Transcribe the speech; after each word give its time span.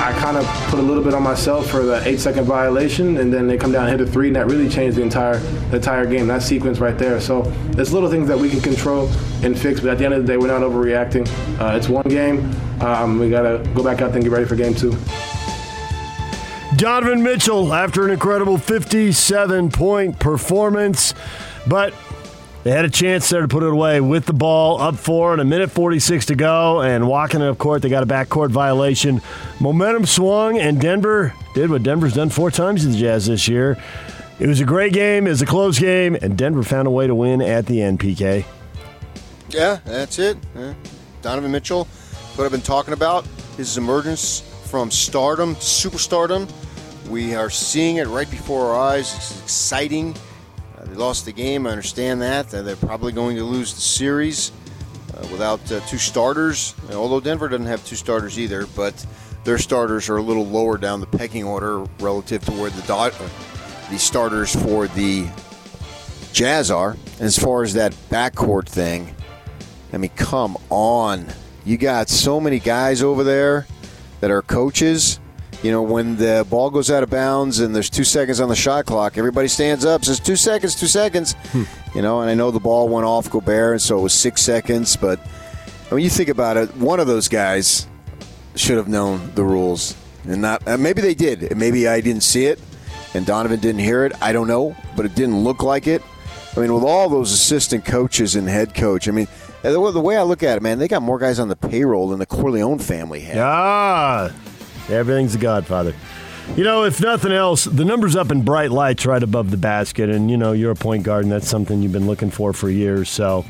I 0.00 0.12
kind 0.18 0.38
of 0.38 0.46
put 0.70 0.78
a 0.78 0.82
little 0.82 1.04
bit 1.04 1.12
on 1.12 1.22
myself 1.22 1.68
for 1.68 1.82
the 1.82 2.02
eight 2.08 2.20
second 2.20 2.44
violation, 2.44 3.18
and 3.18 3.30
then 3.30 3.46
they 3.46 3.58
come 3.58 3.70
down 3.70 3.86
and 3.86 4.00
hit 4.00 4.08
a 4.08 4.10
three, 4.10 4.28
and 4.28 4.36
that 4.36 4.46
really 4.46 4.66
changed 4.66 4.96
the 4.96 5.02
entire 5.02 5.36
the 5.68 5.76
entire 5.76 6.06
game. 6.06 6.26
That 6.26 6.42
sequence 6.42 6.78
right 6.78 6.96
there. 6.96 7.20
So 7.20 7.42
there's 7.72 7.92
little 7.92 8.08
things 8.08 8.26
that 8.28 8.38
we 8.38 8.48
can 8.48 8.62
control 8.62 9.08
and 9.42 9.58
fix, 9.58 9.78
but 9.80 9.90
at 9.90 9.98
the 9.98 10.06
end 10.06 10.14
of 10.14 10.22
the 10.22 10.26
day, 10.26 10.38
we're 10.38 10.46
not 10.46 10.62
overreacting. 10.62 11.28
Uh, 11.60 11.76
it's 11.76 11.90
one 11.90 12.08
game. 12.08 12.50
Um, 12.80 13.18
we 13.18 13.28
gotta 13.28 13.62
go 13.74 13.84
back 13.84 14.00
out 14.00 14.14
and 14.14 14.22
get 14.22 14.32
ready 14.32 14.46
for 14.46 14.56
game 14.56 14.74
two. 14.74 14.96
Donovan 16.76 17.22
Mitchell, 17.22 17.74
after 17.74 18.02
an 18.06 18.10
incredible 18.10 18.56
57 18.56 19.70
point 19.70 20.18
performance, 20.18 21.12
but 21.66 21.92
they 22.62 22.70
had 22.70 22.84
a 22.84 22.90
chance 22.90 23.28
there 23.30 23.40
to 23.40 23.48
put 23.48 23.62
it 23.62 23.70
away 23.70 24.00
with 24.00 24.26
the 24.26 24.32
ball 24.32 24.80
up 24.80 24.96
four 24.96 25.32
and 25.32 25.40
a 25.40 25.44
minute 25.44 25.70
46 25.70 26.26
to 26.26 26.34
go. 26.34 26.82
And 26.82 27.08
walking 27.08 27.42
up 27.42 27.58
court, 27.58 27.82
they 27.82 27.88
got 27.88 28.02
a 28.02 28.06
backcourt 28.06 28.50
violation. 28.50 29.22
Momentum 29.60 30.06
swung, 30.06 30.58
and 30.58 30.80
Denver 30.80 31.34
did 31.54 31.70
what 31.70 31.82
Denver's 31.82 32.14
done 32.14 32.28
four 32.28 32.50
times 32.50 32.82
to 32.82 32.88
the 32.88 32.98
Jazz 32.98 33.26
this 33.26 33.48
year. 33.48 33.82
It 34.38 34.46
was 34.46 34.60
a 34.60 34.64
great 34.64 34.92
game, 34.92 35.26
it 35.26 35.30
was 35.30 35.42
a 35.42 35.46
close 35.46 35.78
game, 35.78 36.14
and 36.14 36.36
Denver 36.36 36.62
found 36.62 36.88
a 36.88 36.90
way 36.90 37.06
to 37.06 37.14
win 37.14 37.42
at 37.42 37.66
the 37.66 37.82
end, 37.82 38.00
PK. 38.00 38.44
Yeah, 39.50 39.80
that's 39.84 40.18
it. 40.18 40.38
Yeah. 40.54 40.74
Donovan 41.22 41.50
Mitchell, 41.50 41.84
what 42.36 42.44
I've 42.44 42.50
been 42.50 42.62
talking 42.62 42.94
about, 42.94 43.26
his 43.56 43.76
emergence 43.76 44.40
from 44.70 44.90
stardom, 44.90 45.56
superstardom. 45.56 46.50
We 47.10 47.34
are 47.34 47.50
seeing 47.50 47.96
it 47.96 48.06
right 48.06 48.30
before 48.30 48.70
our 48.70 48.92
eyes. 48.92 49.14
It's 49.14 49.42
exciting. 49.42 50.14
They 50.90 50.96
lost 50.96 51.24
the 51.24 51.32
game. 51.32 51.68
I 51.68 51.70
understand 51.70 52.20
that. 52.22 52.50
They're 52.50 52.74
probably 52.74 53.12
going 53.12 53.36
to 53.36 53.44
lose 53.44 53.72
the 53.72 53.80
series 53.80 54.50
uh, 55.14 55.20
without 55.30 55.60
uh, 55.70 55.78
two 55.86 55.98
starters. 55.98 56.74
Although 56.92 57.20
Denver 57.20 57.48
doesn't 57.48 57.66
have 57.66 57.86
two 57.86 57.94
starters 57.94 58.40
either, 58.40 58.66
but 58.74 59.06
their 59.44 59.56
starters 59.56 60.08
are 60.08 60.16
a 60.16 60.22
little 60.22 60.44
lower 60.44 60.78
down 60.78 60.98
the 60.98 61.06
pecking 61.06 61.44
order 61.44 61.84
relative 62.00 62.44
to 62.46 62.50
where 62.52 62.70
the 62.70 62.92
uh, 62.92 63.10
the 63.88 63.98
starters 63.98 64.54
for 64.54 64.88
the 64.88 65.28
Jazz 66.32 66.72
are. 66.72 66.96
As 67.20 67.38
far 67.38 67.62
as 67.62 67.74
that 67.74 67.92
backcourt 68.10 68.68
thing, 68.68 69.14
I 69.92 69.96
mean, 69.96 70.10
come 70.16 70.56
on. 70.70 71.26
You 71.64 71.76
got 71.76 72.08
so 72.08 72.40
many 72.40 72.58
guys 72.58 73.00
over 73.00 73.22
there 73.22 73.68
that 74.18 74.32
are 74.32 74.42
coaches. 74.42 75.19
You 75.62 75.70
know, 75.70 75.82
when 75.82 76.16
the 76.16 76.46
ball 76.48 76.70
goes 76.70 76.90
out 76.90 77.02
of 77.02 77.10
bounds 77.10 77.60
and 77.60 77.74
there's 77.74 77.90
two 77.90 78.04
seconds 78.04 78.40
on 78.40 78.48
the 78.48 78.56
shot 78.56 78.86
clock, 78.86 79.18
everybody 79.18 79.46
stands 79.46 79.84
up, 79.84 80.04
says 80.04 80.18
two 80.18 80.36
seconds, 80.36 80.74
two 80.74 80.86
seconds. 80.86 81.34
You 81.94 82.00
know, 82.02 82.20
and 82.22 82.30
I 82.30 82.34
know 82.34 82.50
the 82.50 82.60
ball 82.60 82.88
went 82.88 83.04
off 83.06 83.28
Gobert, 83.30 83.72
and 83.72 83.82
so 83.82 83.98
it 83.98 84.02
was 84.02 84.14
six 84.14 84.40
seconds. 84.42 84.96
But 84.96 85.18
when 85.90 86.02
you 86.02 86.08
think 86.08 86.30
about 86.30 86.56
it, 86.56 86.74
one 86.76 86.98
of 86.98 87.06
those 87.06 87.28
guys 87.28 87.86
should 88.54 88.78
have 88.78 88.88
known 88.88 89.32
the 89.34 89.44
rules, 89.44 89.94
and 90.24 90.40
not 90.40 90.66
uh, 90.66 90.78
maybe 90.78 91.02
they 91.02 91.14
did. 91.14 91.42
and 91.42 91.58
Maybe 91.60 91.86
I 91.86 92.00
didn't 92.00 92.22
see 92.22 92.46
it, 92.46 92.58
and 93.12 93.26
Donovan 93.26 93.60
didn't 93.60 93.80
hear 93.80 94.04
it. 94.06 94.12
I 94.22 94.32
don't 94.32 94.48
know, 94.48 94.74
but 94.96 95.04
it 95.04 95.14
didn't 95.14 95.44
look 95.44 95.62
like 95.62 95.86
it. 95.86 96.02
I 96.56 96.60
mean, 96.60 96.72
with 96.72 96.84
all 96.84 97.08
those 97.10 97.32
assistant 97.32 97.84
coaches 97.84 98.34
and 98.34 98.48
head 98.48 98.74
coach, 98.74 99.08
I 99.08 99.10
mean, 99.12 99.28
the 99.62 99.78
way- 99.78 99.92
the 99.92 100.00
way 100.00 100.16
I 100.16 100.22
look 100.22 100.42
at 100.42 100.56
it, 100.56 100.62
man, 100.62 100.78
they 100.78 100.88
got 100.88 101.02
more 101.02 101.18
guys 101.18 101.38
on 101.38 101.48
the 101.48 101.54
payroll 101.56 102.08
than 102.08 102.18
the 102.18 102.26
Corleone 102.26 102.78
family 102.78 103.20
had. 103.20 103.38
Ah, 103.38 104.30
everything's 104.90 105.34
a 105.34 105.38
Godfather. 105.38 105.94
You 106.56 106.64
know, 106.64 106.84
if 106.84 107.00
nothing 107.00 107.32
else, 107.32 107.64
the 107.64 107.84
numbers 107.84 108.16
up 108.16 108.32
in 108.32 108.42
bright 108.42 108.70
lights 108.70 109.06
right 109.06 109.22
above 109.22 109.50
the 109.50 109.56
basket, 109.56 110.10
and 110.10 110.30
you 110.30 110.36
know 110.36 110.52
you're 110.52 110.72
a 110.72 110.76
point 110.76 111.04
guard, 111.04 111.24
and 111.24 111.32
that's 111.32 111.48
something 111.48 111.82
you've 111.82 111.92
been 111.92 112.06
looking 112.06 112.30
for 112.30 112.52
for 112.52 112.68
years. 112.68 113.08
So 113.08 113.44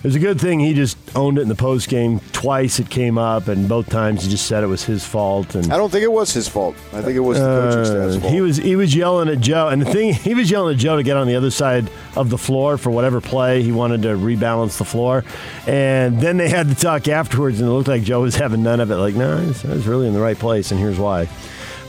it 0.00 0.04
was 0.04 0.16
a 0.16 0.18
good 0.18 0.40
thing 0.40 0.60
he 0.60 0.72
just 0.72 0.96
owned 1.14 1.36
it 1.36 1.42
in 1.42 1.48
the 1.48 1.54
post 1.54 1.90
game. 1.90 2.20
Twice 2.32 2.78
it 2.78 2.88
came 2.88 3.18
up, 3.18 3.48
and 3.48 3.68
both 3.68 3.90
times 3.90 4.24
he 4.24 4.30
just 4.30 4.46
said 4.46 4.64
it 4.64 4.66
was 4.66 4.82
his 4.82 5.04
fault. 5.04 5.54
And 5.54 5.70
I 5.70 5.76
don't 5.76 5.90
think 5.90 6.04
it 6.04 6.12
was 6.12 6.32
his 6.32 6.48
fault. 6.48 6.74
I 6.94 7.02
think 7.02 7.16
it 7.16 7.20
was 7.20 7.38
the 7.38 7.44
coaching 7.44 7.84
staff's 7.84 8.16
uh, 8.16 8.20
fault. 8.20 8.32
he 8.32 8.40
was 8.40 8.56
he 8.56 8.76
was 8.76 8.94
yelling 8.94 9.28
at 9.28 9.40
Joe, 9.40 9.68
and 9.68 9.82
the 9.82 9.92
thing 9.92 10.14
he 10.30 10.34
was 10.34 10.50
yelling 10.50 10.74
at 10.74 10.80
Joe 10.80 10.96
to 10.96 11.02
get 11.02 11.18
on 11.18 11.26
the 11.26 11.36
other 11.36 11.50
side 11.50 11.90
of 12.16 12.30
the 12.30 12.38
floor 12.38 12.78
for 12.78 12.90
whatever 12.90 13.20
play 13.20 13.62
he 13.62 13.72
wanted 13.72 14.00
to 14.02 14.08
rebalance 14.08 14.78
the 14.78 14.86
floor, 14.86 15.22
and 15.66 16.18
then 16.18 16.38
they 16.38 16.48
had 16.48 16.68
to 16.68 16.74
talk 16.74 17.06
afterwards, 17.06 17.60
and 17.60 17.68
it 17.68 17.72
looked 17.72 17.88
like 17.88 18.02
Joe 18.02 18.22
was 18.22 18.36
having 18.36 18.62
none 18.62 18.80
of 18.80 18.90
it. 18.90 18.96
Like, 18.96 19.14
no, 19.14 19.36
was, 19.36 19.64
I 19.66 19.74
was 19.74 19.86
really 19.86 20.08
in 20.08 20.14
the 20.14 20.20
right 20.20 20.38
place, 20.38 20.70
and 20.70 20.80
here's 20.80 20.98
why. 20.98 21.28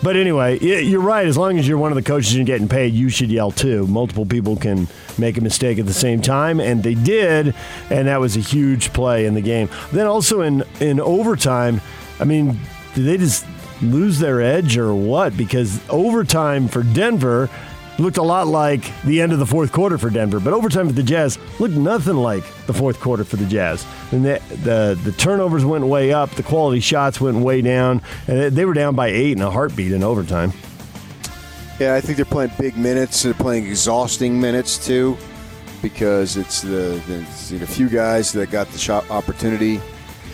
But 0.03 0.15
anyway, 0.15 0.57
you're 0.59 1.01
right. 1.01 1.27
As 1.27 1.37
long 1.37 1.59
as 1.59 1.67
you're 1.67 1.77
one 1.77 1.91
of 1.91 1.95
the 1.95 2.01
coaches 2.01 2.35
and 2.35 2.45
getting 2.45 2.67
paid, 2.67 2.93
you 2.93 3.09
should 3.09 3.29
yell 3.29 3.51
too. 3.51 3.85
Multiple 3.85 4.25
people 4.25 4.55
can 4.55 4.87
make 5.17 5.37
a 5.37 5.41
mistake 5.41 5.77
at 5.77 5.85
the 5.85 5.93
same 5.93 6.21
time, 6.21 6.59
and 6.59 6.81
they 6.81 6.95
did, 6.95 7.53
and 7.91 8.07
that 8.07 8.19
was 8.19 8.35
a 8.35 8.39
huge 8.39 8.93
play 8.93 9.27
in 9.27 9.35
the 9.35 9.41
game. 9.41 9.69
Then 9.91 10.07
also 10.07 10.41
in 10.41 10.63
in 10.79 10.99
overtime, 10.99 11.81
I 12.19 12.23
mean, 12.23 12.59
did 12.95 13.05
they 13.05 13.17
just 13.17 13.45
lose 13.81 14.17
their 14.19 14.41
edge 14.41 14.75
or 14.77 14.93
what? 14.93 15.37
Because 15.37 15.79
overtime 15.89 16.67
for 16.67 16.81
Denver 16.81 17.49
looked 18.01 18.17
a 18.17 18.23
lot 18.23 18.47
like 18.47 18.83
the 19.03 19.21
end 19.21 19.31
of 19.33 19.39
the 19.39 19.45
fourth 19.45 19.71
quarter 19.71 19.97
for 19.97 20.09
Denver, 20.09 20.39
but 20.39 20.53
overtime 20.53 20.87
for 20.87 20.93
the 20.93 21.03
Jazz 21.03 21.37
looked 21.59 21.75
nothing 21.75 22.15
like 22.15 22.43
the 22.65 22.73
fourth 22.73 22.99
quarter 22.99 23.23
for 23.23 23.35
the 23.37 23.45
Jazz. 23.45 23.85
And 24.11 24.25
the 24.25 24.41
the, 24.63 24.99
the 25.03 25.11
turnovers 25.13 25.63
went 25.65 25.85
way 25.85 26.11
up, 26.13 26.31
the 26.31 26.43
quality 26.43 26.79
shots 26.79 27.19
went 27.21 27.37
way 27.37 27.61
down, 27.61 28.01
and 28.27 28.55
they- 28.55 28.65
were 28.65 28.73
down 28.73 28.95
by 28.95 29.07
eight 29.07 29.33
in 29.33 29.41
a 29.41 29.49
heartbeat 29.51 29.91
in 29.91 30.03
overtime. 30.03 30.53
Yeah, 31.79 31.95
I 31.95 32.01
think 32.01 32.15
they're 32.17 32.25
playing 32.25 32.51
big 32.59 32.77
minutes. 32.77 33.23
They're 33.23 33.33
playing 33.33 33.65
exhausting 33.65 34.39
minutes 34.39 34.83
too, 34.85 35.17
because 35.81 36.37
it's 36.37 36.61
the 36.61 37.01
the, 37.07 37.21
it's 37.27 37.49
the 37.49 37.65
few 37.67 37.89
guys 37.89 38.31
that 38.33 38.51
got 38.51 38.67
the 38.69 38.77
shot 38.77 39.09
opportunity 39.09 39.81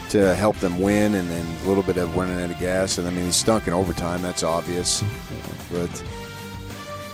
to 0.09 0.35
help 0.35 0.55
them 0.57 0.79
win, 0.79 1.15
and 1.15 1.29
then 1.29 1.45
a 1.63 1.67
little 1.67 1.83
bit 1.83 1.97
of 1.97 2.15
running 2.15 2.39
out 2.41 2.49
of 2.51 2.59
gas. 2.59 2.97
And 2.97 3.07
I 3.07 3.11
mean, 3.11 3.25
he 3.25 3.31
stunk 3.31 3.67
in 3.67 3.73
overtime. 3.73 4.21
That's 4.21 4.43
obvious, 4.43 5.03
but 5.71 5.89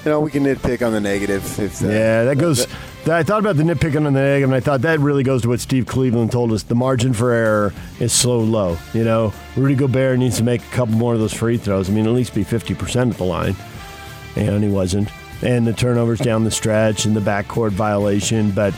you 0.06 0.12
know 0.12 0.20
we 0.20 0.32
can 0.32 0.44
nitpick 0.44 0.86
on 0.86 0.92
the 0.94 1.00
negative. 1.02 1.44
If 1.60 1.84
uh, 1.84 1.88
Yeah, 1.88 2.24
that 2.26 2.38
goes. 2.38 2.68
I 3.06 3.22
thought 3.24 3.40
about 3.40 3.58
the 3.58 3.64
nitpicking 3.64 3.98
on 3.98 4.04
the 4.06 4.12
negative, 4.12 4.50
and 4.50 4.56
I 4.56 4.62
thought 4.62 4.82
that 4.84 5.00
really 5.02 5.24
goes 5.24 5.42
to 5.42 5.50
what 5.50 5.60
Steve 5.60 5.86
Cleveland 5.86 6.32
told 6.32 6.54
us. 6.54 6.64
The 6.64 6.76
margin 6.76 7.12
for 7.14 7.32
error 7.34 7.74
is 8.00 8.14
so 8.14 8.40
low. 8.40 8.78
You 8.94 9.04
know, 9.04 9.34
Rudy 9.58 9.76
Gobert 9.76 10.20
needs 10.20 10.38
to 10.38 10.44
make 10.44 10.62
a 10.62 10.70
couple 10.72 10.96
more 10.96 11.14
of 11.14 11.20
those 11.20 11.34
free 11.34 11.58
throws. 11.58 11.90
I 11.90 11.94
mean, 11.94 12.06
at 12.06 12.14
least 12.14 12.34
be 12.34 12.46
50% 12.46 13.12
at 13.12 13.18
the 13.18 13.26
line. 13.26 13.58
And 14.38 14.64
he 14.64 14.70
wasn't. 14.70 15.10
And 15.42 15.68
the 15.68 15.74
turnovers 15.74 16.20
down 16.20 16.46
the 16.46 16.52
stretch 16.52 17.04
and 17.04 17.14
the 17.14 17.20
backcourt 17.20 17.72
violation. 17.72 18.52
But 18.52 18.74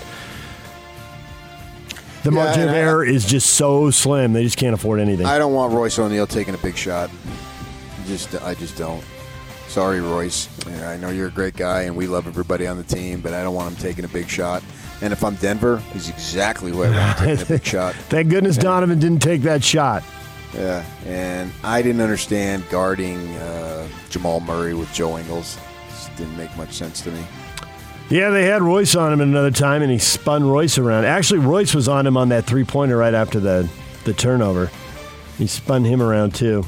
the 2.23 2.31
Yeah, 2.31 2.35
margin 2.43 2.63
of 2.63 2.69
I- 2.73 2.77
error 2.79 3.05
is 3.05 3.25
just 3.25 3.51
so 3.51 3.91
slim. 3.91 4.33
They 4.33 4.43
just 4.43 4.57
can't 4.57 4.73
afford 4.73 4.99
anything. 4.99 5.27
I 5.27 5.37
don't 5.37 5.53
want 5.53 5.71
Royce 5.73 5.99
O'Neale 5.99 6.25
taking 6.25 6.55
a 6.55 6.57
big 6.57 6.75
shot. 6.75 7.11
Just 8.07 8.33
I 8.43 8.55
just 8.55 8.75
don't. 8.75 9.03
Sorry, 9.67 9.99
Royce. 9.99 10.47
Yeah, 10.67 10.89
I 10.89 10.97
know 10.97 11.09
you're 11.09 11.27
a 11.27 11.31
great 11.31 11.55
guy, 11.55 11.83
and 11.83 11.95
we 11.95 12.07
love 12.07 12.27
everybody 12.27 12.65
on 12.65 12.77
the 12.77 12.83
team, 12.83 13.21
but 13.21 13.33
I 13.33 13.43
don't 13.43 13.53
want 13.53 13.75
him 13.75 13.81
taking 13.81 14.05
a 14.05 14.07
big 14.07 14.29
shot. 14.29 14.63
And 15.01 15.11
if 15.11 15.23
I'm 15.23 15.35
Denver, 15.35 15.77
he's 15.91 16.09
exactly 16.09 16.71
who 16.71 16.83
I 16.83 16.89
want 16.89 17.17
to 17.17 17.25
taking 17.25 17.43
a 17.43 17.45
big 17.45 17.65
shot. 17.65 17.93
Thank 18.09 18.29
goodness 18.29 18.57
Donovan 18.57 18.99
didn't 18.99 19.21
take 19.21 19.41
that 19.41 19.63
shot. 19.63 20.03
Yeah, 20.53 20.85
and 21.05 21.51
I 21.63 21.81
didn't 21.81 22.01
understand 22.01 22.63
guarding 22.69 23.35
uh, 23.35 23.87
Jamal 24.09 24.39
Murray 24.39 24.73
with 24.73 24.91
Joe 24.93 25.17
Ingles. 25.17 25.57
Just 25.89 26.15
didn't 26.15 26.37
make 26.37 26.55
much 26.55 26.71
sense 26.71 27.01
to 27.01 27.11
me. 27.11 27.21
Yeah, 28.09 28.29
they 28.29 28.45
had 28.45 28.61
Royce 28.61 28.95
on 28.95 29.11
him 29.11 29.19
another 29.19 29.51
time, 29.51 29.81
and 29.81 29.91
he 29.91 29.97
spun 29.97 30.43
Royce 30.43 30.77
around. 30.77 31.05
Actually, 31.05 31.39
Royce 31.39 31.73
was 31.73 31.89
on 31.89 32.07
him 32.07 32.15
on 32.15 32.29
that 32.29 32.45
three 32.45 32.63
pointer 32.63 32.95
right 32.95 33.13
after 33.13 33.39
the, 33.39 33.67
the 34.05 34.13
turnover. 34.13 34.69
He 35.37 35.47
spun 35.47 35.83
him 35.83 36.01
around 36.01 36.35
too. 36.35 36.65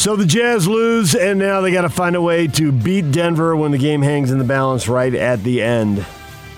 So 0.00 0.16
the 0.16 0.24
Jazz 0.24 0.66
lose, 0.66 1.14
and 1.14 1.38
now 1.38 1.60
they 1.60 1.70
got 1.70 1.82
to 1.82 1.90
find 1.90 2.16
a 2.16 2.22
way 2.22 2.46
to 2.46 2.72
beat 2.72 3.12
Denver 3.12 3.54
when 3.54 3.70
the 3.70 3.76
game 3.76 4.00
hangs 4.00 4.30
in 4.30 4.38
the 4.38 4.44
balance 4.44 4.88
right 4.88 5.14
at 5.14 5.42
the 5.42 5.60
end. 5.60 6.06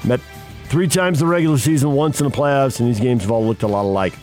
Met 0.05 0.21
three 0.67 0.87
times 0.87 1.19
the 1.19 1.27
regular 1.27 1.59
season, 1.59 1.91
once 1.91 2.21
in 2.21 2.29
the 2.29 2.33
playoffs, 2.33 2.79
and 2.79 2.89
these 2.89 3.01
games 3.01 3.23
have 3.23 3.33
all 3.33 3.45
looked 3.45 3.65
a 3.65 3.67
lot 3.67 3.83
alike. 3.83 4.15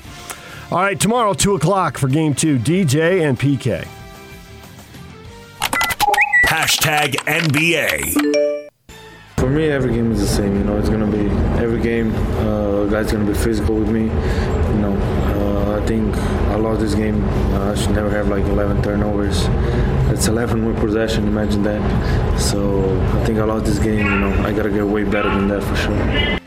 All 0.71 0.77
right, 0.79 0.97
tomorrow, 0.97 1.33
2 1.33 1.55
o'clock 1.55 1.97
for 1.97 2.07
game 2.07 2.33
two, 2.33 2.57
DJ 2.57 3.27
and 3.27 3.37
PK. 3.37 3.85
Hashtag 6.45 7.15
NBA. 7.25 8.69
For 9.35 9.49
me, 9.49 9.67
every 9.67 9.95
game 9.95 10.13
is 10.13 10.21
the 10.21 10.27
same. 10.27 10.55
You 10.55 10.63
know, 10.63 10.77
it's 10.77 10.87
gonna 10.87 11.05
be 11.11 11.27
every 11.61 11.81
game. 11.81 12.15
Uh, 12.47 12.85
guys 12.85 13.11
gonna 13.11 13.25
be 13.25 13.33
physical 13.33 13.75
with 13.75 13.89
me. 13.89 14.03
You 14.03 14.79
know, 14.79 14.95
Uh, 15.35 15.78
I 15.78 15.78
think 15.89 16.15
I 16.51 16.55
lost 16.55 16.81
this 16.81 16.93
game. 16.93 17.23
Uh, 17.23 17.71
I 17.71 17.75
should 17.75 17.95
never 17.95 18.11
have 18.11 18.27
like 18.27 18.43
11 18.43 18.83
turnovers. 18.83 19.45
It's 20.13 20.27
11 20.27 20.63
with 20.63 20.77
possession. 20.77 21.27
Imagine 21.27 21.63
that. 21.63 22.39
So 22.39 23.01
I 23.01 23.25
think 23.25 23.39
I 23.39 23.43
lost 23.45 23.65
this 23.65 23.79
game. 23.79 24.05
You 24.05 24.19
know, 24.19 24.43
I 24.45 24.53
gotta 24.53 24.69
get 24.69 24.85
way 24.85 25.03
better 25.03 25.29
than 25.29 25.47
that 25.47 25.63
for 25.63 25.75
sure. 25.75 26.39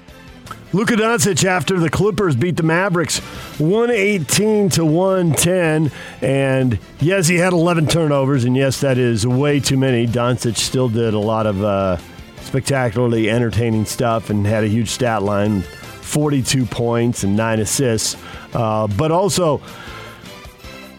Luka 0.73 0.95
Doncic 0.95 1.45
after 1.45 1.81
the 1.81 1.91
Clippers 1.91 2.37
beat 2.37 2.57
the 2.57 2.63
Mavericks 2.63 3.19
118 3.59 4.69
to 4.71 4.85
110 4.85 5.91
and 6.23 6.79
yes 7.01 7.27
he 7.27 7.35
had 7.35 7.53
11 7.53 7.89
turnovers 7.89 8.45
and 8.45 8.57
yes 8.57 8.81
that 8.81 8.97
is 8.97 9.27
way 9.27 9.61
too 9.61 9.77
many 9.77 10.07
Doncic 10.07 10.57
still 10.57 10.89
did 10.89 11.13
a 11.13 11.19
lot 11.19 11.47
of 11.47 11.63
uh, 11.63 11.99
spectacularly 12.41 13.29
entertaining 13.29 13.85
stuff 13.85 14.31
and 14.31 14.47
had 14.47 14.65
a 14.65 14.69
huge 14.69 14.89
stat 14.89 15.23
line 15.23 15.63
42 16.03 16.67
points 16.67 17.25
and 17.25 17.37
9 17.37 17.61
assists 17.61 18.17
uh, 18.55 18.87
but 18.87 19.11
also 19.11 19.61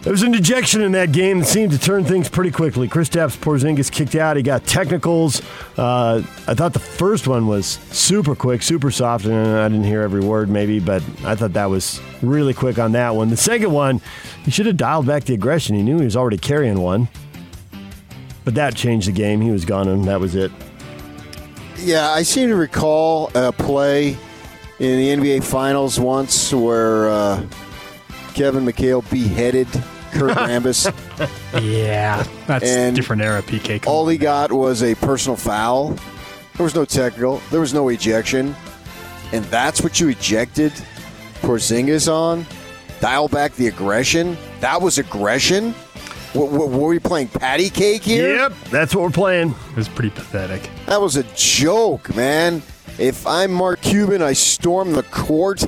there 0.04 0.12
was 0.12 0.22
an 0.22 0.34
ejection 0.34 0.82
in 0.82 0.92
that 0.92 1.14
game 1.14 1.40
that 1.40 1.46
seemed 1.46 1.72
to 1.72 1.80
turn 1.80 2.04
things 2.04 2.28
pretty 2.28 2.52
quickly. 2.52 2.90
Kristaps 2.90 3.38
Porzingis 3.38 3.90
kicked 3.90 4.16
out. 4.16 4.36
He 4.36 4.44
got 4.44 4.66
technicals. 4.66 5.42
Uh, 5.78 6.22
I 6.46 6.54
thought 6.54 6.74
the 6.74 6.80
first 6.80 7.26
one 7.26 7.48
was 7.48 7.66
super 7.66 8.36
quick, 8.36 8.64
super 8.64 8.92
soft, 8.92 9.24
and 9.24 9.34
I 9.34 9.70
didn't 9.70 9.86
hear 9.86 10.02
every 10.02 10.20
word 10.20 10.50
maybe, 10.50 10.82
but 10.82 11.02
I 11.24 11.36
thought 11.36 11.54
that 11.54 11.70
was 11.70 12.02
really 12.22 12.54
quick 12.54 12.80
on 12.80 12.92
that 12.92 13.16
one. 13.16 13.30
The 13.30 13.38
second 13.38 13.72
one, 13.72 14.02
he 14.44 14.52
should 14.52 14.66
have 14.66 14.76
dialed 14.76 15.08
back 15.08 15.24
the 15.24 15.36
aggression. 15.36 15.78
He 15.78 15.84
knew 15.84 16.00
he 16.00 16.04
was 16.04 16.18
already 16.18 16.38
carrying 16.38 16.82
one, 16.82 17.08
but 18.44 18.56
that 18.56 18.76
changed 18.76 19.08
the 19.08 19.14
game. 19.14 19.40
He 19.40 19.52
was 19.52 19.64
gone, 19.64 19.88
and 19.88 20.04
that 20.04 20.20
was 20.20 20.36
it. 20.36 20.52
Yeah, 21.78 22.10
I 22.10 22.24
seem 22.24 22.50
to 22.50 22.58
recall 22.58 23.32
a 23.36 23.54
play 23.54 24.18
in 24.84 25.22
the 25.22 25.32
NBA 25.32 25.44
Finals 25.44 26.00
once 26.00 26.54
where 26.54 27.10
uh, 27.10 27.46
Kevin 28.34 28.66
McHale 28.66 29.10
beheaded 29.10 29.68
Kurt 30.12 30.32
Rambis. 30.38 30.92
Yeah, 31.62 32.26
that's 32.48 32.66
And 32.66 32.96
different 32.96 33.22
era. 33.22 33.42
PK. 33.42 33.88
All 33.88 34.08
he 34.08 34.18
got 34.18 34.52
was 34.52 34.84
a 34.84 34.96
personal 34.96 35.38
foul. 35.38 35.96
There 36.58 36.64
was 36.64 36.76
no 36.76 36.84
technical. 36.86 37.42
There 37.50 37.62
was 37.62 37.74
no 37.74 37.90
ejection, 37.90 38.56
and 39.32 39.46
that's 39.46 39.82
what 39.82 40.00
you 40.00 40.10
ejected 40.10 40.74
Porzingis 41.42 42.12
on. 42.12 42.46
Dial 43.00 43.28
back 43.28 43.54
the 43.56 43.68
aggression. 43.68 44.38
That 44.60 44.82
was 44.82 44.98
aggression. 44.98 45.72
What, 46.34 46.52
what, 46.52 46.70
were 46.70 46.88
we 46.88 47.00
playing 47.00 47.30
patty 47.30 47.70
cake 47.70 48.04
here? 48.04 48.36
Yep, 48.36 48.54
that's 48.70 48.96
what 48.96 49.04
we're 49.04 49.12
playing. 49.12 49.52
It 49.72 49.76
was 49.76 49.88
pretty 49.88 50.10
pathetic. 50.10 50.70
That 50.88 51.00
was 51.00 51.16
a 51.16 51.24
joke, 51.36 52.14
man. 52.16 52.62
If 53.00 53.26
I'm 53.26 53.52
Mark 53.52 53.82
Cuban, 53.82 54.22
I 54.22 54.34
storm 54.34 54.94
the 54.94 55.04
court. 55.04 55.66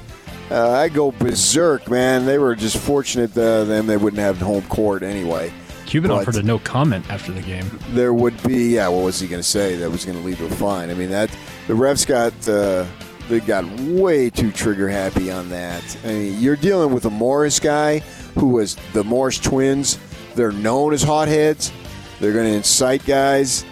Uh, 0.51 0.69
I 0.71 0.89
go 0.89 1.11
berserk, 1.11 1.89
man. 1.89 2.25
They 2.25 2.37
were 2.37 2.55
just 2.55 2.77
fortunate 2.77 3.35
uh, 3.37 3.63
them 3.63 3.87
they 3.87 3.97
wouldn't 3.97 4.19
have 4.19 4.37
home 4.39 4.61
court 4.63 5.01
anyway. 5.01 5.51
Cuban 5.87 6.09
But- 6.09 6.21
offered 6.21 6.35
a 6.35 6.43
no 6.43 6.59
comment 6.59 7.05
after 7.09 7.31
the 7.31 7.41
game. 7.41 7.65
there 7.89 8.13
would 8.13 8.41
be 8.43 8.73
yeah 8.75 8.87
what 8.87 9.03
was 9.03 9.19
he 9.19 9.27
going 9.27 9.41
to 9.41 9.47
say 9.47 9.75
that 9.77 9.89
was 9.89 10.03
going 10.05 10.17
to 10.19 10.23
lead 10.25 10.37
to 10.37 10.45
a 10.45 10.49
fine 10.49 10.89
i 10.89 10.95
mean 10.95 11.11
that 11.11 11.29
the 11.67 11.73
refs 11.73 12.05
got 12.07 12.33
uh, 12.49 12.85
they 13.29 13.39
got 13.39 13.63
way 13.81 14.31
too 14.31 14.51
trigger 14.51 14.89
happy 14.89 15.31
on 15.31 15.47
that 15.49 15.83
i 16.03 16.07
mean 16.07 16.39
you're 16.41 16.55
dealing 16.55 16.91
with 16.91 17.05
a 17.05 17.09
morris 17.11 17.59
guy 17.59 17.99
who 18.33 18.47
was 18.47 18.75
the 18.93 19.03
morris 19.03 19.37
twins 19.37 19.99
they're 20.33 20.51
known 20.51 20.91
as 20.91 21.03
hotheads 21.03 21.71
they're 22.19 22.33
going 22.33 22.49
to 22.49 22.57
incite 22.57 23.05
guys 23.05 23.63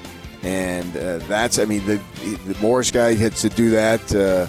and 0.44 0.96
uh, 0.98 1.18
that's 1.28 1.60
i 1.60 1.66
mean 1.66 1.86
the, 1.86 2.02
the 2.46 2.58
morris 2.62 2.92
guy 2.92 3.14
had 3.14 3.36
to 3.36 3.50
do 3.50 3.70
that 3.72 4.02
uh, 4.16 4.48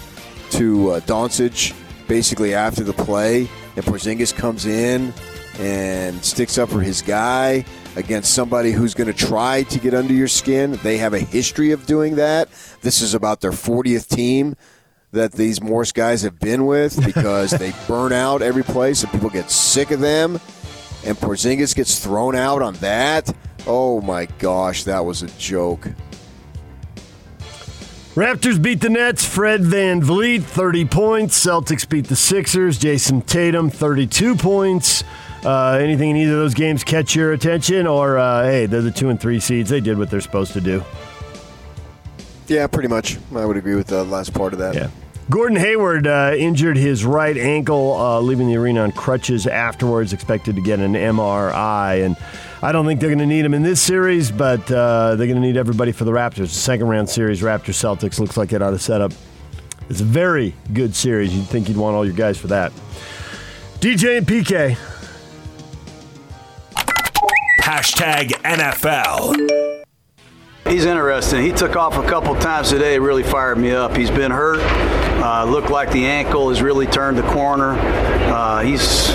to 0.50 0.90
uh, 0.90 1.00
Doncic 1.00 1.74
basically 2.08 2.54
after 2.54 2.84
the 2.84 2.92
play 2.92 3.48
and 3.76 3.84
Porzingis 3.84 4.34
comes 4.34 4.66
in 4.66 5.12
and 5.58 6.24
sticks 6.24 6.58
up 6.58 6.68
for 6.68 6.80
his 6.80 7.02
guy 7.02 7.64
against 7.96 8.34
somebody 8.34 8.72
who's 8.72 8.94
going 8.94 9.12
to 9.12 9.26
try 9.26 9.62
to 9.64 9.78
get 9.78 9.94
under 9.94 10.12
your 10.12 10.28
skin. 10.28 10.78
They 10.82 10.98
have 10.98 11.14
a 11.14 11.20
history 11.20 11.70
of 11.72 11.86
doing 11.86 12.16
that. 12.16 12.48
This 12.82 13.00
is 13.00 13.14
about 13.14 13.40
their 13.40 13.52
40th 13.52 14.08
team 14.08 14.56
that 15.12 15.32
these 15.32 15.62
Morris 15.62 15.92
guys 15.92 16.22
have 16.22 16.38
been 16.40 16.66
with 16.66 17.04
because 17.06 17.52
they 17.52 17.72
burn 17.86 18.12
out 18.12 18.42
every 18.42 18.64
place 18.64 19.02
and 19.02 19.12
people 19.12 19.30
get 19.30 19.50
sick 19.50 19.90
of 19.90 20.00
them. 20.00 20.40
And 21.06 21.16
Porzingis 21.16 21.74
gets 21.74 22.02
thrown 22.02 22.34
out 22.34 22.62
on 22.62 22.74
that. 22.74 23.34
Oh 23.66 24.00
my 24.00 24.26
gosh, 24.38 24.84
that 24.84 25.04
was 25.04 25.22
a 25.22 25.28
joke. 25.38 25.88
Raptors 28.14 28.62
beat 28.62 28.80
the 28.80 28.90
Nets. 28.90 29.24
Fred 29.24 29.62
VanVleet, 29.62 30.44
30 30.44 30.84
points. 30.84 31.44
Celtics 31.44 31.88
beat 31.88 32.06
the 32.06 32.14
Sixers. 32.14 32.78
Jayson 32.78 33.22
Tatum, 33.22 33.70
32 33.70 34.36
points. 34.36 35.02
Uh, 35.44 35.78
anything 35.80 36.10
in 36.10 36.16
either 36.16 36.34
of 36.34 36.38
those 36.38 36.54
games 36.54 36.84
catch 36.84 37.16
your 37.16 37.32
attention? 37.32 37.88
Or, 37.88 38.16
uh, 38.16 38.44
hey, 38.44 38.66
they're 38.66 38.82
the 38.82 38.92
two 38.92 39.08
and 39.08 39.20
three 39.20 39.40
seeds. 39.40 39.68
They 39.68 39.80
did 39.80 39.98
what 39.98 40.10
they're 40.10 40.20
supposed 40.20 40.52
to 40.52 40.60
do. 40.60 40.84
Yeah, 42.46 42.68
pretty 42.68 42.88
much. 42.88 43.18
I 43.34 43.44
would 43.44 43.56
agree 43.56 43.74
with 43.74 43.88
the 43.88 44.04
last 44.04 44.32
part 44.32 44.52
of 44.52 44.60
that. 44.60 44.74
Yeah. 44.76 44.90
Gordon 45.30 45.56
Hayward 45.56 46.06
uh, 46.06 46.34
injured 46.36 46.76
his 46.76 47.04
right 47.04 47.36
ankle, 47.36 47.94
uh, 47.94 48.20
leaving 48.20 48.46
the 48.46 48.56
arena 48.56 48.82
on 48.82 48.92
crutches 48.92 49.46
afterwards, 49.46 50.12
expected 50.12 50.54
to 50.54 50.62
get 50.62 50.78
an 50.78 50.92
MRI. 50.92 52.04
And 52.04 52.16
I 52.64 52.72
don't 52.72 52.86
think 52.86 52.98
they're 52.98 53.10
going 53.10 53.18
to 53.18 53.26
need 53.26 53.44
him 53.44 53.52
in 53.52 53.62
this 53.62 53.78
series, 53.78 54.32
but 54.32 54.70
uh, 54.70 55.16
they're 55.16 55.26
going 55.26 55.38
to 55.38 55.46
need 55.46 55.58
everybody 55.58 55.92
for 55.92 56.04
the 56.04 56.12
Raptors. 56.12 56.36
The 56.36 56.48
second 56.48 56.88
round 56.88 57.10
series, 57.10 57.42
Raptors 57.42 57.74
Celtics, 57.74 58.18
looks 58.18 58.38
like 58.38 58.54
it 58.54 58.62
ought 58.62 58.70
to 58.70 58.78
set 58.78 59.02
up. 59.02 59.12
It's 59.90 60.00
a 60.00 60.04
very 60.04 60.54
good 60.72 60.96
series. 60.96 61.36
You'd 61.36 61.44
think 61.44 61.68
you'd 61.68 61.76
want 61.76 61.94
all 61.94 62.06
your 62.06 62.14
guys 62.14 62.38
for 62.38 62.46
that. 62.46 62.72
DJ 63.80 64.16
and 64.16 64.26
PK. 64.26 64.78
Hashtag 67.60 68.28
NFL. 68.28 69.84
He's 70.66 70.86
interesting. 70.86 71.42
He 71.44 71.52
took 71.52 71.76
off 71.76 71.98
a 71.98 72.08
couple 72.08 72.34
times 72.36 72.70
today. 72.70 72.94
It 72.94 73.00
really 73.00 73.24
fired 73.24 73.58
me 73.58 73.72
up. 73.72 73.94
He's 73.94 74.10
been 74.10 74.30
hurt. 74.30 74.60
Uh, 75.22 75.44
looked 75.44 75.68
like 75.68 75.92
the 75.92 76.06
ankle 76.06 76.48
has 76.48 76.62
really 76.62 76.86
turned 76.86 77.18
the 77.18 77.30
corner. 77.30 77.72
Uh, 77.72 78.62
he's 78.62 79.10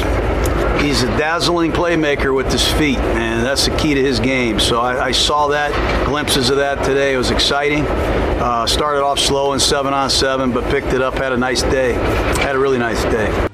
he's 0.82 1.04
a 1.04 1.08
dazzling 1.18 1.72
playmaker 1.72 2.36
with 2.36 2.52
his 2.52 2.68
feet, 2.74 2.98
and 2.98 3.46
that's 3.46 3.66
the 3.66 3.76
key 3.78 3.94
to 3.94 4.02
his 4.02 4.20
game. 4.20 4.60
So 4.60 4.80
I, 4.80 5.08
I 5.08 5.12
saw 5.12 5.48
that 5.48 5.72
glimpses 6.06 6.50
of 6.50 6.58
that 6.58 6.84
today. 6.84 7.14
It 7.14 7.18
was 7.18 7.32
exciting. 7.32 7.86
Uh, 7.86 8.66
started 8.66 9.04
off 9.04 9.20
slow 9.20 9.54
in 9.54 9.60
seven 9.60 9.94
on 9.94 10.10
seven, 10.10 10.52
but 10.52 10.64
picked 10.72 10.94
it 10.94 11.02
up. 11.02 11.16
Had 11.16 11.34
a 11.34 11.38
nice 11.38 11.62
day. 11.64 11.94
Had 12.42 12.56
a 12.56 12.60
really 12.60 12.78
nice 12.78 13.02
day. 13.04 13.48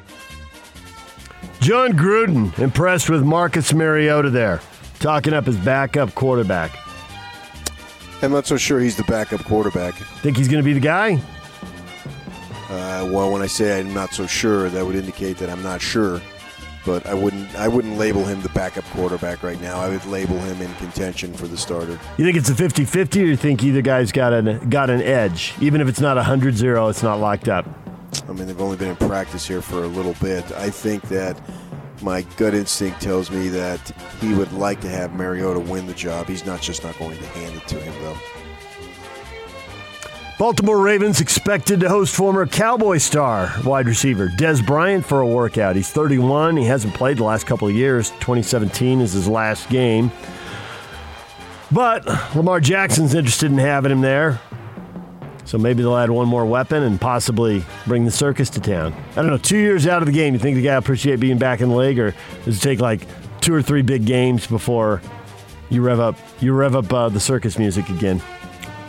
Jon 1.60 1.94
Gruden 1.94 2.57
impressed 2.60 3.10
with 3.10 3.24
Marcus 3.24 3.74
Mariota 3.74 4.30
there, 4.30 4.62
talking 5.00 5.33
up 5.33 5.45
his 5.45 5.57
backup 5.57 6.13
quarterback. 6.13 6.77
I'm 8.22 8.31
not 8.31 8.45
so 8.45 8.57
sure 8.57 8.80
he's 8.80 8.95
the 8.95 9.04
backup 9.04 9.44
quarterback. 9.45 9.95
Think 10.22 10.38
he's 10.38 10.48
going 10.48 10.63
to 10.63 10.66
be 10.66 10.74
the 10.74 10.80
guy? 10.80 11.22
Uh, 12.70 13.08
well, 13.12 13.32
when 13.32 13.41
I 13.41 13.48
say 13.48 13.79
I'm 13.79 13.94
not 13.94 14.13
so 14.13 14.27
sure, 14.27 14.70
that 14.70 14.86
would 14.86 14.96
indicate 14.96 15.38
that 15.38 15.50
I'm 15.50 15.63
not 15.63 15.82
sure. 15.82 16.22
But 16.86 17.06
I 17.08 17.13
wouldn't 17.13 17.54
I 17.56 17.68
wouldn't 17.68 17.98
label 17.98 18.24
him 18.24 18.42
the 18.42 18.50
backup 18.50 18.84
quarterback 18.86 19.42
right 19.44 19.60
now. 19.62 19.80
I 19.80 19.89
would 19.89 20.06
label 20.06 20.38
him 20.39 20.62
in 20.62 20.74
contention 20.75 21.34
for 21.34 21.48
the 21.48 21.58
starter. 21.58 22.00
You 22.18 22.25
think 22.25 22.38
it's 22.38 22.50
a 22.50 22.54
50-50 22.54 23.22
or 23.22 23.25
you 23.25 23.36
think 23.36 23.63
either 23.63 23.82
guy's 23.82 24.12
got 24.12 24.34
an 24.34 24.70
got 24.70 24.89
an 24.89 25.01
edge? 25.01 25.54
Even 25.60 25.82
if 25.82 25.88
it's 25.88 26.00
not 26.00 26.18
100-0, 26.18 26.89
it's 26.89 27.04
not 27.04 27.20
locked 27.20 27.50
up. 27.50 27.65
I 28.27 28.34
mean, 28.34 28.48
they've 28.48 28.62
only 28.62 28.77
been 28.77 28.89
in 28.89 28.96
practice 28.96 29.48
here 29.48 29.62
for 29.62 29.84
a 29.84 29.88
little 29.88 30.15
bit. 30.22 30.50
I 30.54 30.70
think 30.70 31.04
that 31.10 31.39
my 32.01 32.22
gut 32.38 32.54
instinct 32.54 33.01
tells 33.01 33.32
me 33.32 33.48
that 33.50 33.80
he 34.22 34.34
would 34.34 34.51
like 34.54 34.82
to 34.82 34.89
have 34.89 35.13
Mariota 35.13 35.60
win 35.60 35.88
the 35.88 35.94
job. 35.94 36.27
He's 36.27 36.46
not 36.46 36.62
just 36.62 36.84
not 36.84 36.98
going 36.98 37.18
to 37.18 37.25
hand 37.27 37.56
it 37.56 37.68
to 37.70 37.80
him, 37.80 37.94
though. 38.04 38.18
Baltimore 40.38 40.82
Ravens 40.82 41.22
expected 41.22 41.80
to 41.80 41.88
host 41.88 42.13
former 42.13 42.46
Cowboy 42.46 42.98
star 42.98 43.54
wide 43.63 43.88
receiver 43.88 44.27
Dez 44.27 44.65
Bryant 44.65 45.06
for 45.06 45.22
a 45.22 45.27
workout. 45.27 45.77
He's 45.77 45.89
31. 45.92 46.58
He 46.58 46.65
hasn't 46.65 46.94
played 46.94 47.18
the 47.18 47.24
last 47.24 47.48
couple 47.48 47.70
of 47.70 47.74
years. 47.74 48.10
2017 48.12 49.00
is 49.00 49.13
his 49.13 49.30
last 49.30 49.70
game. 49.70 50.12
But 51.72 52.06
Lamar 52.36 52.60
Jackson's 52.60 53.13
interested 53.13 53.50
in 53.50 53.58
having 53.58 53.94
him 53.94 54.01
there. 54.01 54.42
So 55.46 55.58
maybe 55.58 55.84
they'll 55.84 55.96
add 55.96 56.12
one 56.12 56.27
more 56.27 56.46
weapon 56.46 56.84
and 56.84 57.00
possibly 57.00 57.63
bring 57.88 58.04
the 58.04 58.12
circus 58.12 58.50
to 58.51 58.60
town. 58.60 58.94
I 59.12 59.15
don't 59.15 59.27
know. 59.27 59.38
Two 59.38 59.58
years 59.58 59.88
out 59.88 60.01
of 60.01 60.06
the 60.06 60.12
game, 60.12 60.34
you 60.34 60.39
think 60.39 60.56
the 60.56 60.63
guy 60.63 60.74
appreciate 60.74 61.22
being 61.22 61.38
back 61.38 61.62
in 61.62 61.70
the 61.70 61.75
league, 61.75 61.98
or 61.98 62.13
does 62.44 62.58
it 62.58 62.62
take 62.62 62.82
like 62.82 63.08
two 63.39 63.54
or 63.54 63.62
three 63.62 63.84
big 63.84 64.06
games 64.06 64.48
before 64.48 65.01
you 65.70 65.82
rev 65.82 66.00
up 66.00 66.18
you 66.42 66.51
rev 66.54 66.75
up 66.75 66.92
uh, 66.92 67.08
the 67.08 67.22
circus 67.22 67.58
music 67.58 67.88
again? 67.88 68.22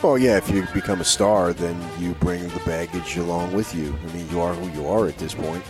Well, 0.02 0.18
yeah, 0.18 0.36
if 0.36 0.50
you 0.50 0.66
become 0.74 1.00
a 1.00 1.04
star, 1.04 1.52
then 1.52 1.76
you 1.98 2.12
bring 2.14 2.42
the 2.48 2.60
baggage 2.66 3.16
along 3.16 3.54
with 3.54 3.74
you. 3.74 3.96
I 4.08 4.12
mean, 4.12 4.28
you 4.30 4.40
are 4.40 4.54
who 4.54 4.80
you 4.80 4.86
are 4.88 5.08
at 5.08 5.16
this 5.18 5.34
point. 5.34 5.64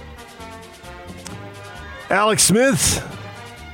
Alex 2.11 2.43
Smith 2.43 3.03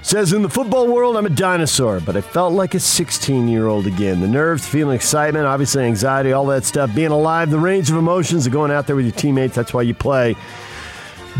says 0.02 0.32
in 0.32 0.42
the 0.42 0.48
football 0.48 0.88
world, 0.88 1.16
I'm 1.16 1.26
a 1.26 1.30
dinosaur, 1.30 2.00
but 2.00 2.16
I 2.16 2.20
felt 2.20 2.52
like 2.52 2.74
a 2.74 2.80
16 2.80 3.48
year 3.48 3.66
old 3.66 3.86
again. 3.86 4.20
The 4.20 4.28
nerves, 4.28 4.66
feeling 4.66 4.94
excitement, 4.94 5.46
obviously 5.46 5.84
anxiety, 5.84 6.32
all 6.32 6.46
that 6.46 6.64
stuff, 6.64 6.94
being 6.94 7.12
alive, 7.12 7.50
the 7.50 7.58
range 7.58 7.90
of 7.90 7.96
emotions 7.96 8.46
of 8.46 8.52
going 8.52 8.70
out 8.70 8.86
there 8.86 8.96
with 8.96 9.06
your 9.06 9.14
teammates. 9.14 9.54
That's 9.54 9.72
why 9.72 9.82
you 9.82 9.94
play. 9.94 10.36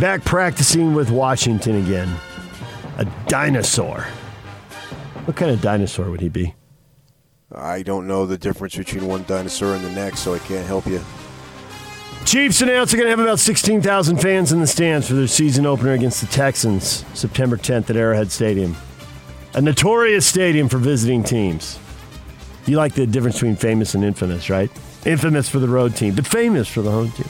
back 0.01 0.25
practicing 0.25 0.95
with 0.95 1.11
Washington 1.11 1.85
again. 1.85 2.15
A 2.99 3.05
dinosaur. 3.27 4.03
What 5.25 5.37
kind 5.37 5.51
of 5.51 5.61
dinosaur 5.61 6.11
would 6.11 6.21
he 6.21 6.29
be? 6.29 6.55
I 7.55 7.83
don't 7.83 8.07
know 8.07 8.27
the 8.27 8.39
difference 8.39 8.77
between 8.77 9.07
one 9.07 9.25
dinosaur 9.25 9.75
and 9.75 9.85
the 9.85 9.91
next, 9.91 10.21
so 10.21 10.35
I 10.35 10.39
can't 10.41 10.67
help 10.67 10.87
you. 10.87 11.01
Chiefs 12.25 12.63
announced 12.63 12.93
they're 12.93 13.01
going 13.01 13.13
to 13.13 13.17
have 13.17 13.27
about 13.27 13.41
16,000 13.41 14.19
fans 14.19 14.53
in 14.53 14.61
the 14.61 14.67
stands 14.67 15.09
for 15.09 15.15
their 15.15 15.27
season 15.27 15.67
opener 15.67 15.93
against 15.93 16.21
the 16.21 16.29
Texans, 16.29 17.05
September 17.15 17.57
10th 17.57 17.91
at 17.91 17.97
Arrowhead 17.97 18.31
Stadium. 18.31 18.77
A 19.55 19.61
notorious 19.61 20.25
stadium 20.25 20.69
for 20.69 20.79
visiting 20.79 21.23
teams. 21.23 21.79
You 22.67 22.77
like 22.77 22.95
the 22.95 23.07
difference 23.07 23.37
between 23.37 23.57
famous 23.57 23.95
and 23.95 24.05
infamous, 24.05 24.49
right? 24.49 24.71
Infamous 25.05 25.49
for 25.49 25.59
the 25.59 25.69
road 25.69 25.97
team, 25.97 26.15
but 26.15 26.27
famous 26.27 26.69
for 26.69 26.81
the 26.81 26.91
home 26.91 27.11
team. 27.11 27.29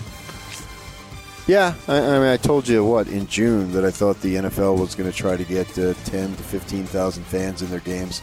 Yeah, 1.46 1.74
I, 1.88 1.96
I 1.98 2.18
mean, 2.18 2.28
I 2.28 2.36
told 2.36 2.68
you 2.68 2.84
what 2.84 3.08
in 3.08 3.26
June 3.26 3.72
that 3.72 3.84
I 3.84 3.90
thought 3.90 4.20
the 4.20 4.36
NFL 4.36 4.78
was 4.78 4.94
going 4.94 5.10
to 5.10 5.16
try 5.16 5.36
to 5.36 5.44
get 5.44 5.66
uh, 5.78 5.94
ten 6.04 6.36
to 6.36 6.42
fifteen 6.42 6.84
thousand 6.84 7.24
fans 7.24 7.62
in 7.62 7.70
their 7.70 7.80
games. 7.80 8.22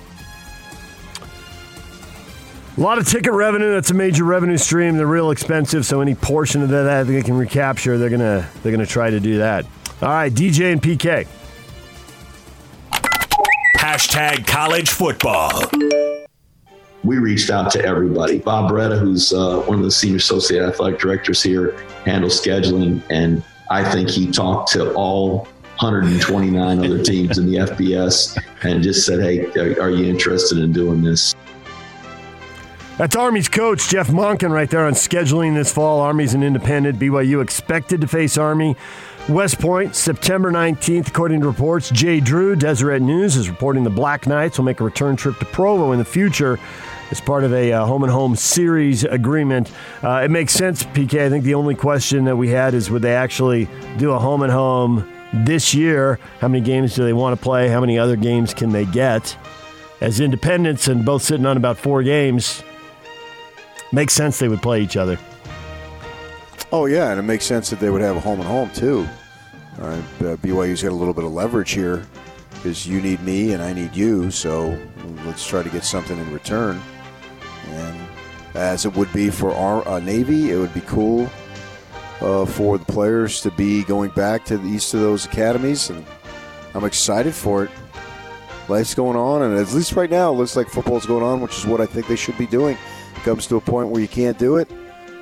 A 2.79 2.81
lot 2.81 2.97
of 2.97 3.05
ticket 3.05 3.33
revenue. 3.33 3.73
That's 3.73 3.91
a 3.91 3.93
major 3.93 4.23
revenue 4.23 4.55
stream. 4.55 4.95
They're 4.95 5.05
real 5.05 5.31
expensive, 5.31 5.85
so 5.85 5.99
any 5.99 6.15
portion 6.15 6.63
of 6.63 6.69
that 6.69 7.07
they 7.07 7.21
can 7.21 7.35
recapture, 7.35 7.97
they're 7.97 8.09
gonna 8.09 8.49
they're 8.63 8.71
gonna 8.71 8.85
try 8.85 9.09
to 9.09 9.19
do 9.19 9.39
that. 9.39 9.65
All 10.01 10.07
right, 10.07 10.31
DJ 10.31 10.71
and 10.71 10.81
PK. 10.81 11.27
Hashtag 13.75 14.47
college 14.47 14.91
football. 14.91 15.69
we 17.03 17.17
reached 17.17 17.49
out 17.49 17.69
to 17.71 17.83
everybody. 17.83 18.39
Bob 18.39 18.71
Beretta, 18.71 18.97
who's 18.97 19.33
uh, 19.33 19.59
one 19.63 19.79
of 19.79 19.83
the 19.83 19.91
senior 19.91 20.15
associate 20.15 20.63
athletic 20.63 21.01
directors 21.01 21.43
here, 21.43 21.77
handles 22.05 22.41
scheduling, 22.41 23.03
and 23.09 23.43
I 23.69 23.91
think 23.91 24.09
he 24.09 24.31
talked 24.31 24.71
to 24.71 24.93
all 24.93 25.49
129 25.81 26.79
other 26.79 27.03
teams 27.03 27.39
in 27.39 27.45
the 27.45 27.57
FBS 27.57 28.41
and 28.63 28.81
just 28.81 29.05
said, 29.05 29.19
"Hey, 29.19 29.47
are, 29.57 29.81
are 29.81 29.89
you 29.89 30.05
interested 30.05 30.59
in 30.59 30.71
doing 30.71 31.01
this?" 31.01 31.35
That's 32.99 33.15
Army's 33.15 33.47
coach, 33.47 33.87
Jeff 33.87 34.09
Monken, 34.09 34.49
right 34.49 34.69
there 34.69 34.85
on 34.85 34.91
scheduling 34.91 35.55
this 35.55 35.71
fall. 35.71 36.01
Army's 36.01 36.33
an 36.33 36.43
independent. 36.43 36.99
BYU 36.99 37.41
expected 37.41 38.01
to 38.01 38.07
face 38.07 38.37
Army. 38.37 38.75
West 39.29 39.57
Point, 39.61 39.95
September 39.95 40.51
19th, 40.51 41.07
according 41.07 41.39
to 41.39 41.47
reports. 41.47 41.89
Jay 41.91 42.19
Drew, 42.19 42.57
Deseret 42.57 43.01
News, 43.01 43.37
is 43.37 43.49
reporting 43.49 43.85
the 43.85 43.89
Black 43.89 44.27
Knights 44.27 44.57
will 44.57 44.65
make 44.65 44.81
a 44.81 44.83
return 44.83 45.15
trip 45.15 45.39
to 45.39 45.45
Provo 45.45 45.93
in 45.93 45.97
the 45.97 46.03
future 46.03 46.59
as 47.09 47.21
part 47.21 47.45
of 47.45 47.53
a 47.53 47.71
uh, 47.71 47.85
home 47.85 48.03
and 48.03 48.11
home 48.11 48.35
series 48.35 49.05
agreement. 49.05 49.71
Uh, 50.03 50.23
it 50.25 50.29
makes 50.29 50.51
sense, 50.51 50.83
PK. 50.83 51.25
I 51.25 51.29
think 51.29 51.45
the 51.45 51.53
only 51.53 51.75
question 51.75 52.25
that 52.25 52.35
we 52.35 52.49
had 52.49 52.73
is 52.73 52.91
would 52.91 53.01
they 53.01 53.15
actually 53.15 53.69
do 53.97 54.11
a 54.11 54.19
home 54.19 54.41
and 54.41 54.51
home 54.51 55.09
this 55.33 55.73
year? 55.73 56.19
How 56.41 56.49
many 56.49 56.65
games 56.65 56.95
do 56.95 57.05
they 57.05 57.13
want 57.13 57.39
to 57.39 57.41
play? 57.41 57.69
How 57.69 57.79
many 57.79 57.97
other 57.97 58.17
games 58.17 58.53
can 58.53 58.73
they 58.73 58.83
get? 58.83 59.37
As 60.01 60.19
independents 60.19 60.89
and 60.89 61.05
both 61.05 61.21
sitting 61.21 61.45
on 61.45 61.55
about 61.55 61.77
four 61.77 62.03
games, 62.03 62.61
makes 63.91 64.13
sense 64.13 64.39
they 64.39 64.47
would 64.47 64.61
play 64.61 64.81
each 64.81 64.97
other. 64.97 65.17
Oh 66.71 66.85
yeah, 66.85 67.09
and 67.11 67.19
it 67.19 67.23
makes 67.23 67.45
sense 67.45 67.69
that 67.71 67.79
they 67.79 67.89
would 67.89 68.01
have 68.01 68.15
a 68.15 68.19
home 68.19 68.39
and 68.39 68.47
home 68.47 68.69
too. 68.71 69.07
Uh, 69.79 69.85
uh, 69.85 70.01
BYU's 70.37 70.83
got 70.83 70.91
a 70.91 70.95
little 70.95 71.13
bit 71.13 71.23
of 71.23 71.31
leverage 71.31 71.71
here 71.71 72.05
because 72.51 72.85
you 72.85 73.01
need 73.01 73.21
me 73.21 73.53
and 73.53 73.63
I 73.63 73.73
need 73.73 73.95
you, 73.95 74.29
so 74.29 74.77
let's 75.25 75.47
try 75.47 75.63
to 75.63 75.69
get 75.69 75.83
something 75.83 76.17
in 76.17 76.31
return. 76.33 76.79
And 77.67 78.07
as 78.55 78.85
it 78.85 78.95
would 78.95 79.11
be 79.13 79.29
for 79.29 79.53
our 79.53 79.87
uh, 79.87 79.99
Navy, 79.99 80.51
it 80.51 80.57
would 80.57 80.73
be 80.73 80.81
cool 80.81 81.29
uh, 82.21 82.45
for 82.45 82.77
the 82.77 82.85
players 82.85 83.41
to 83.41 83.51
be 83.51 83.83
going 83.83 84.11
back 84.11 84.43
to 84.45 84.57
the 84.57 84.67
east 84.67 84.93
of 84.93 84.99
those 84.99 85.25
academies, 85.25 85.89
and 85.89 86.05
I'm 86.73 86.83
excited 86.83 87.33
for 87.33 87.63
it. 87.63 87.71
Life's 88.67 88.93
going 88.93 89.17
on, 89.17 89.41
and 89.41 89.57
at 89.57 89.73
least 89.73 89.93
right 89.93 90.09
now, 90.09 90.31
it 90.31 90.35
looks 90.35 90.55
like 90.55 90.69
football's 90.69 91.05
going 91.05 91.23
on, 91.23 91.41
which 91.41 91.57
is 91.57 91.65
what 91.65 91.81
I 91.81 91.85
think 91.85 92.07
they 92.07 92.15
should 92.15 92.37
be 92.37 92.45
doing. 92.45 92.77
Comes 93.23 93.47
to 93.47 93.57
a 93.57 93.61
point 93.61 93.89
where 93.89 94.01
you 94.01 94.07
can't 94.07 94.37
do 94.37 94.57
it, 94.57 94.71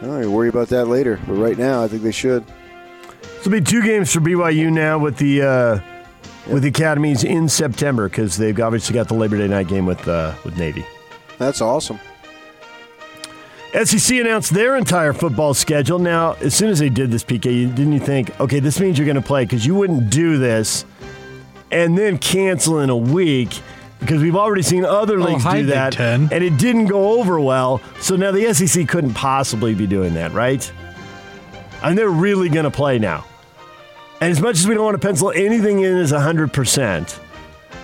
all 0.01 0.09
right, 0.09 0.27
worry 0.27 0.49
about 0.49 0.67
that 0.69 0.85
later. 0.85 1.19
But 1.25 1.33
right 1.33 1.57
now, 1.57 1.83
I 1.83 1.87
think 1.87 2.03
they 2.03 2.11
should. 2.11 2.45
This 3.21 3.45
will 3.45 3.53
be 3.53 3.61
two 3.61 3.81
games 3.81 4.13
for 4.13 4.19
BYU 4.19 4.71
now 4.71 4.99
with 4.99 5.17
the 5.17 5.41
uh, 5.41 5.79
with 6.51 6.63
the 6.63 6.69
academies 6.69 7.23
in 7.23 7.49
September 7.49 8.07
because 8.07 8.37
they've 8.37 8.59
obviously 8.59 8.93
got 8.93 9.07
the 9.07 9.15
Labor 9.15 9.37
Day 9.37 9.47
night 9.47 9.67
game 9.67 9.85
with 9.85 10.07
uh, 10.07 10.35
with 10.43 10.57
Navy. 10.57 10.85
That's 11.39 11.61
awesome. 11.61 11.99
SEC 13.83 14.17
announced 14.17 14.53
their 14.53 14.75
entire 14.75 15.13
football 15.13 15.53
schedule. 15.53 15.99
Now, 15.99 16.33
as 16.33 16.55
soon 16.55 16.69
as 16.69 16.79
they 16.79 16.89
did 16.89 17.11
this, 17.11 17.23
PK, 17.23 17.53
you, 17.53 17.67
didn't 17.67 17.91
you 17.91 17.99
think, 17.99 18.39
okay, 18.39 18.59
this 18.59 18.79
means 18.79 18.97
you're 18.97 19.05
going 19.05 19.15
to 19.15 19.21
play 19.21 19.43
because 19.43 19.65
you 19.65 19.75
wouldn't 19.75 20.09
do 20.09 20.37
this 20.37 20.85
and 21.69 21.97
then 21.97 22.17
cancel 22.17 22.79
in 22.79 22.89
a 22.89 22.97
week 22.97 23.61
because 23.99 24.21
we've 24.21 24.35
already 24.35 24.61
seen 24.61 24.85
other 24.85 25.19
Oh, 25.19 25.23
leagues 25.23 25.43
hi, 25.43 25.57
do 25.61 25.65
Big 25.65 25.73
that, 25.73 25.93
Ten. 25.93 26.29
and 26.31 26.43
it 26.43 26.57
didn't 26.57 26.85
go 26.87 27.19
over 27.19 27.39
well. 27.39 27.81
So 27.99 28.15
now 28.15 28.31
the 28.31 28.53
SEC 28.53 28.87
couldn't 28.87 29.13
possibly 29.13 29.73
be 29.73 29.87
doing 29.87 30.13
that, 30.15 30.31
right? 30.33 30.71
And 31.83 31.97
they're 31.97 32.09
really 32.09 32.49
going 32.49 32.63
to 32.65 32.71
play 32.71 32.99
now. 32.99 33.25
And 34.21 34.31
as 34.31 34.41
much 34.41 34.57
as 34.57 34.67
we 34.67 34.73
don't 34.73 34.83
want 34.83 34.99
to 34.99 35.05
pencil 35.07 35.31
anything 35.31 35.81
in 35.81 35.95
as 35.97 36.11
100%, 36.11 37.19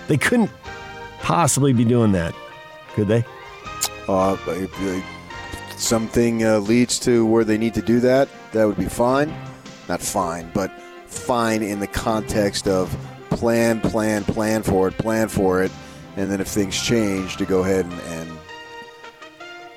they 0.08 0.16
couldn't 0.16 0.50
possibly 1.20 1.72
be 1.72 1.84
doing 1.84 2.12
that, 2.12 2.34
could 2.94 3.06
they? 3.08 3.24
Uh, 4.08 4.36
if, 4.48 4.80
uh, 4.82 5.00
something 5.76 6.44
uh, 6.44 6.58
leads 6.58 6.98
to 7.00 7.24
where 7.26 7.44
they 7.44 7.56
need 7.58 7.74
to 7.74 7.82
do 7.82 8.00
that, 8.00 8.28
that 8.52 8.64
would 8.64 8.76
be 8.76 8.84
fine. 8.86 9.32
Not 9.88 10.00
fine, 10.00 10.50
but 10.54 10.70
fine 11.06 11.62
in 11.62 11.78
the 11.78 11.86
context 11.86 12.66
of 12.66 12.94
plan, 13.30 13.80
plan, 13.80 14.24
plan 14.24 14.62
for 14.62 14.88
it, 14.88 14.98
plan 14.98 15.28
for 15.28 15.62
it, 15.62 15.70
and 16.16 16.30
then 16.30 16.40
if 16.40 16.48
things 16.48 16.80
change, 16.80 17.36
to 17.36 17.44
go 17.44 17.62
ahead 17.62 17.84
and, 17.84 18.00
and 18.00 18.38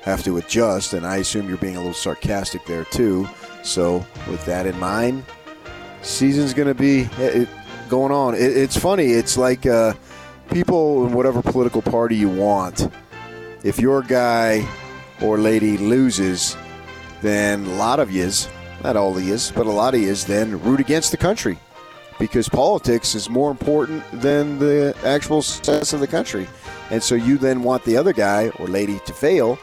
have 0.02 0.22
to 0.24 0.38
adjust. 0.38 0.92
And 0.92 1.06
I 1.06 1.16
assume 1.16 1.48
you're 1.48 1.58
being 1.58 1.76
a 1.76 1.80
little 1.80 1.94
sarcastic 1.94 2.64
there 2.66 2.84
too. 2.84 3.28
So 3.62 4.06
with 4.28 4.44
that 4.46 4.66
in 4.66 4.78
mind, 4.78 5.24
season's 6.02 6.54
going 6.54 6.68
to 6.68 6.74
be 6.74 7.08
it, 7.18 7.48
going 7.88 8.12
on. 8.12 8.34
It, 8.34 8.56
it's 8.56 8.76
funny. 8.76 9.06
It's 9.06 9.36
like 9.36 9.66
uh, 9.66 9.94
people 10.50 11.06
in 11.06 11.12
whatever 11.12 11.42
political 11.42 11.82
party 11.82 12.16
you 12.16 12.28
want. 12.28 12.88
If 13.64 13.80
your 13.80 14.02
guy 14.02 14.66
or 15.20 15.38
lady 15.38 15.76
loses, 15.76 16.56
then 17.20 17.64
a 17.66 17.74
lot 17.74 17.98
of 17.98 18.12
yous, 18.12 18.48
not 18.84 18.96
all 18.96 19.16
of 19.16 19.22
yous, 19.22 19.50
but 19.50 19.66
a 19.66 19.70
lot 19.70 19.94
of 19.94 20.00
yous, 20.00 20.22
then 20.24 20.60
root 20.62 20.78
against 20.78 21.10
the 21.10 21.16
country 21.16 21.58
because 22.18 22.48
politics 22.48 23.14
is 23.14 23.30
more 23.30 23.50
important 23.50 24.02
than 24.12 24.58
the 24.58 24.96
actual 25.04 25.42
success 25.42 25.92
of 25.92 26.00
the 26.00 26.06
country. 26.06 26.46
And 26.90 27.02
so 27.02 27.14
you 27.14 27.38
then 27.38 27.62
want 27.62 27.84
the 27.84 27.96
other 27.96 28.12
guy 28.12 28.50
or 28.58 28.66
lady 28.66 28.98
to 29.06 29.12
fail. 29.12 29.58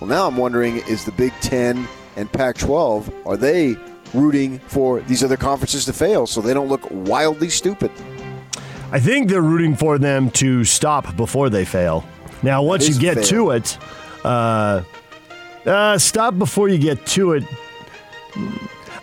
Well, 0.00 0.08
now 0.08 0.26
I'm 0.26 0.36
wondering 0.36 0.76
is 0.88 1.04
the 1.04 1.12
Big 1.12 1.32
Ten 1.40 1.86
and 2.16 2.30
Pac 2.32 2.56
12, 2.56 3.26
are 3.26 3.36
they 3.36 3.76
rooting 4.12 4.58
for 4.60 5.00
these 5.02 5.22
other 5.22 5.36
conferences 5.36 5.84
to 5.84 5.92
fail 5.92 6.26
so 6.26 6.40
they 6.40 6.54
don't 6.54 6.68
look 6.68 6.86
wildly 6.90 7.48
stupid? 7.48 7.90
I 8.90 8.98
think 8.98 9.28
they're 9.28 9.42
rooting 9.42 9.76
for 9.76 9.98
them 9.98 10.30
to 10.32 10.64
stop 10.64 11.14
before 11.16 11.50
they 11.50 11.64
fail. 11.64 12.04
Now, 12.42 12.62
once 12.62 12.88
you 12.88 12.98
get 12.98 13.16
fail. 13.16 13.24
to 13.24 13.50
it, 13.50 13.78
uh, 14.24 14.82
uh, 15.66 15.98
stop 15.98 16.38
before 16.38 16.68
you 16.68 16.78
get 16.78 17.04
to 17.06 17.32
it. 17.32 17.44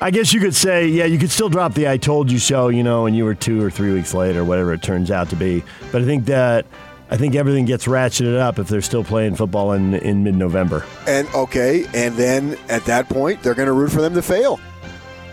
I 0.01 0.11
guess 0.11 0.33
you 0.33 0.39
could 0.39 0.55
say, 0.55 0.87
yeah, 0.87 1.05
you 1.05 1.17
could 1.17 1.31
still 1.31 1.49
drop 1.49 1.73
the 1.73 1.87
"I 1.87 1.97
told 1.97 2.31
you 2.31 2.39
so," 2.39 2.69
you 2.69 2.83
know, 2.83 3.05
and 3.05 3.15
you 3.15 3.25
were 3.25 3.35
two 3.35 3.63
or 3.63 3.71
three 3.71 3.93
weeks 3.93 4.13
late 4.13 4.35
or 4.35 4.43
whatever 4.43 4.73
it 4.73 4.81
turns 4.81 5.11
out 5.11 5.29
to 5.29 5.35
be. 5.35 5.63
But 5.91 6.01
I 6.01 6.05
think 6.05 6.25
that 6.25 6.65
I 7.09 7.17
think 7.17 7.35
everything 7.35 7.65
gets 7.65 7.85
ratcheted 7.85 8.37
up 8.37 8.59
if 8.59 8.67
they're 8.67 8.81
still 8.81 9.03
playing 9.03 9.35
football 9.35 9.73
in 9.73 9.93
in 9.95 10.23
mid-November. 10.23 10.85
And 11.07 11.27
okay, 11.33 11.85
and 11.93 12.15
then 12.15 12.57
at 12.69 12.85
that 12.85 13.09
point, 13.09 13.41
they're 13.43 13.53
going 13.53 13.67
to 13.67 13.73
root 13.73 13.91
for 13.91 14.01
them 14.01 14.13
to 14.15 14.21
fail. 14.21 14.59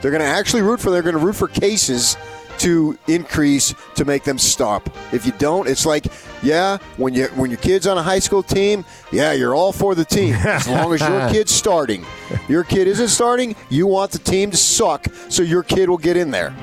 They're 0.01 0.11
going 0.11 0.23
to 0.23 0.27
actually 0.27 0.63
root 0.63 0.81
for. 0.81 0.91
They're 0.91 1.03
going 1.03 1.19
to 1.19 1.25
root 1.25 1.37
for 1.37 1.49
cases 1.49 2.17
to 2.63 2.99
increase 3.09 3.75
to 3.97 4.05
make 4.05 4.25
them 4.25 4.39
stop. 4.39 4.89
If 5.13 5.27
you 5.27 5.33
don't, 5.33 5.69
it's 5.69 5.85
like, 5.85 6.07
yeah, 6.43 6.79
when 6.97 7.15
you 7.15 7.27
when 7.35 7.51
your 7.51 7.59
kid's 7.59 7.87
on 7.87 7.99
a 7.99 8.03
high 8.03 8.21
school 8.21 8.43
team, 8.43 8.85
yeah, 9.11 9.33
you're 9.33 9.55
all 9.55 9.73
for 9.73 9.95
the 9.95 10.05
team 10.05 10.35
as 10.35 10.69
long 10.69 10.95
as 10.95 11.01
your 11.01 11.29
kid's 11.31 11.53
starting. 11.53 12.05
Your 12.49 12.65
kid 12.65 12.87
isn't 12.89 13.09
starting, 13.09 13.57
you 13.69 13.87
want 13.87 14.13
the 14.13 14.19
team 14.19 14.51
to 14.51 14.57
suck 14.57 15.07
so 15.29 15.43
your 15.43 15.63
kid 15.63 15.89
will 15.89 15.99
get 15.99 16.17
in 16.17 16.31
there. 16.31 16.55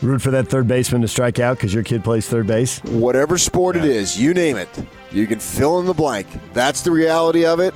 Root 0.00 0.20
for 0.20 0.32
that 0.32 0.48
third 0.48 0.66
baseman 0.66 1.00
to 1.02 1.08
strike 1.08 1.38
out 1.38 1.58
because 1.58 1.72
your 1.72 1.84
kid 1.84 2.02
plays 2.02 2.26
third 2.26 2.46
base. 2.46 2.82
Whatever 2.84 3.38
sport 3.38 3.76
it 3.76 3.84
is, 3.84 4.20
you 4.20 4.34
name 4.34 4.56
it, 4.56 4.68
you 5.12 5.26
can 5.26 5.38
fill 5.38 5.78
in 5.78 5.86
the 5.86 5.94
blank. 5.94 6.26
That's 6.52 6.82
the 6.82 6.90
reality 6.90 7.44
of 7.44 7.60
it. 7.60 7.72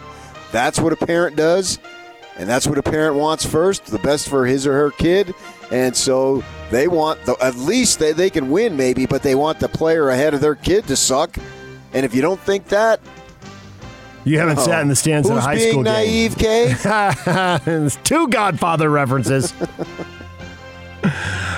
That's 0.50 0.80
what 0.80 0.92
a 0.92 0.96
parent 0.96 1.36
does. 1.36 1.78
And 2.38 2.48
that's 2.48 2.66
what 2.66 2.78
a 2.78 2.82
parent 2.82 3.16
wants 3.16 3.46
first, 3.46 3.86
the 3.86 3.98
best 3.98 4.28
for 4.28 4.44
his 4.44 4.66
or 4.66 4.72
her 4.72 4.90
kid. 4.90 5.34
And 5.70 5.96
so 5.96 6.44
they 6.70 6.88
want, 6.88 7.24
the, 7.24 7.36
at 7.42 7.56
least 7.56 7.98
they, 7.98 8.12
they 8.12 8.30
can 8.30 8.50
win 8.50 8.76
maybe, 8.76 9.06
but 9.06 9.22
they 9.22 9.34
want 9.34 9.58
the 9.58 9.68
player 9.68 10.10
ahead 10.10 10.34
of 10.34 10.40
their 10.40 10.54
kid 10.54 10.86
to 10.88 10.96
suck. 10.96 11.36
And 11.92 12.04
if 12.04 12.14
you 12.14 12.22
don't 12.22 12.40
think 12.40 12.68
that, 12.68 13.00
You 14.24 14.38
haven't 14.38 14.58
oh, 14.58 14.62
sat 14.64 14.82
in 14.82 14.88
the 14.88 14.96
stands 14.96 15.28
who's 15.28 15.38
at 15.38 15.42
a 15.42 15.46
high 15.46 15.56
being 15.56 15.70
school 15.70 15.82
naive, 15.82 16.36
Kay? 16.36 16.74
game. 16.84 17.84
It's 17.86 17.96
two 17.96 18.28
Godfather 18.28 18.90
references. 18.90 19.52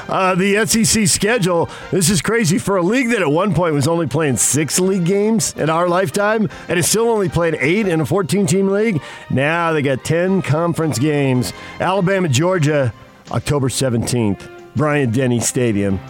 Uh, 0.08 0.34
the 0.34 0.64
SEC 0.66 1.06
schedule, 1.06 1.68
this 1.90 2.08
is 2.08 2.22
crazy. 2.22 2.56
For 2.56 2.78
a 2.78 2.82
league 2.82 3.10
that 3.10 3.20
at 3.20 3.30
one 3.30 3.54
point 3.54 3.74
was 3.74 3.86
only 3.86 4.06
playing 4.06 4.38
six 4.38 4.80
league 4.80 5.04
games 5.04 5.52
in 5.54 5.68
our 5.68 5.86
lifetime, 5.86 6.48
and 6.68 6.78
it's 6.78 6.88
still 6.88 7.10
only 7.10 7.28
played 7.28 7.56
eight 7.60 7.86
in 7.86 8.00
a 8.00 8.06
14 8.06 8.46
team 8.46 8.68
league, 8.68 9.02
now 9.28 9.72
they 9.74 9.82
got 9.82 10.04
10 10.04 10.40
conference 10.40 10.98
games. 10.98 11.52
Alabama, 11.78 12.26
Georgia, 12.28 12.92
October 13.30 13.68
17th, 13.68 14.74
Bryant 14.74 15.14
Denny 15.14 15.40
Stadium. 15.40 16.00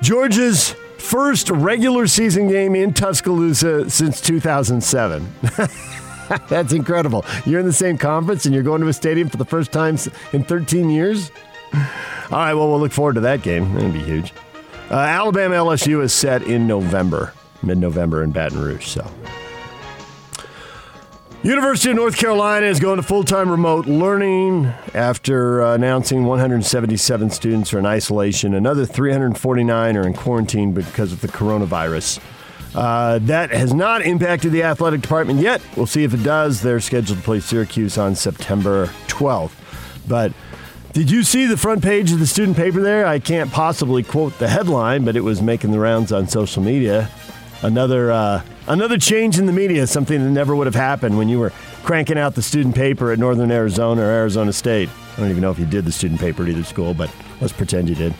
Georgia's 0.00 0.74
first 0.98 1.50
regular 1.50 2.06
season 2.06 2.48
game 2.48 2.74
in 2.74 2.92
Tuscaloosa 2.92 3.88
since 3.90 4.20
2007. 4.20 5.26
That's 6.48 6.72
incredible. 6.72 7.24
You're 7.46 7.60
in 7.60 7.66
the 7.66 7.72
same 7.72 7.96
conference 7.98 8.44
and 8.44 8.54
you're 8.54 8.64
going 8.64 8.80
to 8.82 8.88
a 8.88 8.92
stadium 8.92 9.28
for 9.28 9.38
the 9.38 9.44
first 9.44 9.72
time 9.72 9.96
in 10.32 10.44
13 10.44 10.90
years? 10.90 11.30
All 11.72 11.80
right, 12.38 12.54
well, 12.54 12.68
we'll 12.68 12.80
look 12.80 12.92
forward 12.92 13.14
to 13.14 13.20
that 13.22 13.42
game. 13.42 13.74
That'll 13.74 13.90
be 13.90 14.00
huge. 14.00 14.32
Uh, 14.90 14.94
Alabama 14.96 15.54
LSU 15.54 16.02
is 16.02 16.12
set 16.12 16.42
in 16.42 16.66
November, 16.66 17.32
mid 17.62 17.78
November 17.78 18.22
in 18.22 18.30
Baton 18.30 18.60
Rouge. 18.60 18.86
So, 18.86 19.10
University 21.48 21.88
of 21.88 21.96
North 21.96 22.18
Carolina 22.18 22.66
is 22.66 22.78
going 22.78 22.98
to 22.98 23.02
full 23.02 23.24
time 23.24 23.50
remote 23.50 23.86
learning 23.86 24.66
after 24.92 25.62
uh, 25.62 25.74
announcing 25.74 26.26
177 26.26 27.30
students 27.30 27.72
are 27.72 27.78
in 27.78 27.86
isolation. 27.86 28.52
Another 28.52 28.84
349 28.84 29.96
are 29.96 30.06
in 30.06 30.12
quarantine 30.12 30.72
because 30.72 31.10
of 31.10 31.22
the 31.22 31.28
coronavirus. 31.28 32.20
Uh, 32.74 33.18
that 33.20 33.50
has 33.50 33.72
not 33.72 34.02
impacted 34.02 34.52
the 34.52 34.62
athletic 34.62 35.00
department 35.00 35.40
yet. 35.40 35.62
We'll 35.74 35.86
see 35.86 36.04
if 36.04 36.12
it 36.12 36.22
does. 36.22 36.60
They're 36.60 36.80
scheduled 36.80 37.16
to 37.16 37.24
play 37.24 37.40
Syracuse 37.40 37.96
on 37.96 38.14
September 38.14 38.88
12th. 39.06 39.52
But 40.06 40.34
did 40.92 41.10
you 41.10 41.22
see 41.22 41.46
the 41.46 41.56
front 41.56 41.82
page 41.82 42.12
of 42.12 42.18
the 42.18 42.26
student 42.26 42.58
paper 42.58 42.82
there? 42.82 43.06
I 43.06 43.20
can't 43.20 43.50
possibly 43.50 44.02
quote 44.02 44.38
the 44.38 44.48
headline, 44.48 45.06
but 45.06 45.16
it 45.16 45.22
was 45.22 45.40
making 45.40 45.72
the 45.72 45.80
rounds 45.80 46.12
on 46.12 46.28
social 46.28 46.62
media. 46.62 47.10
Another 47.62 48.12
uh, 48.12 48.42
another 48.68 48.98
change 48.98 49.38
in 49.38 49.46
the 49.46 49.52
media, 49.52 49.86
something 49.86 50.22
that 50.22 50.30
never 50.30 50.54
would 50.54 50.66
have 50.66 50.74
happened 50.74 51.16
when 51.18 51.28
you 51.28 51.38
were 51.38 51.50
cranking 51.82 52.18
out 52.18 52.34
the 52.34 52.42
student 52.42 52.74
paper 52.74 53.10
at 53.10 53.18
Northern 53.18 53.50
Arizona 53.50 54.02
or 54.02 54.10
Arizona 54.10 54.52
State. 54.52 54.88
I 55.16 55.20
don't 55.20 55.30
even 55.30 55.40
know 55.40 55.50
if 55.50 55.58
you 55.58 55.66
did 55.66 55.84
the 55.84 55.92
student 55.92 56.20
paper 56.20 56.42
at 56.42 56.50
either 56.50 56.64
school, 56.64 56.94
but 56.94 57.10
let's 57.40 57.52
pretend 57.52 57.88
you 57.88 57.94
did. 57.94 58.14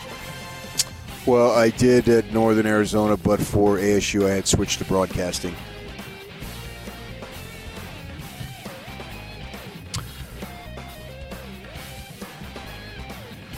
Well, 1.26 1.50
I 1.50 1.70
did 1.70 2.08
at 2.08 2.32
Northern 2.32 2.66
Arizona, 2.66 3.16
but 3.16 3.38
for 3.38 3.76
ASU, 3.76 4.26
I 4.26 4.34
had 4.34 4.46
switched 4.46 4.78
to 4.78 4.84
broadcasting. 4.86 5.54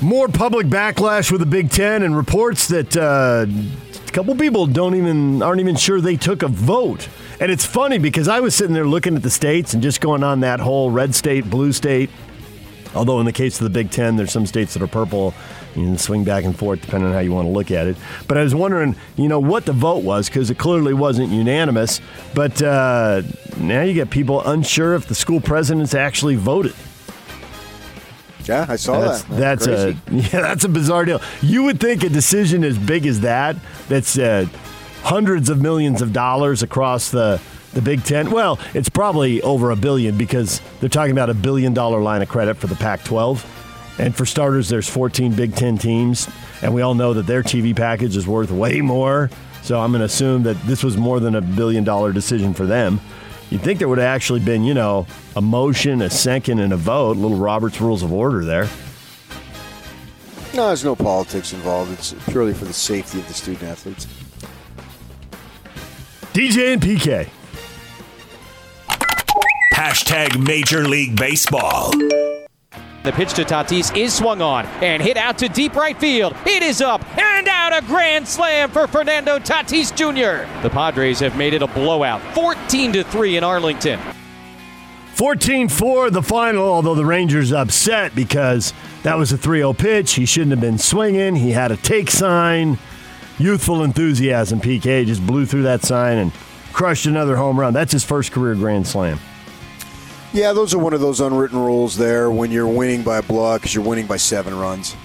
More 0.03 0.29
public 0.29 0.67
backlash 0.67 1.31
with 1.31 1.41
the 1.41 1.47
Big 1.47 1.71
Ten 1.71 2.03
and 2.03 2.17
reports 2.17 2.69
that 2.69 2.97
uh, 2.97 3.45
a 4.11 4.12
couple 4.12 4.35
people 4.35 4.67
don't 4.67 4.97
even 4.97 5.40
aren't 5.40 5.61
even 5.61 5.76
sure 5.76 6.00
they 6.00 6.17
took 6.17 6.43
a 6.43 6.49
vote. 6.49 7.09
And 7.38 7.49
it's 7.52 7.64
funny 7.64 7.99
because 7.99 8.26
I 8.26 8.40
was 8.40 8.57
sitting 8.57 8.75
there 8.75 8.87
looking 8.87 9.14
at 9.14 9.23
the 9.23 9.31
states 9.31 9.73
and 9.73 9.81
just 9.81 10.00
going 10.00 10.25
on 10.25 10.40
that 10.40 10.59
whole 10.59 10.90
red 10.90 11.14
state, 11.14 11.49
blue 11.49 11.73
state. 11.73 12.11
Although 12.93 13.21
in 13.21 13.26
the 13.26 13.33
case 13.33 13.61
of 13.61 13.64
the 13.64 13.71
Big 13.71 13.93
Ten, 13.93 14.17
there's 14.17 14.33
some 14.33 14.47
states 14.47 14.75
that 14.75 14.83
are 14.83 14.88
purple. 14.88 15.33
You 15.76 15.85
can 15.85 15.97
swing 15.97 16.25
back 16.25 16.43
and 16.43 16.59
forth 16.59 16.81
depending 16.81 17.11
on 17.11 17.14
how 17.14 17.21
you 17.21 17.31
want 17.31 17.47
to 17.47 17.52
look 17.52 17.71
at 17.71 17.87
it. 17.87 17.97
But 18.26 18.37
I 18.37 18.43
was 18.43 18.52
wondering, 18.52 18.97
you 19.14 19.29
know, 19.29 19.38
what 19.38 19.64
the 19.64 19.73
vote 19.73 20.02
was 20.02 20.29
because 20.29 20.50
it 20.50 20.59
clearly 20.59 20.93
wasn't 20.93 21.31
unanimous. 21.31 22.00
But 22.35 22.61
uh, 22.61 23.23
now 23.59 23.83
you 23.83 23.95
get 23.95 24.11
people 24.11 24.45
unsure 24.45 24.95
if 24.95 25.07
the 25.07 25.14
school 25.14 25.40
presidents 25.40 25.95
actually 25.95 26.35
voted. 26.35 26.75
Yeah, 28.50 28.66
I 28.69 28.76
saw 28.76 29.00
that's, 29.00 29.23
that. 29.23 29.61
That's, 29.61 29.66
a 29.66 29.97
yeah, 30.11 30.40
that's 30.42 30.64
a 30.64 30.69
bizarre 30.69 31.04
deal. 31.04 31.23
You 31.40 31.62
would 31.64 31.80
think 31.80 32.02
a 32.02 32.09
decision 32.09 32.64
as 32.64 32.76
big 32.76 33.07
as 33.07 33.21
that, 33.21 33.57
that's 33.88 34.19
uh, 34.19 34.47
hundreds 35.02 35.49
of 35.49 35.61
millions 35.61 36.02
of 36.02 36.12
dollars 36.12 36.62
across 36.62 37.11
the 37.11 37.40
the 37.73 37.80
Big 37.80 38.02
Ten. 38.02 38.30
Well, 38.30 38.59
it's 38.75 38.88
probably 38.88 39.40
over 39.42 39.71
a 39.71 39.76
billion 39.76 40.19
because 40.19 40.61
they're 40.80 40.88
talking 40.88 41.12
about 41.12 41.30
a 41.30 41.35
billion 41.35 41.73
dollar 41.73 42.00
line 42.00 42.21
of 42.21 42.28
credit 42.28 42.57
for 42.57 42.66
the 42.66 42.75
Pac-12, 42.75 43.47
and 44.00 44.14
for 44.14 44.26
starters, 44.26 44.69
there's 44.69 44.88
14 44.88 45.34
Big 45.34 45.54
Ten 45.54 45.78
teams, 45.78 46.28
and 46.63 46.75
we 46.75 46.82
all 46.82 46.95
know 46.95 47.15
that 47.15 47.26
their 47.26 47.45
TV 47.45 47.76
package 47.76 48.17
is 48.17 48.26
worth 48.26 48.50
way 48.50 48.80
more. 48.80 49.30
So 49.63 49.78
I'm 49.78 49.93
going 49.93 50.00
to 50.00 50.06
assume 50.06 50.43
that 50.45 50.60
this 50.63 50.82
was 50.82 50.97
more 50.97 51.21
than 51.21 51.34
a 51.34 51.41
billion 51.41 51.84
dollar 51.84 52.13
decision 52.13 52.54
for 52.54 52.67
them. 52.67 52.99
You'd 53.50 53.63
think 53.63 53.78
there 53.78 53.89
would 53.89 53.99
have 53.99 54.06
actually 54.06 54.41
been, 54.41 54.65
you 54.65 54.75
know, 54.75 55.06
a 55.36 55.40
motion, 55.40 56.02
a 56.02 56.10
second, 56.10 56.58
and 56.58 56.73
a 56.73 56.76
vote. 56.76 57.16
Little 57.16 57.36
Robert's 57.36 57.80
Rules 57.80 58.02
of 58.02 58.12
Order 58.12 58.45
there. 58.45 58.69
No, 60.52 60.66
there's 60.66 60.84
no 60.84 60.97
politics 60.97 61.52
involved. 61.52 61.93
It's 61.93 62.12
purely 62.28 62.52
for 62.52 62.64
the 62.64 62.73
safety 62.73 63.21
of 63.21 63.28
the 63.28 63.34
student 63.34 63.62
athletes. 63.64 64.06
DJ 66.32 66.73
and 66.73 66.82
PK. 66.82 67.28
Hashtag 69.75 70.45
Major 70.45 70.86
League 70.86 71.16
Baseball. 71.16 71.93
The 73.02 73.12
pitch 73.12 73.32
to 73.34 73.45
Tatis 73.45 73.97
is 73.97 74.12
swung 74.12 74.43
on 74.43 74.66
and 74.82 75.02
hit 75.02 75.16
out 75.16 75.38
to 75.38 75.49
deep 75.49 75.75
right 75.75 75.99
field. 75.99 76.36
It 76.45 76.62
is 76.62 76.82
up 76.82 77.02
and 77.16 77.49
out 77.49 77.73
a 77.73 77.86
grand 77.86 78.28
slam 78.28 78.71
for 78.71 78.86
Fernando 78.86 79.38
Tatis 79.38 79.95
Jr. 79.95 80.47
The 80.62 80.69
Padres 80.69 81.21
have 81.21 81.36
made 81.36 81.54
it 81.54 81.62
a 81.62 81.66
blowout, 81.66 82.21
14 82.34 82.93
to 82.93 83.04
3 83.04 83.38
in 83.38 83.45
Arlington. 83.45 83.99
14-4 85.21 86.13
the 86.13 86.23
final, 86.23 86.65
although 86.65 86.95
the 86.95 87.04
Rangers 87.04 87.52
upset 87.52 88.15
because 88.15 88.73
that 89.02 89.19
was 89.19 89.33
a 89.33 89.37
3-0 89.37 89.76
pitch. 89.76 90.15
He 90.15 90.25
shouldn't 90.25 90.52
have 90.52 90.63
been 90.63 90.78
swinging. 90.78 91.37
He 91.37 91.50
had 91.50 91.71
a 91.71 91.76
take 91.76 92.11
sign. 92.11 92.78
Youthful 93.37 93.85
enthusiasm. 93.85 94.63
PK 94.63 95.04
just 95.04 95.26
blew 95.26 95.45
through 95.45 95.65
that 95.65 95.83
sign 95.83 96.17
and 96.17 96.33
crushed 96.73 97.04
another 97.04 97.37
home 97.37 97.61
run. 97.61 97.75
That's 97.75 97.93
his 97.93 98.02
first 98.02 98.33
career 98.33 98.54
grand 98.54 98.87
slam. 98.87 99.21
Yeah, 100.33 100.54
those 100.54 100.73
are 100.73 100.78
one 100.78 100.95
of 100.95 101.02
those 101.02 101.21
unwritten 101.21 101.59
rules 101.59 101.99
there 101.99 102.30
when 102.30 102.50
you're 102.50 102.67
winning 102.67 103.02
by 103.02 103.19
a 103.19 103.23
block 103.23 103.61
because 103.61 103.75
you're 103.75 103.85
winning 103.85 104.06
by 104.06 104.17
seven 104.17 104.59
runs. 104.59 104.97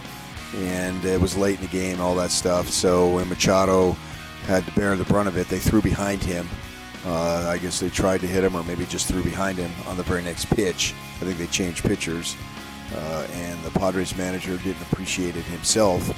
And 0.56 1.04
it 1.04 1.20
was 1.20 1.36
late 1.36 1.60
in 1.60 1.66
the 1.66 1.72
game, 1.72 2.00
all 2.00 2.16
that 2.16 2.32
stuff. 2.32 2.70
So 2.70 3.16
when 3.16 3.28
Machado 3.28 3.98
had 4.46 4.66
to 4.66 4.72
bear 4.76 4.96
the 4.96 5.04
brunt 5.04 5.28
of 5.28 5.36
it, 5.36 5.50
they 5.50 5.60
threw 5.60 5.82
behind 5.82 6.24
him. 6.24 6.48
Uh, 7.06 7.48
I 7.50 7.60
guess 7.60 7.80
they 7.80 7.90
tried 7.90 8.22
to 8.22 8.28
hit 8.28 8.44
him 8.44 8.56
or 8.56 8.64
maybe 8.64 8.86
just 8.86 9.08
threw 9.08 9.24
behind 9.24 9.58
him 9.58 9.72
on 9.88 9.96
the 9.96 10.04
very 10.04 10.24
next 10.24 10.46
pitch. 10.46 10.94
I 11.22 11.26
think 11.26 11.38
they 11.38 11.48
changed 11.48 11.84
pitchers. 11.84 12.36
Uh, 12.96 13.28
and 13.34 13.62
the 13.64 13.72
Padres 13.72 14.16
manager 14.18 14.58
didn't 14.58 14.82
appreciate 14.92 15.36
it 15.36 15.44
himself 15.44 16.10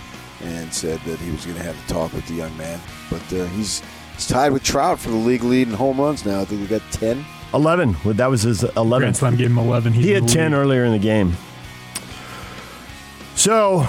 and 0.41 0.73
said 0.73 0.99
that 1.01 1.19
he 1.19 1.31
was 1.31 1.45
going 1.45 1.57
to 1.57 1.63
have 1.63 1.77
a 1.83 1.87
talk 1.91 2.13
with 2.13 2.25
the 2.27 2.35
young 2.35 2.55
man. 2.57 2.79
But 3.09 3.21
uh, 3.33 3.45
he's, 3.47 3.81
he's 4.15 4.27
tied 4.27 4.51
with 4.51 4.63
Trout 4.63 4.99
for 4.99 5.09
the 5.09 5.15
league 5.15 5.43
lead 5.43 5.67
in 5.67 5.73
home 5.73 5.99
runs 5.99 6.25
now. 6.25 6.41
I 6.41 6.45
think 6.45 6.61
we 6.61 6.67
got 6.67 6.81
10. 6.91 7.25
11. 7.53 7.95
That 8.05 8.27
was 8.27 8.43
his 8.43 8.63
11. 8.63 8.99
Grand 8.99 9.17
Slam 9.17 9.35
gave 9.35 9.47
him 9.47 9.57
11. 9.57 9.93
He's 9.93 10.05
he 10.05 10.11
had 10.11 10.27
10 10.27 10.51
lead. 10.51 10.57
earlier 10.57 10.85
in 10.85 10.91
the 10.91 10.99
game. 10.99 11.33
So 13.35 13.87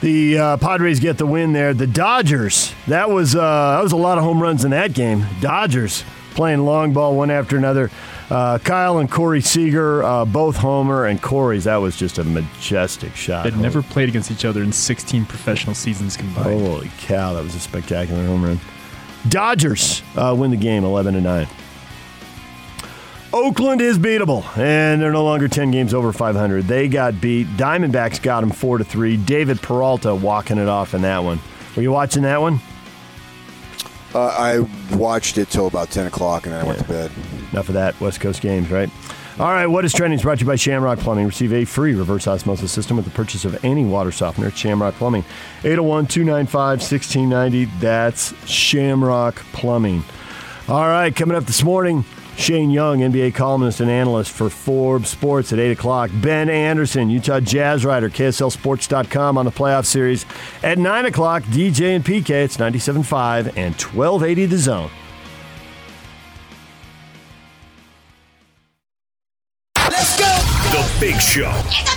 the 0.00 0.38
uh, 0.38 0.56
Padres 0.58 1.00
get 1.00 1.18
the 1.18 1.26
win 1.26 1.52
there. 1.52 1.74
The 1.74 1.86
Dodgers, 1.86 2.72
that 2.86 3.10
was 3.10 3.34
uh, 3.34 3.76
that 3.76 3.82
was 3.82 3.92
a 3.92 3.96
lot 3.96 4.18
of 4.18 4.24
home 4.24 4.42
runs 4.42 4.64
in 4.64 4.72
that 4.72 4.92
game. 4.92 5.24
Dodgers 5.40 6.04
playing 6.38 6.64
long 6.64 6.92
ball 6.92 7.16
one 7.16 7.32
after 7.32 7.56
another. 7.56 7.90
Uh, 8.30 8.58
Kyle 8.58 8.98
and 8.98 9.10
Corey 9.10 9.40
Seager, 9.40 10.04
uh, 10.04 10.24
both 10.24 10.54
homer, 10.54 11.06
and 11.06 11.20
Corey's. 11.20 11.64
That 11.64 11.78
was 11.78 11.96
just 11.96 12.18
a 12.18 12.22
majestic 12.22 13.16
shot. 13.16 13.42
They'd 13.42 13.56
never 13.56 13.82
played 13.82 14.08
against 14.08 14.30
each 14.30 14.44
other 14.44 14.62
in 14.62 14.70
16 14.70 15.26
professional 15.26 15.74
seasons 15.74 16.16
combined. 16.16 16.60
Holy 16.60 16.92
cow, 16.98 17.32
that 17.32 17.42
was 17.42 17.56
a 17.56 17.58
spectacular 17.58 18.24
home 18.24 18.44
run. 18.44 18.60
Dodgers 19.28 20.00
uh, 20.14 20.32
win 20.38 20.52
the 20.52 20.56
game 20.56 20.84
11 20.84 21.14
to 21.14 21.20
9. 21.20 21.48
Oakland 23.32 23.80
is 23.80 23.98
beatable, 23.98 24.44
and 24.56 25.02
they're 25.02 25.10
no 25.10 25.24
longer 25.24 25.48
10 25.48 25.72
games 25.72 25.92
over 25.92 26.12
500. 26.12 26.68
They 26.68 26.86
got 26.86 27.20
beat. 27.20 27.48
Diamondbacks 27.56 28.22
got 28.22 28.42
them 28.42 28.50
4 28.50 28.78
to 28.78 28.84
3. 28.84 29.16
David 29.16 29.60
Peralta 29.60 30.14
walking 30.14 30.58
it 30.58 30.68
off 30.68 30.94
in 30.94 31.02
that 31.02 31.24
one. 31.24 31.40
Were 31.74 31.82
you 31.82 31.90
watching 31.90 32.22
that 32.22 32.40
one? 32.40 32.60
Uh, 34.14 34.26
I 34.26 34.96
watched 34.96 35.38
it 35.38 35.50
till 35.50 35.66
about 35.66 35.90
10 35.90 36.06
o'clock 36.06 36.46
and 36.46 36.54
then 36.54 36.64
I 36.64 36.66
went 36.66 36.78
to 36.78 36.84
bed. 36.84 37.10
Enough 37.52 37.68
of 37.68 37.74
that. 37.74 38.00
West 38.00 38.20
Coast 38.20 38.40
games, 38.40 38.70
right? 38.70 38.90
All 39.38 39.52
right, 39.52 39.66
what 39.66 39.84
is 39.84 39.92
trending 39.92 40.18
is 40.18 40.22
brought 40.22 40.38
to 40.38 40.44
you 40.44 40.50
by 40.50 40.56
Shamrock 40.56 40.98
Plumbing. 40.98 41.24
Receive 41.24 41.52
a 41.52 41.64
free 41.64 41.94
reverse 41.94 42.26
osmosis 42.26 42.72
system 42.72 42.96
with 42.96 43.04
the 43.04 43.12
purchase 43.12 43.44
of 43.44 43.64
any 43.64 43.84
water 43.84 44.10
softener 44.10 44.48
at 44.48 44.56
Shamrock 44.56 44.94
Plumbing. 44.94 45.24
801 45.60 46.08
295 46.08 46.80
1690. 46.80 47.66
That's 47.78 48.34
Shamrock 48.50 49.36
Plumbing. 49.52 50.02
All 50.68 50.88
right, 50.88 51.14
coming 51.14 51.36
up 51.36 51.44
this 51.44 51.62
morning, 51.62 52.04
Shane 52.38 52.70
Young, 52.70 53.00
NBA 53.00 53.34
columnist 53.34 53.80
and 53.80 53.90
analyst 53.90 54.30
for 54.30 54.48
Forbes 54.48 55.10
Sports 55.10 55.52
at 55.52 55.58
8 55.58 55.72
o'clock. 55.72 56.10
Ben 56.14 56.48
Anderson, 56.48 57.10
Utah 57.10 57.40
Jazz 57.40 57.84
writer, 57.84 58.08
KSLSports.com 58.08 59.36
on 59.36 59.44
the 59.44 59.50
playoff 59.50 59.84
series. 59.84 60.24
At 60.62 60.78
9 60.78 61.06
o'clock, 61.06 61.42
DJ 61.44 61.96
and 61.96 62.04
PK, 62.04 62.30
it's 62.30 62.56
97.5 62.56 63.56
and 63.56 63.74
1280 63.74 64.46
The 64.46 64.58
Zone. 64.58 64.90
Let's 69.76 70.16
go! 70.16 70.24
The 70.70 70.96
Big 71.00 71.20
Show 71.20 71.87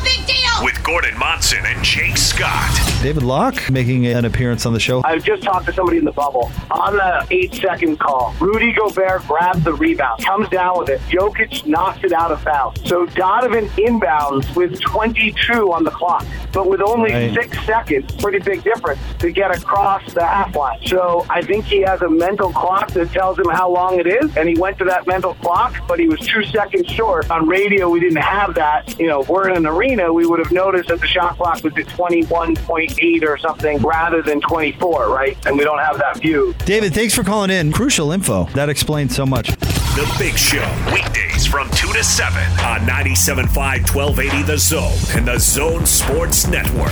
David 3.01 3.23
Locke 3.23 3.67
making 3.71 4.05
an 4.05 4.25
appearance 4.25 4.67
on 4.67 4.73
the 4.73 4.79
show. 4.79 5.01
I 5.03 5.17
just 5.17 5.41
talked 5.41 5.65
to 5.65 5.73
somebody 5.73 5.97
in 5.97 6.05
the 6.05 6.11
bubble. 6.11 6.51
On 6.69 6.95
the 6.95 7.25
eight 7.31 7.51
second 7.55 7.97
call, 7.99 8.35
Rudy 8.39 8.73
Gobert 8.73 9.23
grabs 9.27 9.63
the 9.63 9.73
rebound, 9.73 10.23
comes 10.23 10.47
down 10.49 10.77
with 10.77 10.89
it. 10.89 11.01
Jokic 11.09 11.65
knocks 11.65 12.03
it 12.03 12.13
out 12.13 12.31
of 12.31 12.45
bounds. 12.45 12.87
So 12.87 13.07
Donovan 13.07 13.69
inbounds 13.69 14.55
with 14.55 14.79
22 14.81 15.73
on 15.73 15.83
the 15.83 15.89
clock, 15.89 16.23
but 16.53 16.69
with 16.69 16.79
only 16.79 17.11
Right. 17.11 17.33
six 17.33 17.59
seconds, 17.65 18.11
pretty 18.17 18.37
big 18.37 18.63
difference 18.63 18.99
to 19.17 19.31
get 19.31 19.49
across 19.49 20.03
the 20.13 20.23
half 20.23 20.55
line. 20.55 20.77
So 20.85 21.25
I 21.27 21.41
think 21.41 21.65
he 21.65 21.81
has 21.81 22.03
a 22.03 22.09
mental 22.09 22.51
clock 22.51 22.91
that 22.91 23.11
tells 23.11 23.39
him 23.39 23.49
how 23.49 23.67
long 23.71 23.99
it 23.99 24.05
is, 24.05 24.37
and 24.37 24.47
he 24.47 24.53
went 24.59 24.77
to 24.77 24.83
that 24.85 25.07
mental 25.07 25.33
clock, 25.41 25.73
but 25.87 25.97
he 25.97 26.07
was 26.07 26.19
two 26.19 26.43
seconds 26.43 26.85
short. 26.87 27.31
On 27.31 27.47
radio, 27.47 27.89
we 27.89 27.99
didn't 27.99 28.21
have 28.21 28.53
that. 28.53 28.99
You 28.99 29.07
know, 29.07 29.21
if 29.21 29.27
we're 29.29 29.49
in 29.49 29.57
an 29.57 29.65
arena, 29.65 30.13
we 30.13 30.27
would 30.27 30.37
have 30.37 30.51
noticed 30.51 30.89
that 30.89 30.99
the 31.01 31.07
shot 31.07 31.37
clock 31.37 31.63
was 31.63 31.75
at 31.75 31.87
21.8 31.87 32.90
or 33.23 33.37
something 33.37 33.77
rather 33.79 34.21
than 34.21 34.41
24, 34.41 35.09
right? 35.09 35.37
And 35.45 35.57
we 35.57 35.63
don't 35.63 35.79
have 35.79 35.97
that 35.97 36.17
view. 36.19 36.53
David, 36.65 36.93
thanks 36.93 37.15
for 37.15 37.23
calling 37.23 37.49
in. 37.49 37.71
Crucial 37.71 38.11
info. 38.11 38.45
That 38.53 38.69
explains 38.69 39.15
so 39.15 39.25
much. 39.25 39.47
The 39.47 40.15
Big 40.17 40.37
Show, 40.37 40.65
weekdays 40.93 41.45
from 41.45 41.69
2 41.71 41.93
to 41.93 42.03
7 42.03 42.41
on 42.65 42.81
97.5 42.81 43.93
1280 43.93 44.43
The 44.43 44.57
Zone 44.57 45.17
and 45.17 45.27
The 45.27 45.39
Zone 45.39 45.85
Sports 45.85 46.47
Network. 46.47 46.91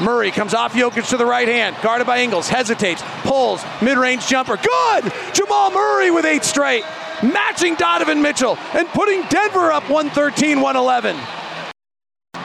Murray 0.00 0.30
comes 0.30 0.52
off 0.52 0.74
Jokic 0.74 1.08
to 1.08 1.16
the 1.16 1.24
right 1.24 1.48
hand, 1.48 1.74
guarded 1.82 2.06
by 2.06 2.18
Ingles, 2.18 2.48
hesitates, 2.48 3.02
pulls, 3.22 3.64
mid 3.80 3.96
range 3.96 4.26
jumper. 4.26 4.56
Good! 4.56 5.12
Jamal 5.32 5.70
Murray 5.70 6.10
with 6.10 6.26
eight 6.26 6.44
straight, 6.44 6.84
matching 7.22 7.74
Donovan 7.76 8.20
Mitchell 8.20 8.58
and 8.74 8.86
putting 8.88 9.22
Denver 9.28 9.72
up 9.72 9.88
113 9.88 10.60
111. 10.60 11.16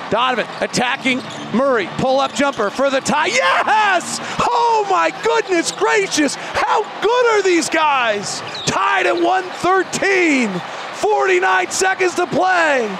Donovan 0.09 0.47
attacking 0.61 1.19
Murray, 1.53 1.87
pull 1.97 2.19
up 2.19 2.33
jumper 2.33 2.69
for 2.69 2.89
the 2.89 2.99
tie. 2.99 3.27
Yes! 3.27 4.19
Oh 4.39 4.87
my 4.89 5.11
goodness 5.23 5.71
gracious! 5.71 6.35
How 6.35 6.83
good 7.01 7.25
are 7.27 7.43
these 7.43 7.69
guys? 7.69 8.39
Tied 8.65 9.05
at 9.05 9.15
113, 9.15 10.49
49 10.49 11.71
seconds 11.71 12.15
to 12.15 12.27
play. 12.27 12.97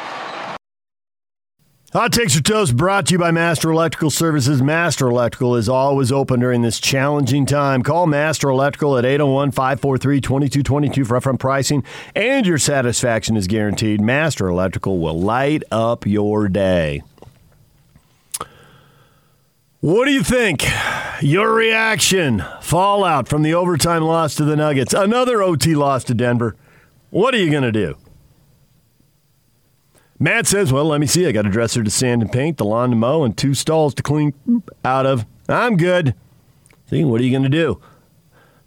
Hot 1.94 2.14
Takes 2.14 2.38
or 2.38 2.42
Toast 2.42 2.78
brought 2.78 3.08
to 3.08 3.16
you 3.16 3.20
by 3.20 3.32
Master 3.32 3.70
Electrical 3.70 4.10
Services. 4.10 4.62
Master 4.62 5.10
Electrical 5.10 5.58
is 5.58 5.68
always 5.68 6.10
open 6.10 6.40
during 6.40 6.62
this 6.62 6.80
challenging 6.80 7.46
time. 7.46 7.84
Call 7.84 8.08
Master 8.08 8.50
Electrical 8.50 8.98
at 8.98 9.04
801 9.04 9.52
543 9.52 10.22
2222 10.22 11.04
for 11.04 11.20
upfront 11.20 11.40
pricing, 11.40 11.84
and 12.16 12.48
your 12.48 12.58
satisfaction 12.58 13.36
is 13.36 13.46
guaranteed. 13.46 14.00
Master 14.00 14.48
Electrical 14.48 15.00
will 15.00 15.20
light 15.20 15.64
up 15.70 16.06
your 16.06 16.48
day. 16.48 17.02
What 19.82 20.06
do 20.06 20.12
you 20.12 20.22
think? 20.22 20.64
Your 21.24 21.52
reaction? 21.56 22.44
Fallout 22.62 23.28
from 23.28 23.42
the 23.42 23.56
overtime 23.56 24.04
loss 24.04 24.36
to 24.36 24.46
the 24.46 24.56
Nuggets, 24.56 24.94
another 24.94 25.42
OT 25.42 25.74
loss 25.74 26.04
to 26.04 26.14
Denver. 26.14 26.56
What 27.10 27.34
are 27.34 27.40
you 27.40 27.50
going 27.50 27.64
to 27.64 27.72
do? 27.72 27.98
Matt 30.20 30.46
says, 30.46 30.72
Well, 30.72 30.86
let 30.86 31.02
me 31.02 31.08
see. 31.08 31.26
I 31.26 31.32
got 31.32 31.48
a 31.48 31.50
dresser 31.50 31.84
to 31.84 31.90
sand 31.90 32.22
and 32.22 32.32
paint, 32.32 32.58
the 32.58 32.64
lawn 32.64 32.92
to 32.92 32.96
mow, 32.96 33.24
and 33.24 33.36
two 33.36 33.56
stalls 33.56 33.96
to 33.96 34.04
clean 34.04 34.36
out 34.86 35.08
of. 35.08 35.26
I'm 35.50 35.78
good. 35.78 36.14
See, 36.92 37.04
what 37.04 37.20
are 37.20 37.24
you 37.24 37.32
going 37.32 37.42
to 37.42 37.50
do? 37.50 37.82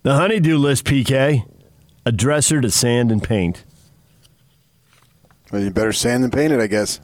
The 0.03 0.15
honeydew 0.15 0.59
list, 0.59 0.85
PK. 0.85 1.49
A 2.05 2.11
dresser 2.11 2.61
to 2.61 2.73
sand 2.73 3.13
and 3.13 3.23
paint. 3.23 3.65
Well, 5.53 5.63
you 5.63 5.71
better 5.71 5.93
sand 5.93 6.25
than 6.25 6.33
paint 6.33 6.53
it, 6.53 6.59
I 6.59 6.67
guess. 6.67 6.99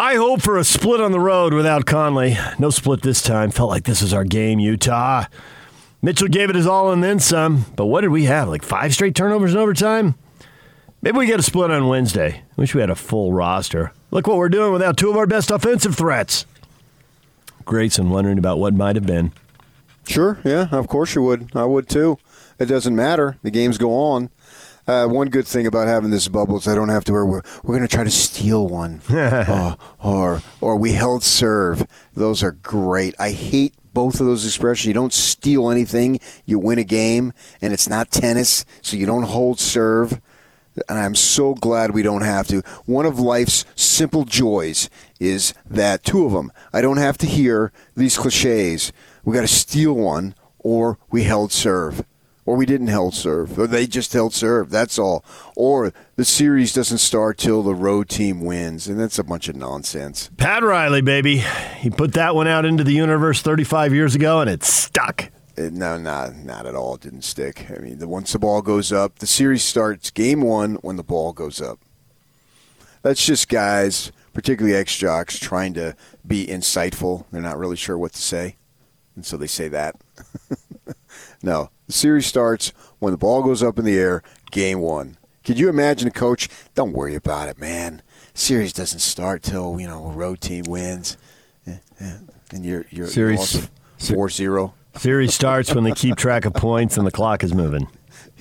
I 0.00 0.14
hope 0.14 0.40
for 0.40 0.56
a 0.56 0.64
split 0.64 0.98
on 0.98 1.12
the 1.12 1.20
road 1.20 1.52
without 1.52 1.84
Conley. 1.84 2.34
No 2.58 2.70
split 2.70 3.02
this 3.02 3.20
time. 3.20 3.50
Felt 3.50 3.68
like 3.68 3.84
this 3.84 4.00
was 4.00 4.14
our 4.14 4.24
game, 4.24 4.58
Utah. 4.58 5.26
Mitchell 6.00 6.26
gave 6.26 6.48
it 6.48 6.56
his 6.56 6.66
all 6.66 6.90
and 6.90 7.04
then 7.04 7.20
some, 7.20 7.66
but 7.76 7.84
what 7.84 8.00
did 8.00 8.08
we 8.08 8.24
have? 8.24 8.48
Like 8.48 8.62
five 8.62 8.94
straight 8.94 9.14
turnovers 9.14 9.52
in 9.52 9.60
overtime? 9.60 10.14
Maybe 11.02 11.18
we 11.18 11.26
get 11.26 11.38
a 11.38 11.42
split 11.42 11.70
on 11.70 11.86
Wednesday. 11.86 12.44
Wish 12.56 12.74
we 12.74 12.80
had 12.80 12.88
a 12.88 12.94
full 12.94 13.34
roster. 13.34 13.92
Look 14.10 14.26
what 14.26 14.38
we're 14.38 14.48
doing 14.48 14.72
without 14.72 14.96
two 14.96 15.10
of 15.10 15.18
our 15.18 15.26
best 15.26 15.50
offensive 15.50 15.96
threats. 15.96 16.46
Grayson 17.66 18.08
wondering 18.08 18.38
about 18.38 18.58
what 18.58 18.72
might 18.72 18.96
have 18.96 19.04
been. 19.04 19.32
Sure, 20.06 20.38
yeah, 20.44 20.68
of 20.72 20.88
course 20.88 21.14
you 21.14 21.20
would. 21.24 21.54
I 21.54 21.66
would 21.66 21.90
too. 21.90 22.18
It 22.58 22.66
doesn't 22.66 22.96
matter. 22.96 23.36
The 23.42 23.50
games 23.50 23.76
go 23.76 23.92
on. 23.92 24.30
Uh, 24.90 25.06
one 25.06 25.28
good 25.28 25.46
thing 25.46 25.68
about 25.68 25.86
having 25.86 26.10
this 26.10 26.26
bubble 26.26 26.56
is 26.56 26.66
I 26.66 26.74
don't 26.74 26.88
have 26.88 27.04
to 27.04 27.12
worry. 27.12 27.24
We're, 27.24 27.42
we're 27.62 27.76
going 27.76 27.86
to 27.86 27.94
try 27.94 28.02
to 28.02 28.10
steal 28.10 28.66
one, 28.66 29.00
uh, 29.08 29.76
or 30.00 30.42
or 30.60 30.74
we 30.74 30.94
held 30.94 31.22
serve. 31.22 31.86
Those 32.14 32.42
are 32.42 32.50
great. 32.50 33.14
I 33.16 33.30
hate 33.30 33.72
both 33.94 34.18
of 34.18 34.26
those 34.26 34.44
expressions. 34.44 34.88
You 34.88 34.94
don't 34.94 35.12
steal 35.12 35.70
anything. 35.70 36.18
You 36.44 36.58
win 36.58 36.80
a 36.80 36.84
game, 36.84 37.32
and 37.62 37.72
it's 37.72 37.88
not 37.88 38.10
tennis, 38.10 38.64
so 38.82 38.96
you 38.96 39.06
don't 39.06 39.22
hold 39.22 39.60
serve. 39.60 40.20
And 40.88 40.98
I'm 40.98 41.14
so 41.14 41.54
glad 41.54 41.92
we 41.92 42.02
don't 42.02 42.22
have 42.22 42.48
to. 42.48 42.60
One 42.84 43.06
of 43.06 43.20
life's 43.20 43.64
simple 43.76 44.24
joys 44.24 44.90
is 45.20 45.54
that 45.68 46.02
two 46.02 46.26
of 46.26 46.32
them. 46.32 46.50
I 46.72 46.80
don't 46.80 46.96
have 46.96 47.16
to 47.18 47.26
hear 47.26 47.70
these 47.94 48.18
cliches. 48.18 48.92
We 49.22 49.34
got 49.34 49.42
to 49.42 49.46
steal 49.46 49.92
one, 49.92 50.34
or 50.58 50.98
we 51.12 51.22
held 51.22 51.52
serve, 51.52 52.04
or 52.46 52.56
we 52.56 52.66
didn't 52.66 52.88
held 52.88 53.14
serve, 53.14 53.58
or 53.58 53.66
they 53.66 53.86
just 53.86 54.12
held 54.12 54.32
serve. 54.34 54.70
That's 54.70 54.98
all. 54.98 55.24
Or 55.56 55.92
the 56.16 56.24
series 56.24 56.72
doesn't 56.72 56.98
start 56.98 57.38
till 57.38 57.62
the 57.62 57.74
road 57.74 58.08
team 58.08 58.40
wins, 58.40 58.88
and 58.88 58.98
that's 58.98 59.18
a 59.18 59.24
bunch 59.24 59.48
of 59.48 59.56
nonsense. 59.56 60.30
Pat 60.36 60.62
Riley, 60.62 61.02
baby. 61.02 61.38
He 61.78 61.90
put 61.90 62.14
that 62.14 62.34
one 62.34 62.48
out 62.48 62.64
into 62.64 62.84
the 62.84 62.92
universe 62.92 63.42
35 63.42 63.94
years 63.94 64.14
ago, 64.14 64.40
and 64.40 64.48
it 64.48 64.64
stuck. 64.64 65.30
It, 65.56 65.72
no, 65.72 65.98
not 65.98 66.36
not 66.36 66.66
at 66.66 66.74
all. 66.74 66.94
It 66.94 67.02
didn't 67.02 67.22
stick. 67.22 67.66
I 67.70 67.80
mean, 67.80 67.98
the, 67.98 68.08
once 68.08 68.32
the 68.32 68.38
ball 68.38 68.62
goes 68.62 68.92
up, 68.92 69.18
the 69.18 69.26
series 69.26 69.62
starts 69.62 70.10
game 70.10 70.40
one 70.40 70.76
when 70.76 70.96
the 70.96 71.02
ball 71.02 71.32
goes 71.32 71.60
up. 71.60 71.78
That's 73.02 73.24
just 73.24 73.48
guys, 73.48 74.12
particularly 74.32 74.76
ex 74.76 74.96
jocks, 74.96 75.38
trying 75.38 75.74
to 75.74 75.96
be 76.26 76.46
insightful. 76.46 77.26
They're 77.30 77.42
not 77.42 77.58
really 77.58 77.76
sure 77.76 77.98
what 77.98 78.12
to 78.12 78.22
say, 78.22 78.56
and 79.14 79.26
so 79.26 79.36
they 79.36 79.46
say 79.46 79.68
that. 79.68 79.96
no, 81.42 81.70
the 81.90 81.96
series 81.96 82.26
starts 82.26 82.72
when 83.00 83.10
the 83.10 83.18
ball 83.18 83.42
goes 83.42 83.64
up 83.64 83.76
in 83.76 83.84
the 83.84 83.98
air. 83.98 84.22
Game 84.52 84.78
one. 84.78 85.16
Could 85.42 85.58
you 85.58 85.68
imagine 85.68 86.06
a 86.06 86.12
coach? 86.12 86.48
Don't 86.76 86.92
worry 86.92 87.16
about 87.16 87.48
it, 87.48 87.58
man. 87.58 88.02
Series 88.32 88.72
doesn't 88.72 89.00
start 89.00 89.42
till 89.42 89.80
you 89.80 89.88
know 89.88 90.06
a 90.06 90.12
road 90.12 90.40
team 90.40 90.64
wins, 90.68 91.16
and 91.66 92.64
you're 92.64 92.86
you're 92.90 93.08
Series- 93.08 93.68
four 93.98 94.28
zero. 94.28 94.72
Series 94.96 95.34
starts 95.34 95.74
when 95.74 95.82
they 95.82 95.92
keep 95.92 96.16
track 96.16 96.44
of 96.44 96.54
points 96.54 96.96
and 96.96 97.04
the 97.06 97.10
clock 97.10 97.42
is 97.42 97.52
moving. 97.54 97.88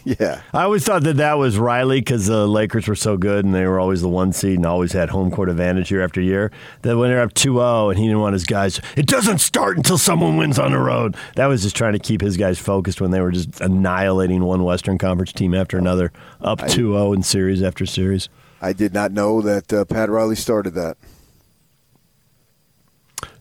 Yeah. 0.04 0.42
I 0.54 0.64
always 0.64 0.84
thought 0.84 1.04
that 1.04 1.18
that 1.18 1.38
was 1.38 1.58
Riley 1.58 2.02
because 2.02 2.28
the 2.28 2.48
Lakers 2.48 2.88
were 2.88 2.96
so 2.96 3.18
good 3.18 3.46
and 3.46 3.54
they 3.54 3.66
were 3.66 3.80
always 3.80 4.02
the 4.02 4.10
one 4.10 4.34
seed 4.34 4.56
and 4.56 4.66
always 4.66 4.92
had 4.92 5.10
home 5.10 5.32
court 5.32 5.50
advantage 5.50 5.92
year 5.92 6.04
after 6.04 6.22
year. 6.22 6.52
That 6.82 6.98
when 6.98 7.10
they're 7.10 7.22
up 7.22 7.34
2 7.34 7.54
0 7.54 7.90
and 7.90 8.00
he 8.00 8.06
didn't 8.06 8.20
want 8.20 8.34
his 8.34 8.46
guys, 8.46 8.82
it 8.96 9.08
doesn't 9.08 9.40
start 9.40 9.78
until 9.78 9.98
someone 9.98 10.38
wins 10.38 10.58
on 10.58 10.72
the 10.72 10.80
road. 10.80 11.16
That 11.36 11.48
was 11.48 11.64
just 11.64 11.76
trying 11.76 11.94
to 11.94 12.00
keep 12.00 12.22
his 12.22 12.38
guys 12.38 12.60
focused 12.60 13.02
when 13.02 13.12
they 13.12 13.22
were 13.22 13.32
just 13.32 13.62
annihilating 13.62 14.44
one 14.44 14.64
Western 14.64 14.98
Conference 14.98 15.34
team 15.34 15.54
after 15.54 15.78
another, 15.78 16.12
up 16.42 16.60
2 16.68 16.94
0 16.94 17.14
in 17.14 17.24
series 17.24 17.62
after 17.62 17.86
series. 17.86 18.30
I 18.62 18.74
did 18.74 18.94
not 18.94 19.12
know 19.12 19.42
that 19.42 19.72
uh, 19.72 19.86
Pat 19.86 20.10
Riley 20.10 20.36
started 20.36 20.74
that. 20.76 20.98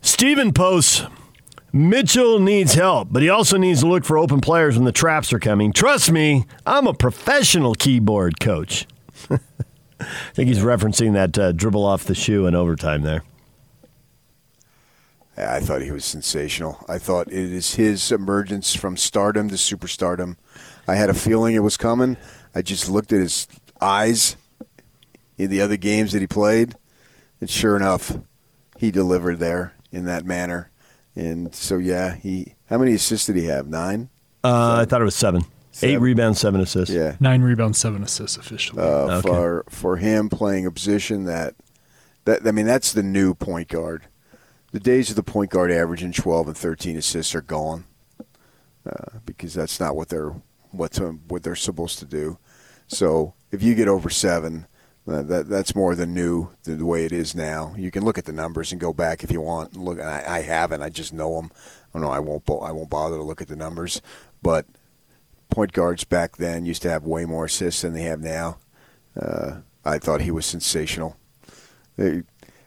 Stephen 0.01 0.53
posts 0.53 1.05
Mitchell 1.73 2.39
needs 2.39 2.75
help, 2.75 3.09
but 3.11 3.23
he 3.23 3.29
also 3.29 3.59
needs 3.59 3.81
to 3.81 3.87
look 3.87 4.05
for 4.05 4.17
open 4.17 4.41
players 4.41 4.77
when 4.77 4.87
the 4.87 4.93
traps 4.93 5.33
are 5.33 5.39
coming. 5.39 5.73
Trust 5.73 6.11
me, 6.11 6.47
I'm 6.65 6.87
a 6.87 6.95
professional 6.95 7.75
keyboard 7.75 8.41
coach. 8.41 8.87
I 9.31 10.07
think 10.33 10.49
he's 10.49 10.61
referencing 10.61 11.13
that 11.13 11.39
uh, 11.39 11.53
dribble 11.53 11.85
off 11.85 12.05
the 12.05 12.15
shoe 12.15 12.47
in 12.47 12.55
overtime 12.55 13.03
there. 13.03 13.23
I 15.37 15.61
thought 15.61 15.83
he 15.83 15.93
was 15.93 16.05
sensational. 16.05 16.85
I 16.89 16.99
thought 16.99 17.29
it 17.29 17.35
is 17.35 17.75
his 17.75 18.11
emergence 18.11 18.75
from 18.75 18.97
stardom 18.97 19.49
to 19.51 19.55
superstardom. 19.55 20.37
I 20.89 20.97
had 20.97 21.11
a 21.11 21.15
feeling 21.15 21.55
it 21.55 21.61
was 21.61 21.77
coming. 21.77 22.17
I 22.55 22.63
just 22.63 22.89
looked 22.89 23.13
at 23.13 23.21
his 23.21 23.47
eyes 23.81 24.37
in 25.37 25.51
the 25.51 25.61
other 25.61 25.77
games 25.77 26.13
that 26.13 26.21
he 26.21 26.27
played, 26.27 26.75
and 27.41 27.49
sure 27.49 27.77
enough, 27.77 28.17
he 28.79 28.91
delivered 28.91 29.39
there 29.39 29.75
in 29.93 30.07
that 30.07 30.25
manner. 30.25 30.71
And 31.19 31.55
so, 31.55 31.79
yeah, 31.79 32.15
he. 32.15 32.55
How 32.71 32.79
many 32.79 32.95
assists 32.95 33.27
did 33.27 33.37
he 33.37 33.47
have? 33.47 33.67
Nine. 33.67 34.09
Uh, 34.45 34.77
I 34.81 34.85
thought 34.85 35.01
it 35.01 35.05
was 35.05 35.17
seven. 35.17 35.43
Eight 35.81 35.93
Seven. 35.93 36.01
rebounds, 36.01 36.41
seven 36.41 36.61
assists. 36.61 36.95
Yeah. 36.95 37.17
Nine 37.21 37.43
rebounds, 37.43 37.79
seven 37.79 38.03
assists 38.03 38.37
officially. 38.37 38.83
uh, 38.83 39.21
for 39.23 39.65
for 39.69 39.97
him 39.97 40.29
playing 40.29 40.67
a 40.67 40.71
position 40.73 41.25
that 41.25 41.55
that 42.25 42.47
I 42.47 42.51
mean 42.51 42.67
that's 42.67 42.93
the 42.93 43.03
new 43.03 43.35
point 43.35 43.69
guard. 43.69 44.05
The 44.73 44.81
days 44.81 45.11
of 45.11 45.17
the 45.17 45.23
point 45.23 45.51
guard 45.51 45.71
averaging 45.71 46.13
12 46.13 46.49
and 46.49 46.57
13 46.57 46.97
assists 46.97 47.35
are 47.35 47.41
gone 47.41 47.85
uh, 48.85 49.19
because 49.25 49.55
that's 49.55 49.79
not 49.81 49.95
what 49.97 50.09
they're 50.09 50.35
what 50.73 50.93
to, 50.93 51.13
what 51.29 51.43
they're 51.43 51.55
supposed 51.57 51.99
to 52.01 52.05
do. 52.05 52.39
So 52.89 53.35
if 53.53 53.63
you 53.63 53.75
get 53.75 53.89
over 53.89 54.11
seven, 54.11 54.67
uh, 55.09 55.23
that 55.23 55.49
that's 55.49 55.75
more 55.75 55.95
than 55.95 56.13
new 56.15 56.51
than 56.65 56.79
the 56.79 56.87
way 56.87 57.05
it 57.05 57.13
is 57.13 57.35
now. 57.35 57.75
You 57.79 57.91
can 57.91 58.05
look 58.05 58.19
at 58.19 58.25
the 58.27 58.33
numbers 58.33 58.73
and 58.73 58.81
go 58.81 58.93
back 58.93 59.25
if 59.25 59.31
you 59.31 59.41
want. 59.41 59.73
and 59.75 59.85
Look, 59.85 60.01
I, 60.01 60.25
I 60.27 60.41
haven't. 60.43 60.83
I 60.83 60.89
just 60.91 61.13
know 61.13 61.37
them. 61.41 61.51
I 61.95 61.99
know 61.99 62.11
I 62.11 62.19
won't. 62.19 62.45
bo- 62.45 62.61
I 62.61 62.73
won't 62.73 62.91
bother 62.91 63.17
to 63.17 63.23
look 63.23 63.41
at 63.41 63.49
the 63.49 63.57
numbers. 63.57 64.03
But 64.43 64.67
point 65.51 65.73
guards 65.73 66.05
back 66.05 66.37
then 66.37 66.67
used 66.67 66.83
to 66.83 66.91
have 66.91 67.05
way 67.05 67.25
more 67.25 67.47
assists 67.47 67.83
than 67.83 67.95
they 67.95 68.03
have 68.03 68.21
now. 68.21 68.59
Uh, 69.19 69.59
I 69.85 69.99
thought 69.99 70.21
he 70.21 70.31
was 70.31 70.45
sensational. 70.47 71.17
I 71.99 72.23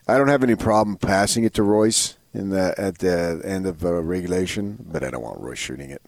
don't 0.07 0.27
have 0.27 0.43
any 0.43 0.55
problem 0.55 0.97
passing 0.97 1.43
it 1.43 1.53
to 1.53 1.63
Royce 1.63 2.17
in 2.33 2.49
the 2.49 2.73
at 2.77 2.97
the 2.97 3.41
end 3.45 3.65
of 3.67 3.85
uh, 3.85 3.93
regulation, 4.01 4.83
but 4.91 5.03
I 5.03 5.11
don't 5.11 5.21
want 5.21 5.39
Royce 5.39 5.59
shooting 5.59 5.89
it. 5.91 6.01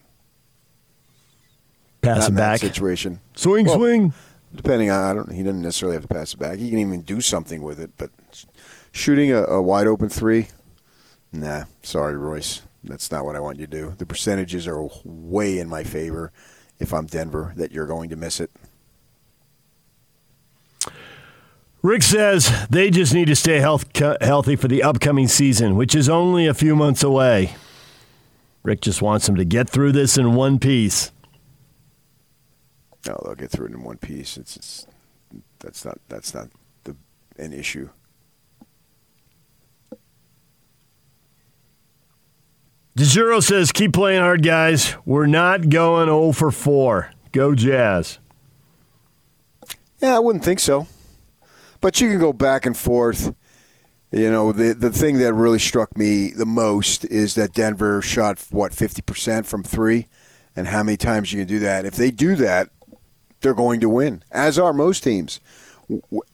Pass 2.02 2.16
Not 2.18 2.24
it 2.24 2.28
in 2.28 2.34
that 2.34 2.40
back. 2.54 2.60
situation. 2.60 3.20
Swing, 3.34 3.66
Well, 3.66 3.76
swing. 3.76 4.12
Depending 4.54 4.90
on, 4.90 5.02
I 5.02 5.14
don't. 5.14 5.32
He 5.32 5.42
doesn't 5.42 5.62
necessarily 5.62 5.96
have 5.96 6.06
to 6.06 6.14
pass 6.14 6.34
it 6.34 6.38
back. 6.38 6.58
He 6.58 6.70
can 6.70 6.78
even 6.78 7.02
do 7.02 7.20
something 7.20 7.62
with 7.62 7.80
it. 7.80 7.90
But 7.98 8.10
shooting 8.92 9.32
a, 9.32 9.42
a 9.44 9.62
wide 9.62 9.86
open 9.86 10.08
three, 10.08 10.48
nah. 11.32 11.64
Sorry, 11.82 12.16
Royce. 12.16 12.62
That's 12.84 13.10
not 13.10 13.24
what 13.24 13.34
I 13.34 13.40
want 13.40 13.58
you 13.58 13.66
to 13.66 13.70
do. 13.70 13.94
The 13.96 14.06
percentages 14.06 14.68
are 14.68 14.88
way 15.04 15.58
in 15.58 15.68
my 15.68 15.84
favor. 15.84 16.32
If 16.78 16.92
I'm 16.92 17.06
Denver, 17.06 17.52
that 17.56 17.72
you're 17.72 17.86
going 17.86 18.10
to 18.10 18.16
miss 18.16 18.40
it. 18.40 18.50
Rick 21.82 22.02
says 22.02 22.66
they 22.70 22.90
just 22.90 23.12
need 23.12 23.26
to 23.26 23.36
stay 23.36 23.60
health, 23.60 23.84
healthy 24.20 24.56
for 24.56 24.68
the 24.68 24.82
upcoming 24.82 25.28
season, 25.28 25.76
which 25.76 25.94
is 25.94 26.08
only 26.08 26.46
a 26.46 26.54
few 26.54 26.74
months 26.74 27.02
away. 27.02 27.56
Rick 28.62 28.80
just 28.80 29.02
wants 29.02 29.26
them 29.26 29.36
to 29.36 29.44
get 29.44 29.68
through 29.68 29.92
this 29.92 30.16
in 30.16 30.34
one 30.34 30.58
piece. 30.58 31.12
No, 33.06 33.20
they'll 33.24 33.34
get 33.34 33.50
through 33.50 33.66
it 33.66 33.72
in 33.72 33.82
one 33.82 33.98
piece. 33.98 34.36
It's, 34.36 34.56
it's 34.56 34.86
that's 35.58 35.84
not 35.84 35.98
that's 36.08 36.34
not 36.34 36.48
the 36.84 36.96
an 37.36 37.52
issue. 37.52 37.90
DeJuro 42.96 43.42
says, 43.42 43.72
keep 43.72 43.92
playing 43.92 44.20
hard, 44.20 44.44
guys. 44.44 44.94
We're 45.04 45.26
not 45.26 45.68
going 45.68 46.06
0 46.06 46.30
for 46.30 46.52
4. 46.52 47.10
Go 47.32 47.56
Jazz. 47.56 48.20
Yeah, 50.00 50.14
I 50.14 50.20
wouldn't 50.20 50.44
think 50.44 50.60
so. 50.60 50.86
But 51.80 52.00
you 52.00 52.08
can 52.08 52.20
go 52.20 52.32
back 52.32 52.66
and 52.66 52.76
forth. 52.76 53.34
You 54.12 54.30
know, 54.30 54.52
the 54.52 54.74
the 54.74 54.90
thing 54.90 55.18
that 55.18 55.34
really 55.34 55.58
struck 55.58 55.96
me 55.98 56.30
the 56.30 56.46
most 56.46 57.04
is 57.06 57.34
that 57.34 57.52
Denver 57.52 58.00
shot 58.00 58.38
what 58.50 58.72
fifty 58.72 59.02
percent 59.02 59.44
from 59.44 59.64
three, 59.64 60.06
and 60.54 60.68
how 60.68 60.84
many 60.84 60.96
times 60.96 61.32
you 61.32 61.40
can 61.40 61.48
do 61.48 61.58
that. 61.58 61.84
If 61.84 61.96
they 61.96 62.12
do 62.12 62.36
that, 62.36 62.68
they're 63.44 63.54
going 63.54 63.78
to 63.80 63.88
win, 63.88 64.24
as 64.32 64.58
are 64.58 64.72
most 64.72 65.04
teams. 65.04 65.38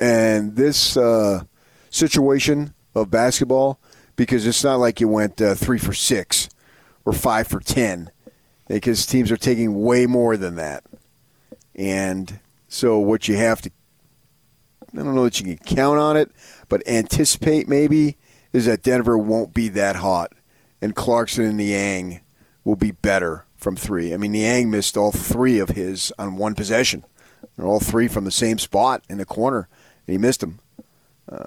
And 0.01 0.57
this 0.57 0.97
uh, 0.97 1.43
situation 1.91 2.73
of 2.95 3.11
basketball, 3.11 3.79
because 4.17 4.47
it's 4.47 4.65
not 4.65 4.77
like 4.77 5.01
you 5.01 5.09
went 5.09 5.43
uh, 5.43 5.55
three 5.55 5.79
for 5.79 5.93
six 5.93 6.49
or 7.05 7.13
five 7.13 7.49
for 7.49 7.61
ten, 7.61 8.11
because 8.69 9.05
teams 9.05 9.31
are 9.31 9.37
taking 9.37 9.83
way 9.83 10.07
more 10.07 10.37
than 10.37 10.55
that. 10.55 10.85
And 11.75 12.41
so 12.69 12.99
what 12.99 13.29
you 13.29 13.37
have 13.37 13.61
to 13.63 13.71
I 14.93 14.97
don't 14.97 15.15
know 15.15 15.25
that 15.25 15.41
you 15.41 15.47
can 15.57 15.77
count 15.77 15.99
on 15.99 16.17
it, 16.17 16.31
but 16.69 16.87
anticipate 16.87 17.69
maybe 17.69 18.17
is 18.53 18.67
that 18.67 18.83
Denver 18.83 19.17
won't 19.17 19.55
be 19.55 19.69
that 19.69 19.97
hot, 19.97 20.33
and 20.81 20.97
Clarkson 20.97 21.45
and 21.45 21.57
Niang 21.57 22.21
will 22.65 22.77
be 22.77 22.91
better 22.91 23.45
from 23.61 23.77
three. 23.77 24.13
I 24.13 24.17
mean, 24.17 24.33
Niang 24.33 24.71
missed 24.71 24.97
all 24.97 25.13
three 25.13 25.59
of 25.59 25.71
his 25.71 26.13
on 26.19 26.37
one 26.37 26.55
possession. 26.55 27.05
They're 27.57 27.67
all 27.67 27.81
three 27.81 28.09
from 28.09 28.25
the 28.25 28.31
same 28.31 28.59
spot 28.59 29.05
in 29.09 29.19
the 29.19 29.27
corner, 29.27 29.69
and 30.07 30.13
he 30.13 30.19
missed 30.19 30.41
them. 30.41 30.59
Uh, 31.31 31.47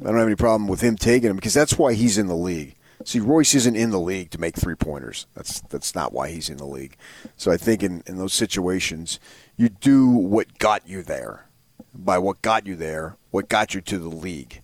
I 0.00 0.04
don't 0.04 0.16
have 0.16 0.26
any 0.26 0.36
problem 0.36 0.68
with 0.68 0.80
him 0.80 0.96
taking 0.96 1.28
them 1.28 1.36
because 1.36 1.54
that's 1.54 1.78
why 1.78 1.94
he's 1.94 2.18
in 2.18 2.26
the 2.26 2.36
league. 2.36 2.74
See, 3.04 3.20
Royce 3.20 3.54
isn't 3.54 3.76
in 3.76 3.90
the 3.90 4.00
league 4.00 4.30
to 4.30 4.40
make 4.40 4.56
three 4.56 4.74
pointers. 4.74 5.26
That's 5.34 5.60
that's 5.60 5.94
not 5.94 6.12
why 6.12 6.30
he's 6.30 6.50
in 6.50 6.56
the 6.56 6.66
league. 6.66 6.96
So 7.36 7.52
I 7.52 7.56
think 7.56 7.82
in, 7.82 8.02
in 8.06 8.18
those 8.18 8.32
situations, 8.32 9.20
you 9.56 9.68
do 9.68 10.08
what 10.08 10.58
got 10.58 10.88
you 10.88 11.02
there. 11.02 11.46
By 11.94 12.18
what 12.18 12.42
got 12.42 12.66
you 12.66 12.76
there, 12.76 13.16
what 13.30 13.48
got 13.48 13.74
you 13.74 13.80
to 13.80 13.98
the 13.98 14.08
league. 14.08 14.62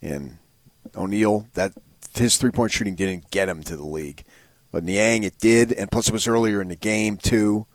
And 0.00 0.38
O'Neale, 0.96 1.48
that 1.54 1.72
his 2.14 2.36
three 2.36 2.50
point 2.50 2.72
shooting 2.72 2.94
didn't 2.94 3.30
get 3.30 3.48
him 3.48 3.62
to 3.64 3.76
the 3.76 3.86
league. 3.86 4.24
But 4.70 4.84
Niang 4.84 5.22
it 5.22 5.38
did, 5.38 5.72
and 5.72 5.90
plus 5.90 6.08
it 6.08 6.12
was 6.12 6.28
earlier 6.28 6.60
in 6.60 6.68
the 6.68 6.76
game 6.76 7.16
too. 7.16 7.66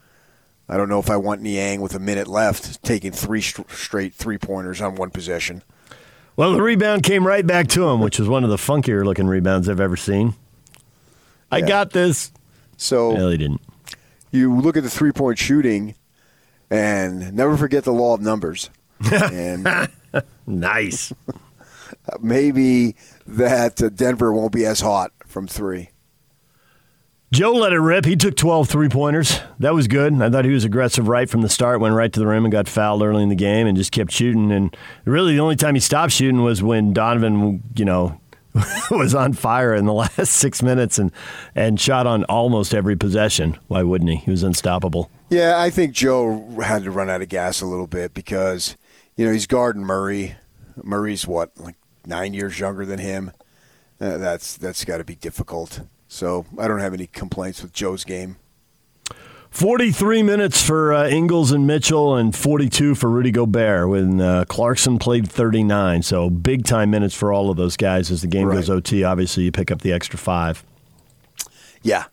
I 0.69 0.77
don't 0.77 0.89
know 0.89 0.99
if 0.99 1.10
I 1.10 1.17
want 1.17 1.41
Niang 1.41 1.82
with 1.82 1.93
a 1.95 1.99
minute 1.99 2.27
left 2.27 2.82
taking 2.84 3.12
three 3.12 3.41
str- 3.41 3.63
straight 3.69 4.13
three 4.13 4.38
pointers 4.38 4.82
on 4.82 4.95
one 4.95 5.10
possession. 5.10 5.63
Well, 6.36 6.53
the 6.53 6.62
rebound 6.62 7.03
came 7.03 7.27
right 7.27 7.45
back 7.45 7.67
to 7.69 7.88
him, 7.89 7.99
which 7.99 8.17
was 8.17 8.27
one 8.29 8.43
of 8.43 8.49
the 8.49 8.56
funkier 8.58 9.03
looking 9.06 9.27
rebounds 9.27 9.67
I've 9.69 9.79
ever 9.79 9.97
seen. 9.97 10.34
I 11.51 11.58
Yeah. 11.60 11.67
got 11.67 11.91
this. 11.91 12.32
So 12.77 13.12
No, 13.13 13.29
he 13.29 13.38
didn't. 13.38 13.62
you 14.32 14.56
look 14.60 14.75
at 14.77 14.84
the 14.84 14.89
three 14.89 15.12
point 15.12 15.38
shooting 15.38 15.95
and 16.71 17.34
never 17.34 17.56
forget 17.58 17.84
the 17.84 17.91
law 17.93 18.13
of 18.15 18.21
numbers. 18.21 18.69
and 19.12 19.67
nice. 20.47 21.12
maybe 22.21 22.95
that 23.27 23.82
uh, 23.82 23.89
Denver 23.89 24.32
won't 24.34 24.51
be 24.53 24.65
as 24.65 24.79
hot 24.82 25.12
from 25.27 25.47
three. 25.47 25.89
Joe 27.34 27.54
let 27.54 27.74
it 27.74 27.80
rip. 27.80 28.06
He 28.06 28.15
took 28.15 28.36
12 28.36 28.69
three 28.69 28.89
pointers. 28.89 29.39
That 29.58 29.74
was 29.74 29.88
good. 29.88 30.13
I 30.22 30.30
thought 30.30 30.46
he 30.46 30.52
was 30.52 30.65
aggressive 30.65 31.08
right 31.08 31.28
from 31.28 31.41
the 31.41 31.50
start, 31.50 31.80
went 31.80 31.96
right 31.96 32.13
to 32.13 32.19
the 32.19 32.28
rim 32.28 32.46
and 32.46 32.52
got 32.52 32.67
fouled 32.67 33.02
early 33.02 33.24
in 33.24 33.30
the 33.30 33.36
game 33.36 33.65
and 33.65 33.76
just 33.76 33.91
kept 33.91 34.12
shooting. 34.12 34.52
And 34.52 34.78
really, 35.04 35.34
the 35.34 35.39
only 35.39 35.56
time 35.56 35.74
he 35.74 35.82
stopped 35.82 36.13
shooting 36.13 36.43
was 36.43 36.62
when 36.62 36.93
Donovan, 36.93 37.63
you 37.76 37.86
know, 37.86 38.22
was 38.91 39.15
on 39.15 39.34
fire 39.34 39.74
in 39.74 39.88
the 39.88 39.93
last 39.93 40.28
six 40.28 40.62
minutes 40.62 41.00
and, 41.00 41.12
and 41.56 41.82
shot 41.82 42.06
on 42.06 42.24
almost 42.26 42.72
every 42.72 42.96
possession. 42.96 43.58
Why 43.67 43.82
wouldn't 43.82 44.12
he? 44.12 44.17
He 44.17 44.30
was 44.30 44.43
unstoppable. 44.43 45.10
Yeah, 45.32 45.60
I 45.60 45.72
think 45.72 45.93
Joe 45.93 46.48
had 46.63 46.84
to 46.84 46.91
run 46.91 47.10
out 47.10 47.24
of 47.24 47.30
gas 47.30 47.62
a 47.62 47.65
little 47.65 47.88
bit 47.88 48.13
because, 48.13 48.78
you 49.15 49.26
know, 49.26 49.32
he's 49.32 49.48
guarding 49.48 49.82
Murray. 49.82 50.36
Murray's 50.84 51.26
what, 51.26 51.50
like 51.60 51.78
nine 52.06 52.36
years 52.36 52.60
younger 52.60 52.86
than 52.86 53.00
him. 53.00 53.32
Uh, 54.00 54.17
that's 54.17 54.56
that's 54.56 54.86
got 54.86 54.98
to 54.98 55.04
be 55.04 55.15
difficult. 55.15 55.82
So 56.13 56.45
I 56.60 56.67
don't 56.67 56.80
have 56.80 56.93
any 56.93 57.08
complaints 57.08 57.63
with 57.63 57.73
Joe's 57.73 58.04
game. 58.04 58.36
43 59.49 60.21
minutes 60.21 60.62
for 60.62 60.93
uh, 60.93 61.08
Ingles 61.08 61.52
and 61.52 61.65
Mitchell, 61.65 62.15
and 62.15 62.36
42 62.36 62.93
for 62.93 63.10
Rudy 63.10 63.32
Gobert. 63.32 63.89
When 63.89 64.21
uh, 64.21 64.45
Clarkson 64.47 64.99
played 64.99 65.28
39, 65.28 66.04
so 66.04 66.30
big 66.30 66.65
time 66.65 66.91
minutes 66.91 67.15
for 67.15 67.34
all 67.34 67.49
of 67.49 67.58
those 67.58 67.76
guys. 67.78 68.12
As 68.12 68.21
the 68.21 68.28
game 68.28 68.47
Right. 68.47 68.56
goes 68.56 68.69
OT, 68.69 69.04
obviously 69.04 69.43
you 69.43 69.52
pick 69.52 69.71
up 69.71 69.82
the 69.82 69.91
extra 69.91 70.19
five. 70.19 70.63
Yeah, 71.82 72.06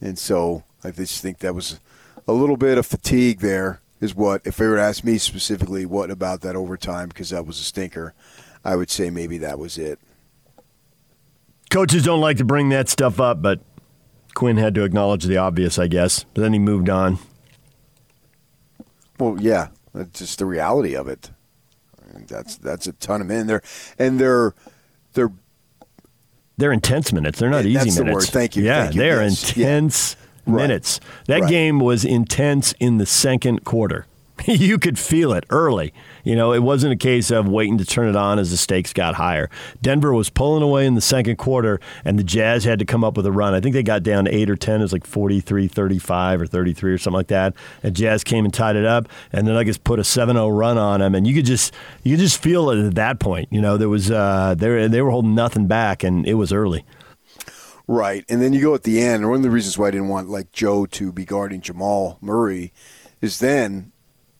and 0.00 0.18
so 0.18 0.64
I 0.82 0.90
just 0.90 1.20
think 1.22 1.38
that 1.40 1.54
was 1.54 1.78
a 2.26 2.32
little 2.32 2.56
bit 2.56 2.78
of 2.78 2.86
fatigue. 2.86 3.40
There 3.40 3.80
is 4.00 4.14
what 4.14 4.40
if 4.46 4.56
they 4.56 4.66
were 4.66 4.76
to 4.76 4.82
ask 4.82 5.04
me 5.04 5.18
specifically, 5.18 5.84
what 5.84 6.10
about 6.10 6.40
that 6.40 6.56
overtime 6.56 7.08
because 7.08 7.30
that 7.30 7.46
was 7.46 7.60
a 7.60 7.64
stinker. 7.64 8.14
I 8.64 8.76
would 8.76 8.90
say 8.90 9.10
maybe 9.10 9.36
that 9.38 9.58
was 9.58 9.76
it. 9.78 9.98
Coaches 11.70 12.04
don't 12.04 12.20
like 12.20 12.36
to 12.38 12.44
bring 12.44 12.68
that 12.70 12.88
stuff 12.88 13.20
up, 13.20 13.42
but 13.42 13.60
Quin 14.34 14.56
had 14.56 14.74
to 14.76 14.84
acknowledge 14.84 15.24
the 15.24 15.36
obvious, 15.36 15.78
I 15.78 15.88
guess. 15.88 16.24
But 16.34 16.42
then 16.42 16.52
he 16.52 16.58
moved 16.58 16.88
on. 16.88 17.18
Well, 19.18 19.36
yeah, 19.40 19.68
that's 19.94 20.18
just 20.18 20.38
the 20.38 20.46
reality 20.46 20.94
of 20.94 21.08
it. 21.08 21.30
That's 22.28 22.56
that's 22.56 22.86
a 22.86 22.92
ton 22.92 23.20
of 23.20 23.26
men. 23.26 23.46
They're 23.46 23.62
and 23.98 24.18
they're 24.18 24.54
they're 25.14 25.32
They're 26.56 26.72
intense 26.72 27.12
minutes. 27.12 27.38
They're 27.38 27.50
not 27.50 27.64
Yeah, 27.66 27.82
easy 27.84 28.00
minutes. 28.02 28.26
word. 28.26 28.32
Thank 28.32 28.56
you. 28.56 28.62
Yeah, 28.64 28.84
Thank 28.84 28.94
you. 28.94 29.00
they're 29.02 29.22
Yes. 29.22 29.56
Yeah. 29.56 29.64
intense 29.66 30.16
Right. 30.46 30.62
minutes. 30.62 31.00
That 31.26 31.42
Right. 31.42 31.50
game 31.50 31.80
was 31.80 32.04
intense 32.04 32.72
in 32.80 32.98
the 32.98 33.06
second 33.06 33.64
quarter. 33.64 34.06
you 34.46 34.78
could 34.78 34.98
feel 34.98 35.32
it 35.32 35.44
early. 35.50 35.92
You 36.24 36.36
know, 36.36 36.52
it 36.52 36.62
wasn't 36.62 36.92
a 36.92 36.96
case 36.96 37.30
of 37.30 37.48
waiting 37.48 37.78
to 37.78 37.84
turn 37.84 38.08
it 38.08 38.16
on 38.16 38.38
as 38.38 38.50
the 38.50 38.56
stakes 38.56 38.92
got 38.92 39.14
higher. 39.14 39.48
Denver 39.80 40.12
was 40.12 40.28
pulling 40.28 40.62
away 40.62 40.86
in 40.86 40.94
the 40.94 41.00
second 41.00 41.36
quarter, 41.36 41.80
and 42.04 42.18
the 42.18 42.24
Jazz 42.24 42.64
had 42.64 42.78
to 42.80 42.84
come 42.84 43.02
up 43.04 43.16
with 43.16 43.26
a 43.26 43.32
run. 43.32 43.54
I 43.54 43.60
think 43.60 43.74
they 43.74 43.82
got 43.82 44.02
down 44.02 44.26
8 44.26 44.50
or 44.50 44.56
10. 44.56 44.80
It 44.80 44.84
was 44.84 44.92
like 44.92 45.06
43 45.06 45.68
35 45.68 46.42
or 46.42 46.46
33 46.46 46.92
or 46.92 46.98
something 46.98 47.16
like 47.16 47.28
that. 47.28 47.54
And 47.82 47.96
Jazz 47.96 48.24
came 48.24 48.44
and 48.44 48.52
tied 48.52 48.76
it 48.76 48.84
up, 48.84 49.08
and 49.32 49.46
the 49.46 49.52
Nuggets 49.52 49.78
put 49.78 49.98
a 49.98 50.04
7 50.04 50.36
0 50.36 50.48
run 50.48 50.78
on 50.78 51.00
them. 51.00 51.14
And 51.14 51.26
you 51.26 51.34
could 51.34 51.46
just 51.46 51.72
you 52.02 52.12
could 52.12 52.20
just 52.20 52.40
feel 52.40 52.70
it 52.70 52.84
at 52.84 52.94
that 52.96 53.18
point. 53.18 53.48
You 53.50 53.60
know, 53.60 53.76
there 53.76 53.88
was 53.88 54.10
uh, 54.10 54.54
they, 54.56 54.88
they 54.88 55.02
were 55.02 55.10
holding 55.10 55.34
nothing 55.34 55.66
back, 55.66 56.04
and 56.04 56.26
it 56.26 56.34
was 56.34 56.52
early. 56.52 56.84
right. 57.86 58.24
And 58.28 58.42
then 58.42 58.52
you 58.52 58.60
go 58.60 58.74
at 58.74 58.82
the 58.82 59.00
end. 59.00 59.26
One 59.28 59.36
of 59.36 59.42
the 59.42 59.50
reasons 59.50 59.78
why 59.78 59.88
I 59.88 59.90
didn't 59.92 60.08
want 60.08 60.28
like 60.28 60.52
Joe 60.52 60.86
to 60.86 61.12
be 61.12 61.24
guarding 61.24 61.60
Jamal 61.60 62.18
Murray 62.20 62.72
is 63.20 63.38
then 63.38 63.92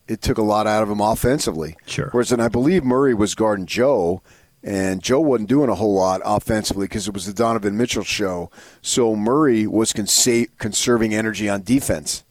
it 0.09 0.23
took 0.23 0.39
a 0.39 0.43
lot 0.43 0.67
out 0.67 0.83
of 0.83 0.91
him 0.91 1.01
offensively. 1.01 1.77
Sure. 1.87 2.09
Whereas, 2.13 2.33
and 2.33 2.43
I 2.43 2.49
believe 2.49 2.85
Murray 2.85 3.15
was 3.15 3.35
guarding 3.35 3.67
Joe. 3.67 4.23
And 4.63 5.01
Joe 5.01 5.21
wasn't 5.21 5.49
doing 5.49 5.69
a 5.69 5.77
whole 5.77 5.95
lot 5.95 6.23
offensively 6.25 6.87
because 6.87 7.07
it 7.07 7.15
was 7.15 7.25
the 7.25 7.33
Donovan 7.33 7.77
Mitchell 7.77 8.03
show. 8.03 8.51
So 8.83 9.15
Murray 9.15 9.65
was 9.65 9.93
consa- 9.93 10.49
conserving 10.59 11.15
energy 11.15 11.49
on 11.49 11.63
defense. 11.63 12.25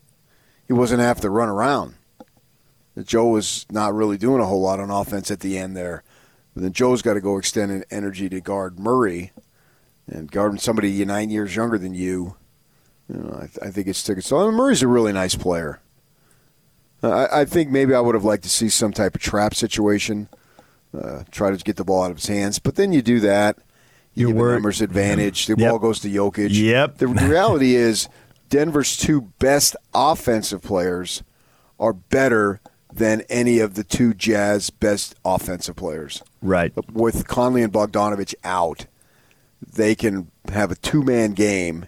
He 0.67 0.73
wasn't 0.73 0.99
having 0.99 1.21
to 1.21 1.29
run 1.29 1.47
around. 1.47 1.95
Joe 3.03 3.27
was 3.27 3.65
not 3.71 3.93
really 3.93 4.17
doing 4.17 4.41
a 4.41 4.45
whole 4.45 4.61
lot 4.61 4.81
on 4.81 4.89
offense 4.89 5.31
at 5.31 5.39
the 5.39 5.57
end 5.57 5.77
there. 5.77 6.03
But 6.53 6.63
then 6.63 6.73
Joe's 6.73 7.01
got 7.01 7.13
to 7.13 7.21
go 7.21 7.38
extend 7.38 7.85
energy 7.89 8.27
to 8.27 8.41
guard 8.41 8.79
Murray 8.79 9.31
and 10.07 10.29
guarding 10.29 10.59
somebody 10.59 11.05
nine 11.05 11.29
years 11.29 11.55
younger 11.55 11.77
than 11.77 11.93
you. 11.93 12.35
You 13.07 13.17
know, 13.17 13.35
I, 13.38 13.47
th- 13.47 13.59
I 13.61 13.69
think 13.71 13.88
it's 13.88 14.03
took 14.03 14.17
its 14.17 14.29
toll. 14.29 14.51
Murray's 14.51 14.81
a 14.81 14.88
really 14.88 15.13
nice 15.13 15.35
player. 15.35 15.79
I, 17.12 17.41
I 17.41 17.46
think 17.46 17.70
maybe 17.70 17.94
I 17.94 18.00
would 18.00 18.15
have 18.15 18.24
liked 18.24 18.44
to 18.44 18.50
see 18.50 18.70
some 18.70 18.91
type 18.94 19.15
of 19.15 19.22
trap 19.22 19.54
situation, 19.56 20.30
uh, 20.98 21.24
try 21.32 21.52
to 21.52 21.58
get 21.58 21.76
the 21.76 21.84
ball 21.84 22.04
out 22.04 22.12
of 22.12 22.18
his 22.18 22.28
hands. 22.28 22.60
But 22.60 22.76
then 22.76 22.94
you 22.94 23.02
do 23.02 23.20
that, 23.22 23.58
you 24.13 24.30
You're 24.30 24.38
give 24.38 24.54
numbers 24.54 24.82
advantage. 24.82 25.48
The 25.48 25.56
Yep. 25.58 25.70
ball 25.70 25.80
goes 25.80 26.00
to 26.02 26.10
Jokic. 26.10 26.50
Yep. 26.52 26.98
The 27.00 27.08
reality 27.08 27.76
is, 27.76 28.08
Denver's 28.50 28.96
two 28.96 29.22
best 29.39 29.76
offensive 29.94 30.62
players 30.62 31.24
are 31.80 31.94
better 31.94 32.62
than 32.94 33.22
any 33.30 33.60
of 33.60 33.74
the 33.74 33.84
two 33.84 34.13
Jazz 34.13 34.70
best 34.70 35.15
offensive 35.26 35.76
players. 35.76 36.24
Right. 36.41 36.72
With 36.94 37.28
Conley 37.28 37.62
and 37.63 37.74
Bogdanovic 37.74 38.36
out, 38.44 38.86
they 39.62 39.96
can 39.96 40.32
have 40.54 40.72
a 40.72 40.76
two 40.76 41.04
man 41.04 41.34
game 41.34 41.88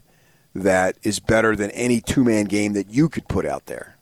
that 0.53 0.97
is 1.03 1.19
better 1.19 1.55
than 1.55 1.69
any 1.71 2.01
two 2.01 2.23
man 2.23 2.45
game 2.45 2.73
that 2.73 2.89
you 2.89 3.07
could 3.07 3.27
put 3.29 3.45
out 3.45 3.67
there. 3.67 3.96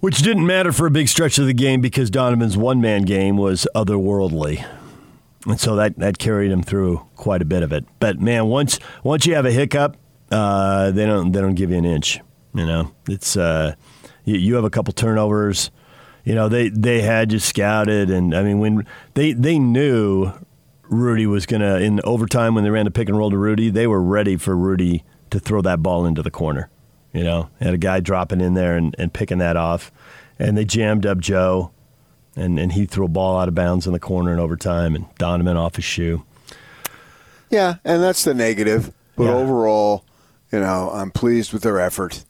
Which 0.00 0.18
didn't 0.18 0.46
matter 0.46 0.72
for 0.72 0.86
a 0.86 0.90
big 0.90 1.08
stretch 1.08 1.38
of 1.38 1.46
the 1.46 1.54
game 1.54 1.80
because 1.80 2.10
Donovan's 2.10 2.56
one 2.56 2.80
man 2.80 3.02
game 3.02 3.38
was 3.38 3.66
otherworldly. 3.74 4.64
And 5.46 5.58
so 5.58 5.74
that, 5.76 5.98
that 5.98 6.18
carried 6.18 6.50
him 6.50 6.62
through 6.62 7.06
quite 7.16 7.40
a 7.40 7.46
bit 7.46 7.62
of 7.62 7.72
it. 7.72 7.86
But 7.98 8.20
man, 8.20 8.46
once 8.46 8.78
once 9.04 9.26
you 9.26 9.34
have 9.34 9.46
a 9.46 9.52
hiccup, 9.52 9.96
uh, 10.30 10.90
they 10.90 11.06
don't 11.06 11.32
they 11.32 11.40
don't 11.40 11.54
give 11.54 11.70
you 11.70 11.78
an 11.78 11.84
inch. 11.84 12.20
You 12.52 12.66
know, 12.66 12.92
it's 13.08 13.36
uh, 13.36 13.74
you, 14.24 14.36
you 14.36 14.54
have 14.56 14.64
a 14.64 14.70
couple 14.70 14.92
turnovers. 14.92 15.70
You 16.24 16.34
know, 16.34 16.48
they 16.48 16.68
they 16.68 17.00
had 17.00 17.32
you 17.32 17.38
scouted, 17.38 18.10
and 18.10 18.34
I 18.34 18.42
mean 18.42 18.58
when 18.58 18.86
they 19.14 19.32
they 19.32 19.58
knew 19.58 20.32
Rudy 20.88 21.26
was 21.26 21.46
gonna 21.46 21.76
in 21.76 22.00
overtime 22.04 22.54
when 22.54 22.64
they 22.64 22.70
ran 22.70 22.84
the 22.84 22.90
pick 22.90 23.08
and 23.08 23.16
roll 23.16 23.30
to 23.30 23.38
Rudy, 23.38 23.70
they 23.70 23.86
were 23.86 24.02
ready 24.02 24.36
for 24.36 24.56
Rudy 24.56 25.04
to 25.30 25.38
throw 25.38 25.62
that 25.62 25.82
ball 25.82 26.04
into 26.04 26.22
the 26.22 26.30
corner. 26.30 26.68
You 27.12 27.24
know, 27.24 27.48
had 27.60 27.72
a 27.74 27.78
guy 27.78 28.00
dropping 28.00 28.40
in 28.40 28.54
there 28.54 28.76
and, 28.76 28.94
and 28.98 29.12
picking 29.12 29.38
that 29.38 29.56
off, 29.56 29.90
and 30.38 30.56
they 30.56 30.64
jammed 30.64 31.06
up 31.06 31.18
Joe, 31.18 31.70
and, 32.34 32.58
and 32.58 32.72
he 32.72 32.84
threw 32.84 33.06
a 33.06 33.08
ball 33.08 33.38
out 33.38 33.48
of 33.48 33.54
bounds 33.54 33.86
in 33.86 33.92
the 33.92 34.00
corner 34.00 34.32
in 34.32 34.38
overtime, 34.38 34.94
and 34.94 35.06
Donovan 35.16 35.56
off 35.56 35.76
his 35.76 35.84
shoe. 35.84 36.24
Yeah, 37.50 37.76
and 37.84 38.02
that's 38.02 38.24
the 38.24 38.34
negative. 38.34 38.92
But 39.16 39.24
Yeah. 39.24 39.34
overall, 39.34 40.04
you 40.52 40.60
know, 40.60 40.90
I'm 40.92 41.10
pleased 41.10 41.52
with 41.52 41.62
their 41.62 41.80
effort. 41.80 42.24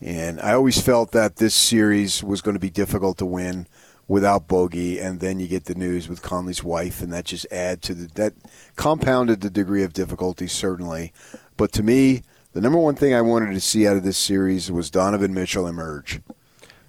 And 0.00 0.40
I 0.40 0.52
always 0.54 0.80
felt 0.80 1.12
that 1.12 1.36
this 1.36 1.54
series 1.54 2.22
was 2.22 2.40
going 2.42 2.54
to 2.54 2.60
be 2.60 2.70
difficult 2.70 3.16
to 3.18 3.26
win 3.26 3.66
without 4.06 4.48
Bogey, 4.48 4.98
and 4.98 5.20
then 5.20 5.40
you 5.40 5.46
get 5.48 5.64
the 5.64 5.74
news 5.74 6.08
with 6.08 6.20
Conley's 6.20 6.62
wife, 6.64 7.00
and 7.00 7.12
that 7.12 7.24
just 7.24 7.46
add 7.50 7.80
to 7.82 7.94
the 7.94 8.08
that 8.16 8.34
compounded 8.76 9.40
the 9.40 9.48
degree 9.48 9.82
of 9.82 9.92
difficulty 9.94 10.46
certainly. 10.46 11.12
But 11.56 11.72
to 11.72 11.82
me, 11.82 12.22
the 12.54 12.60
number 12.60 12.78
one 12.78 12.94
thing 12.94 13.12
I 13.12 13.20
wanted 13.20 13.52
to 13.52 13.60
see 13.60 13.86
out 13.86 13.96
of 13.96 14.04
this 14.04 14.16
series 14.16 14.70
was 14.70 14.90
Donovan 14.90 15.34
Mitchell 15.34 15.66
emerge. 15.66 16.20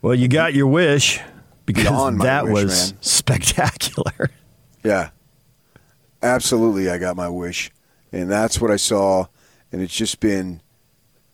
Well, 0.01 0.15
you 0.15 0.27
got 0.27 0.53
your 0.53 0.67
wish 0.67 1.19
because 1.65 2.17
that 2.19 2.45
wish, 2.45 2.53
was 2.53 2.93
man. 2.93 3.01
spectacular. 3.01 4.31
Yeah. 4.83 5.09
Absolutely, 6.21 6.91
I 6.91 6.99
got 6.99 7.15
my 7.15 7.27
wish. 7.27 7.71
And 8.11 8.29
that's 8.29 8.61
what 8.61 8.69
I 8.69 8.75
saw. 8.75 9.25
And 9.71 9.81
it's 9.81 9.95
just 9.95 10.19
been, 10.19 10.61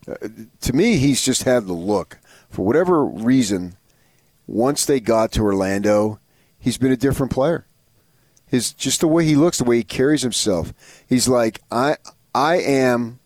uh, 0.08 0.14
to 0.62 0.72
me, 0.72 0.96
he's 0.96 1.22
just 1.22 1.42
had 1.42 1.66
the 1.66 1.74
look. 1.74 2.18
For 2.48 2.64
whatever 2.64 3.04
reason, 3.04 3.76
once 4.46 4.86
they 4.86 5.00
got 5.00 5.32
to 5.32 5.42
Orlando, 5.42 6.18
he's 6.58 6.78
been 6.78 6.92
a 6.92 6.96
different 6.96 7.30
player. 7.30 7.66
His 8.46 8.72
just 8.72 9.00
the 9.00 9.08
way 9.08 9.26
he 9.26 9.34
looks, 9.34 9.58
the 9.58 9.64
way 9.64 9.76
he 9.76 9.84
carries 9.84 10.22
himself. 10.22 10.72
He's 11.06 11.28
like, 11.28 11.60
I, 11.70 11.96
I 12.34 12.56
am, 12.56 13.20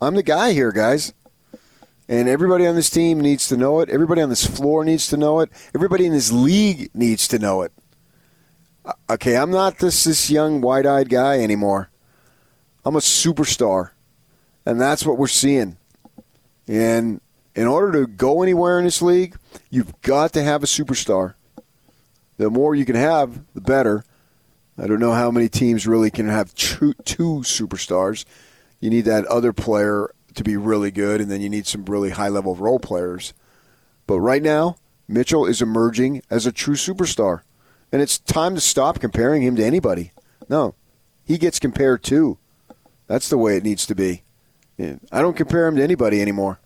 I'm 0.00 0.14
the 0.14 0.22
guy 0.22 0.52
here, 0.52 0.72
guys. 0.72 1.12
And 2.08 2.28
everybody 2.28 2.66
on 2.66 2.74
this 2.74 2.88
team 2.88 3.20
needs 3.20 3.48
to 3.48 3.56
know 3.56 3.80
it. 3.80 3.90
Everybody 3.90 4.22
on 4.22 4.30
this 4.30 4.46
floor 4.46 4.84
needs 4.84 5.08
to 5.08 5.16
know 5.16 5.40
it. 5.40 5.50
Everybody 5.74 6.06
in 6.06 6.12
this 6.12 6.32
league 6.32 6.90
needs 6.94 7.28
to 7.28 7.38
know 7.38 7.62
it 7.62 7.72
uh, 8.88 8.92
okay, 9.10 9.36
I'm 9.36 9.50
not 9.50 9.78
this 9.78 10.04
this 10.04 10.30
young 10.30 10.60
wide-eyed 10.60 11.08
guy 11.08 11.40
anymore. 11.40 11.90
I'm 12.84 12.96
a 12.96 13.00
superstar, 13.00 13.90
and 14.64 14.80
that's 14.80 15.04
what 15.04 15.18
we're 15.18 15.26
seeing. 15.26 15.76
And 16.66 17.20
in 17.54 17.66
order 17.66 18.00
to 18.00 18.06
go 18.06 18.42
anywhere 18.42 18.78
in 18.78 18.86
this 18.86 19.02
league, 19.02 19.36
you've 19.70 20.00
got 20.00 20.32
to 20.32 20.42
have 20.42 20.62
a 20.62 20.66
superstar. 20.66 21.34
The 22.38 22.50
more 22.50 22.74
you 22.74 22.84
can 22.84 22.96
have, 22.96 23.44
the 23.54 23.60
better. 23.60 24.04
I 24.80 24.86
don't 24.86 25.00
know 25.00 25.12
how 25.12 25.30
many 25.30 25.48
teams 25.48 25.86
really 25.86 26.10
can 26.10 26.28
have 26.28 26.54
two, 26.54 26.94
two 27.04 27.40
superstars. 27.40 28.24
You 28.80 28.90
need 28.90 29.04
that 29.06 29.24
other 29.26 29.52
player 29.52 30.14
to 30.34 30.44
be 30.44 30.56
really 30.56 30.90
good, 30.90 31.20
and 31.20 31.30
then 31.30 31.40
you 31.40 31.48
need 31.48 31.66
some 31.66 31.84
really 31.84 32.10
high-level 32.10 32.54
role 32.54 32.78
players. 32.78 33.34
But 34.06 34.20
right 34.20 34.42
now, 34.42 34.76
Mitchell 35.08 35.46
is 35.46 35.60
emerging 35.62 36.22
as 36.30 36.46
a 36.46 36.52
true 36.52 36.74
superstar. 36.74 37.40
And 37.90 38.02
it's 38.02 38.18
time 38.18 38.54
to 38.54 38.60
stop 38.60 39.00
comparing 39.00 39.42
him 39.42 39.56
to 39.56 39.64
anybody. 39.64 40.12
No, 40.48 40.74
he 41.24 41.38
gets 41.38 41.58
compared 41.58 42.02
to. 42.04 42.38
That's 43.06 43.28
the 43.28 43.38
way 43.38 43.56
it 43.56 43.64
needs 43.64 43.86
to 43.86 43.94
be. 43.94 44.22
I 44.78 45.22
don't 45.22 45.36
compare 45.36 45.66
him 45.66 45.76
to 45.76 45.82
anybody 45.82 46.20
anymore 46.20 46.60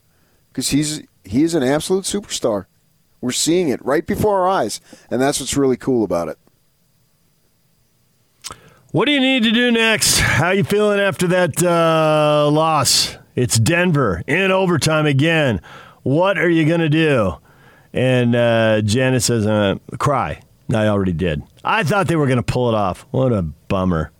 because 0.50 0.70
he's 0.70 1.02
he 1.24 1.44
is 1.44 1.54
an 1.54 1.62
absolute 1.62 2.04
superstar. 2.04 2.66
We're 3.20 3.30
seeing 3.30 3.68
it 3.68 3.82
right 3.84 4.04
before 4.04 4.40
our 4.40 4.48
eyes, 4.48 4.80
and 5.10 5.20
that's 5.20 5.38
what's 5.38 5.56
really 5.56 5.76
cool 5.76 6.02
about 6.02 6.28
it. 6.28 6.38
What 8.92 9.06
do 9.06 9.12
you 9.12 9.20
need 9.20 9.44
to 9.44 9.52
do 9.52 9.70
next? 9.70 10.18
How 10.18 10.50
you 10.50 10.64
feeling 10.64 11.00
after 11.00 11.26
that 11.28 11.62
uh, 11.62 12.50
loss? 12.50 13.16
It's 13.34 13.58
Denver 13.58 14.22
in 14.26 14.50
overtime 14.50 15.06
again. 15.06 15.62
What 16.02 16.36
are 16.36 16.50
you 16.50 16.66
going 16.66 16.80
to 16.80 16.90
do? 16.90 17.38
And 17.94 18.36
uh, 18.36 18.82
Janet 18.82 19.22
says, 19.22 19.46
uh, 19.46 19.76
cry. 19.98 20.42
I 20.74 20.88
already 20.88 21.14
did. 21.14 21.42
I 21.64 21.84
thought 21.84 22.06
they 22.06 22.16
were 22.16 22.26
going 22.26 22.36
to 22.36 22.42
pull 22.42 22.68
it 22.68 22.74
off. 22.74 23.06
What 23.12 23.32
a 23.32 23.40
bummer. 23.40 24.12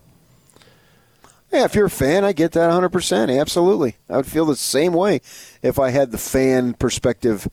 Yeah, 1.52 1.64
if 1.64 1.74
you're 1.74 1.84
a 1.84 1.90
fan, 1.90 2.24
I 2.24 2.32
get 2.32 2.52
that 2.52 2.70
100%. 2.70 3.38
Absolutely. 3.38 3.96
I 4.08 4.16
would 4.16 4.26
feel 4.26 4.46
the 4.46 4.56
same 4.56 4.94
way 4.94 5.20
if 5.60 5.78
I 5.78 5.90
had 5.90 6.12
the 6.12 6.18
fan 6.18 6.72
perspective 6.72 7.46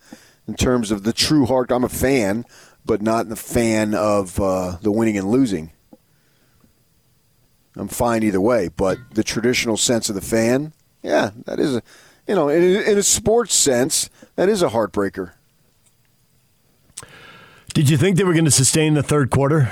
in 0.47 0.55
terms 0.55 0.89
of 0.89 1.03
the 1.03 1.11
true 1.11 1.45
heart. 1.45 1.69
I'm 1.69 1.83
a 1.83 1.89
fan, 1.89 2.45
but 2.85 3.01
not 3.01 3.27
the 3.27 3.35
fan 3.35 3.93
of 3.93 4.39
uh, 4.39 4.77
the 4.81 4.91
winning 4.93 5.17
and 5.17 5.29
losing. 5.29 5.73
I'm 7.79 7.87
fine 7.87 8.23
either 8.23 8.41
way, 8.41 8.69
but 8.75 8.97
the 9.13 9.23
traditional 9.23 9.77
sense 9.77 10.09
of 10.09 10.15
the 10.15 10.21
fan, 10.21 10.73
yeah, 11.01 11.31
that 11.45 11.59
is 11.59 11.77
a, 11.77 11.81
you 12.27 12.35
know, 12.35 12.49
in, 12.49 12.61
in 12.61 12.97
a 12.97 13.03
sports 13.03 13.55
sense, 13.55 14.09
that 14.35 14.49
is 14.49 14.61
a 14.61 14.69
heartbreaker. 14.69 15.31
Did 17.73 17.89
you 17.89 17.97
think 17.97 18.17
they 18.17 18.23
were 18.23 18.33
going 18.33 18.45
to 18.45 18.51
sustain 18.51 18.95
the 18.95 19.03
third 19.03 19.29
quarter? 19.29 19.71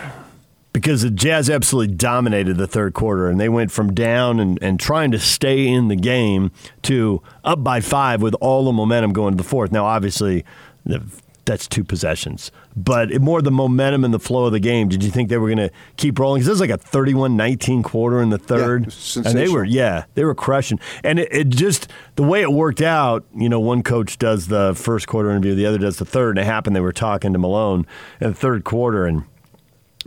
Because 0.72 1.02
the 1.02 1.10
Jazz 1.10 1.50
absolutely 1.50 1.96
dominated 1.96 2.58
the 2.58 2.68
third 2.68 2.94
quarter, 2.94 3.28
and 3.30 3.40
they 3.40 3.50
went 3.50 3.72
from 3.72 3.94
down 3.94 4.40
and, 4.40 4.60
and 4.62 4.80
trying 4.80 5.12
to 5.12 5.20
stay 5.20 5.68
in 5.68 5.88
the 5.88 5.96
game 5.96 6.52
to 6.84 7.22
up 7.44 7.64
by 7.64 7.82
five 7.82 8.22
with 8.22 8.36
all 8.36 8.64
the 8.64 8.72
momentum 8.72 9.12
going 9.12 9.34
to 9.34 9.38
the 9.38 9.48
fourth. 9.48 9.72
Now, 9.72 9.86
obviously, 9.86 10.46
the- 10.86 11.04
that's 11.48 11.68
two 11.68 11.84
possessions, 11.84 12.52
but 12.76 13.20
more 13.20 13.42
the 13.42 13.50
momentum 13.50 14.04
and 14.04 14.14
the 14.14 14.20
flow 14.20 14.46
of 14.46 14.52
the 14.52 14.60
game. 14.60 14.88
Did 14.90 15.04
you 15.04 15.10
think 15.10 15.30
they 15.30 15.38
were 15.38 15.48
going 15.48 15.70
to 15.70 15.72
keep 15.96 16.20
rolling? 16.20 16.40
Because 16.40 16.48
this 16.48 16.52
was 16.52 16.62
like 16.62 16.70
a 16.70 16.78
31 16.78 17.36
19 17.36 17.82
quarter 17.82 18.22
in 18.22 18.30
the 18.30 18.38
third. 18.38 18.84
it 18.84 18.86
was 18.86 19.18
and 19.18 19.38
they 19.38 19.50
were, 19.50 19.64
yeah, 19.64 20.06
they 20.14 20.24
were 20.24 20.36
crushing. 20.36 20.80
And 21.04 21.18
it, 21.18 21.30
it 21.32 21.50
just, 21.50 21.90
the 22.16 22.24
way 22.24 22.42
it 22.42 22.52
worked 22.52 22.82
out, 22.82 23.26
you 23.36 23.50
know, 23.50 23.60
one 23.60 23.82
coach 23.82 24.20
does 24.20 24.48
the 24.48 24.76
first 24.76 25.08
quarter 25.08 25.32
interview, 25.32 25.56
the 25.56 25.66
other 25.66 25.80
does 25.80 25.98
the 25.98 26.06
third. 26.06 26.38
And 26.38 26.46
it 26.46 26.46
happened, 26.46 26.76
they 26.76 26.82
were 26.82 26.94
talking 26.94 27.34
to 27.34 27.40
Malone 27.40 27.88
in 28.22 28.30
the 28.30 28.36
third 28.36 28.64
quarter. 28.64 29.06
And 29.06 29.24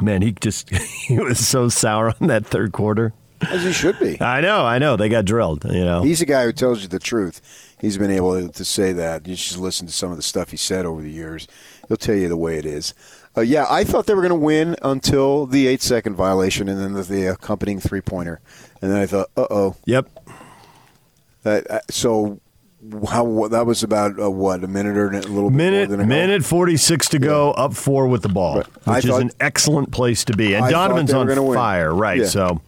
man, 0.00 0.22
he 0.22 0.33
just, 0.33 0.70
he 0.74 1.18
was 1.18 1.44
so 1.44 1.68
sour 1.68 2.14
on 2.20 2.29
that 2.29 2.46
third 2.46 2.72
quarter. 2.72 3.12
As 3.40 3.64
he 3.64 3.72
should 3.72 3.98
be. 3.98 4.20
I 4.20 4.43
know, 4.43 4.66
I 4.66 4.78
know. 4.78 4.97
They 4.97 5.09
got 5.09 5.24
drilled, 5.24 5.64
you 5.64 5.82
know. 5.82 6.03
He's 6.03 6.20
a 6.20 6.26
guy 6.26 6.45
who 6.45 6.53
tells 6.53 6.82
you 6.82 6.88
the 6.88 6.99
truth. 6.99 7.41
He's 7.81 7.97
been 7.99 8.11
able 8.11 8.49
to 8.49 8.64
say 8.64 8.93
that. 8.93 9.26
You 9.26 9.37
should 9.37 9.57
listen 9.57 9.87
to 9.87 9.93
some 9.93 10.11
of 10.11 10.16
the 10.16 10.22
stuff 10.22 10.51
he 10.51 10.57
said 10.57 10.85
over 10.85 11.01
the 11.01 11.11
years. 11.11 11.49
He'll 11.89 11.97
tell 11.97 12.14
you 12.14 12.28
the 12.28 12.37
way 12.37 12.59
it 12.59 12.66
is. 12.66 12.93
Uh, 13.37 13.41
yeah, 13.43 13.64
I 13.70 13.85
thought 13.85 14.07
they 14.07 14.14
were 14.14 14.22
going 14.22 14.31
to 14.31 14.35
win 14.35 14.76
until 14.83 15.47
the 15.47 15.66
eight 15.66 15.81
second 15.83 16.14
violation 16.16 16.68
and 16.68 16.81
then 16.81 16.93
the, 16.93 17.03
the 17.03 17.26
accompanying 17.26 17.81
three 17.81 18.01
pointer. 18.01 18.41
And 18.83 18.91
then 18.91 18.99
I 18.99 19.07
thought, 19.07 19.28
uh 19.37 19.47
oh. 19.51 19.76
Yep. 19.87 20.09
That, 21.45 21.70
uh, 21.70 21.81
so 21.89 22.41
how 23.11 23.49
that 23.49 23.66
was 23.66 23.83
about 23.83 24.20
uh, 24.20 24.31
what 24.31 24.64
a 24.64 24.66
minute 24.66 24.97
or 24.97 25.11
a 25.11 25.20
little 25.20 25.49
bit 25.51 25.57
Minute 25.57 25.89
more 25.89 25.97
than 25.99 26.05
a 26.07 26.09
minute 26.09 26.45
forty 26.45 26.76
six 26.76 27.09
to 27.11 27.18
go, 27.18 27.53
up 27.53 27.74
four 27.74 28.07
with 28.09 28.22
the 28.22 28.28
ball, 28.28 28.57
Right. 28.57 28.66
I 28.87 28.97
which 28.97 29.05
is 29.05 29.11
thought- 29.11 29.20
an 29.22 29.31
excellent 29.41 29.91
place 29.93 30.24
to 30.26 30.37
be. 30.37 30.55
And 30.55 30.64
I 30.64 30.70
Donovan's 30.70 31.12
on 31.12 31.26
gonna 31.26 31.43
win. 31.43 31.55
fire, 31.57 31.95
right? 31.95 32.20
Yeah. 32.20 32.26
So 32.26 32.61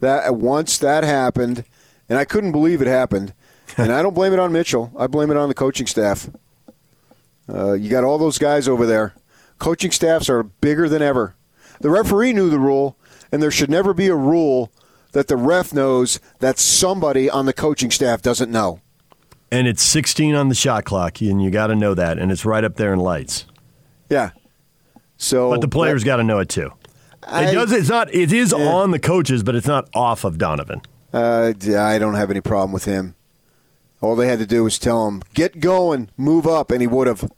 That 0.00 0.34
once 0.36 0.78
that 0.78 1.04
happened, 1.04 1.64
and 2.08 2.18
I 2.18 2.24
couldn't 2.24 2.52
believe 2.52 2.80
it 2.82 2.88
happened. 2.88 3.32
and 3.76 3.92
I 3.92 4.02
don't 4.02 4.14
blame 4.14 4.32
it 4.32 4.38
on 4.38 4.52
Mitchell. 4.52 4.92
I 4.98 5.06
blame 5.06 5.30
it 5.30 5.36
on 5.36 5.48
the 5.48 5.54
coaching 5.54 5.86
staff. 5.86 6.28
Uh, 7.48 7.72
you 7.72 7.90
got 7.90 8.04
all 8.04 8.18
those 8.18 8.38
guys 8.38 8.68
over 8.68 8.86
there. 8.86 9.14
Coaching 9.58 9.90
staffs 9.90 10.28
are 10.28 10.42
bigger 10.42 10.88
than 10.88 11.02
ever. 11.02 11.34
The 11.80 11.90
referee 11.90 12.32
knew 12.32 12.50
the 12.50 12.58
rule, 12.58 12.96
and 13.32 13.42
there 13.42 13.50
should 13.50 13.70
never 13.70 13.92
be 13.92 14.06
a 14.08 14.14
rule 14.14 14.70
that 15.12 15.28
the 15.28 15.36
ref 15.36 15.72
knows 15.72 16.20
that 16.38 16.58
somebody 16.58 17.28
on 17.28 17.46
the 17.46 17.52
coaching 17.52 17.90
staff 17.90 18.22
doesn't 18.22 18.50
know. 18.50 18.80
And 19.50 19.66
it's 19.66 19.82
16 19.82 20.34
on 20.34 20.48
the 20.48 20.54
shot 20.54 20.84
clock, 20.84 21.20
and 21.20 21.42
you 21.42 21.50
got 21.50 21.68
to 21.68 21.74
know 21.74 21.94
that, 21.94 22.18
and 22.18 22.30
it's 22.30 22.44
right 22.44 22.62
up 22.62 22.76
there 22.76 22.92
in 22.92 23.00
lights. 23.00 23.46
Yeah. 24.08 24.30
So, 25.16 25.50
but 25.50 25.60
the 25.60 25.68
players 25.68 26.04
got 26.04 26.16
to 26.16 26.24
know 26.24 26.38
it 26.38 26.48
too. 26.48 26.72
I- 27.22 27.50
it 27.50 27.54
does. 27.54 27.72
It's 27.72 27.88
not. 27.88 28.14
It 28.14 28.32
is 28.32 28.52
on 28.52 28.92
the 28.92 28.98
coaches, 28.98 29.42
but 29.42 29.54
it's 29.54 29.66
not 29.66 29.88
off 29.94 30.24
of 30.24 30.38
Donovan. 30.38 30.82
Uh, 31.12 31.52
I 31.76 31.98
don't 31.98 32.14
have 32.14 32.30
any 32.30 32.40
problem 32.40 32.72
with 32.72 32.84
him. 32.84 33.14
All 34.00 34.16
they 34.16 34.28
had 34.28 34.38
to 34.38 34.46
do 34.46 34.64
was 34.64 34.78
tell 34.78 35.06
him, 35.08 35.22
"Get 35.34 35.60
going, 35.60 36.08
move 36.16 36.46
up," 36.46 36.70
and 36.70 36.80
he 36.80 36.86
would 36.86 37.06
have. 37.06 37.30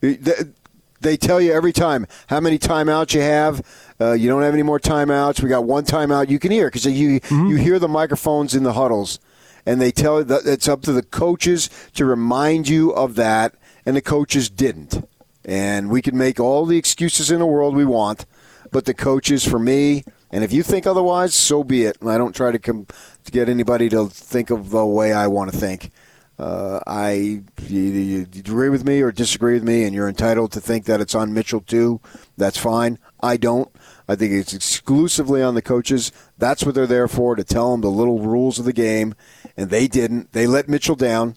They- 0.00 1.16
tell 1.16 1.40
you 1.40 1.52
every 1.52 1.72
time 1.72 2.06
how 2.26 2.40
many 2.40 2.58
timeouts 2.58 3.14
you 3.14 3.22
have. 3.22 3.62
Uh, 4.00 4.12
you 4.12 4.28
don't 4.28 4.42
have 4.42 4.52
any 4.54 4.62
more 4.62 4.78
timeouts. 4.78 5.42
We 5.42 5.48
got 5.48 5.64
one 5.64 5.84
timeout. 5.84 6.28
You 6.28 6.38
can 6.38 6.50
hear 6.50 6.66
because 6.66 6.84
you 6.86 7.20
you 7.30 7.56
hear 7.56 7.78
the 7.78 7.88
microphones 7.88 8.54
in 8.54 8.62
the 8.64 8.74
huddles, 8.74 9.18
and 9.64 9.80
they 9.80 9.90
tell 9.92 10.22
that 10.22 10.44
it's 10.46 10.68
up 10.68 10.82
to 10.82 10.92
the 10.92 11.02
coaches 11.02 11.70
to 11.94 12.04
remind 12.04 12.68
you 12.68 12.90
of 12.92 13.14
that, 13.16 13.54
and 13.86 13.96
the 13.96 14.02
coaches 14.02 14.50
didn't. 14.50 15.06
And 15.44 15.88
we 15.88 16.02
can 16.02 16.16
make 16.18 16.38
all 16.38 16.66
the 16.66 16.76
excuses 16.76 17.30
in 17.30 17.38
the 17.38 17.46
world 17.46 17.74
we 17.74 17.84
want, 17.86 18.26
but 18.70 18.84
the 18.84 18.94
coaches, 18.94 19.42
for 19.44 19.58
me, 19.58 20.04
and 20.32 20.44
if 20.44 20.52
you 20.52 20.62
think 20.62 20.86
otherwise, 20.86 21.34
so 21.34 21.64
be 21.64 21.84
it. 21.84 21.98
I 22.06 22.18
don't 22.18 22.34
try 22.34 22.52
to 22.52 22.58
come 22.58 22.86
to 23.24 23.32
get 23.32 23.48
anybody 23.48 23.88
to 23.90 24.08
think 24.08 24.50
of 24.50 24.70
the 24.70 24.86
way 24.86 25.12
I 25.12 25.26
want 25.26 25.52
to 25.52 25.58
think. 25.58 25.90
Uh, 26.38 26.80
I 26.86 27.42
you, 27.68 27.80
you 27.80 28.26
agree 28.34 28.70
with 28.70 28.82
me 28.82 29.02
or 29.02 29.12
disagree 29.12 29.54
with 29.54 29.62
me, 29.62 29.84
and 29.84 29.94
you're 29.94 30.08
entitled 30.08 30.52
to 30.52 30.60
think 30.60 30.86
that 30.86 31.00
it's 31.00 31.14
on 31.14 31.34
Mitchell 31.34 31.60
too. 31.60 32.00
That's 32.38 32.56
fine. 32.56 32.98
I 33.22 33.36
don't. 33.36 33.70
I 34.08 34.14
think 34.16 34.32
it's 34.32 34.54
exclusively 34.54 35.42
on 35.42 35.54
the 35.54 35.60
coaches. 35.60 36.12
That's 36.38 36.64
what 36.64 36.74
they're 36.74 36.86
there 36.86 37.08
for 37.08 37.36
to 37.36 37.44
tell 37.44 37.72
them 37.72 37.82
the 37.82 37.90
little 37.90 38.20
rules 38.20 38.58
of 38.58 38.64
the 38.64 38.72
game, 38.72 39.14
and 39.54 39.68
they 39.68 39.86
didn't. 39.86 40.32
They 40.32 40.46
let 40.46 40.66
Mitchell 40.66 40.96
down, 40.96 41.36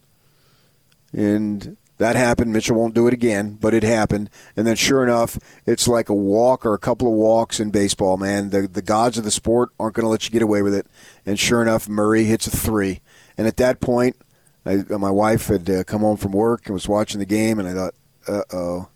and 1.12 1.76
that 2.04 2.16
happened. 2.16 2.52
Mitchell 2.52 2.78
won't 2.78 2.94
do 2.94 3.08
it 3.08 3.14
again, 3.14 3.58
but 3.60 3.74
it 3.74 3.84
happened. 3.84 4.30
And 4.56 4.68
then, 4.68 4.76
sure 4.76 5.04
enough, 5.04 5.40
it's 5.66 5.88
like 5.88 6.10
a 6.10 6.14
walk 6.14 6.66
or 6.66 6.74
a 6.74 6.80
couple 6.80 7.08
of 7.08 7.14
walks 7.14 7.60
in 7.60 7.72
baseball. 7.72 8.18
Man, 8.18 8.50
the 8.50 8.68
the 8.68 8.82
gods 8.82 9.18
of 9.18 9.24
the 9.24 9.32
sport 9.32 9.70
aren't 9.80 9.96
going 9.96 10.06
to 10.06 10.10
let 10.10 10.26
you 10.26 10.32
get 10.32 10.42
away 10.42 10.62
with 10.62 10.74
it. 10.74 10.86
And 11.26 11.40
sure 11.40 11.62
enough, 11.62 11.88
Murray 11.88 12.26
hits 12.26 12.48
a 12.48 12.52
three. 12.52 13.02
And 13.38 13.48
at 13.48 13.58
that 13.58 13.80
point, 13.80 14.18
I, 14.66 14.84
my 14.90 15.12
wife 15.12 15.48
had 15.48 15.70
uh, 15.70 15.84
come 15.84 16.02
home 16.02 16.18
from 16.18 16.32
work 16.32 16.66
and 16.66 16.74
was 16.74 16.88
watching 16.88 17.20
the 17.20 17.26
game, 17.26 17.60
and 17.60 17.68
I 17.68 17.74
thought, 17.74 17.94
uh 18.28 18.44
oh. 18.54 18.90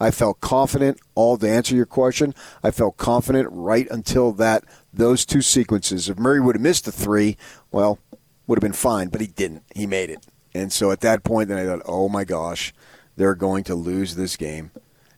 I 0.00 0.10
felt 0.10 0.40
confident. 0.40 0.98
All 1.14 1.36
to 1.38 1.48
answer 1.48 1.74
your 1.74 1.86
question, 1.86 2.34
I 2.62 2.72
felt 2.72 2.96
confident 2.96 3.48
right 3.50 3.88
until 3.90 4.32
that 4.32 4.64
those 4.92 5.24
two 5.24 5.40
sequences. 5.40 6.08
If 6.08 6.18
Murray 6.18 6.40
would 6.40 6.56
have 6.56 6.62
missed 6.62 6.84
the 6.84 6.92
three, 6.92 7.36
well, 7.70 7.98
would 8.46 8.58
have 8.58 8.62
been 8.62 8.72
fine, 8.72 9.08
but 9.08 9.20
he 9.20 9.28
didn't. 9.28 9.62
He 9.74 9.86
made 9.86 10.10
it, 10.10 10.26
and 10.54 10.72
so 10.72 10.90
at 10.90 11.00
that 11.00 11.24
point, 11.24 11.48
then 11.48 11.58
I 11.58 11.64
thought, 11.64 11.82
oh 11.86 12.08
my 12.08 12.24
gosh, 12.24 12.72
they're 13.16 13.34
going 13.34 13.64
to 13.64 13.74
lose 13.74 14.14
this 14.14 14.36
game. 14.36 14.70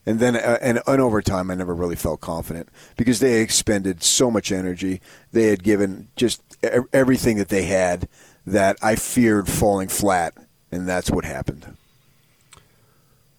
And 0.07 0.21
then, 0.21 0.37
uh, 0.37 0.59
and 0.63 0.81
in 0.87 1.01
overtime, 1.01 1.51
I 1.51 1.57
never 1.57 1.75
really 1.75 1.97
felt 1.97 2.21
confident 2.21 2.69
because 2.97 3.19
they 3.19 3.41
expended 3.41 4.03
so 4.03 4.31
much 4.31 4.53
energy. 4.53 5.01
They 5.33 5.49
had 5.49 5.65
given 5.65 6.09
just 6.15 6.43
everything 6.93 7.39
that 7.39 7.49
they 7.49 7.65
had 7.65 8.09
that 8.47 8.77
I 8.81 8.95
feared 8.95 9.49
falling 9.49 9.89
flat, 9.89 10.35
and 10.71 10.89
that's 10.89 11.11
what 11.11 11.25
happened. 11.25 11.77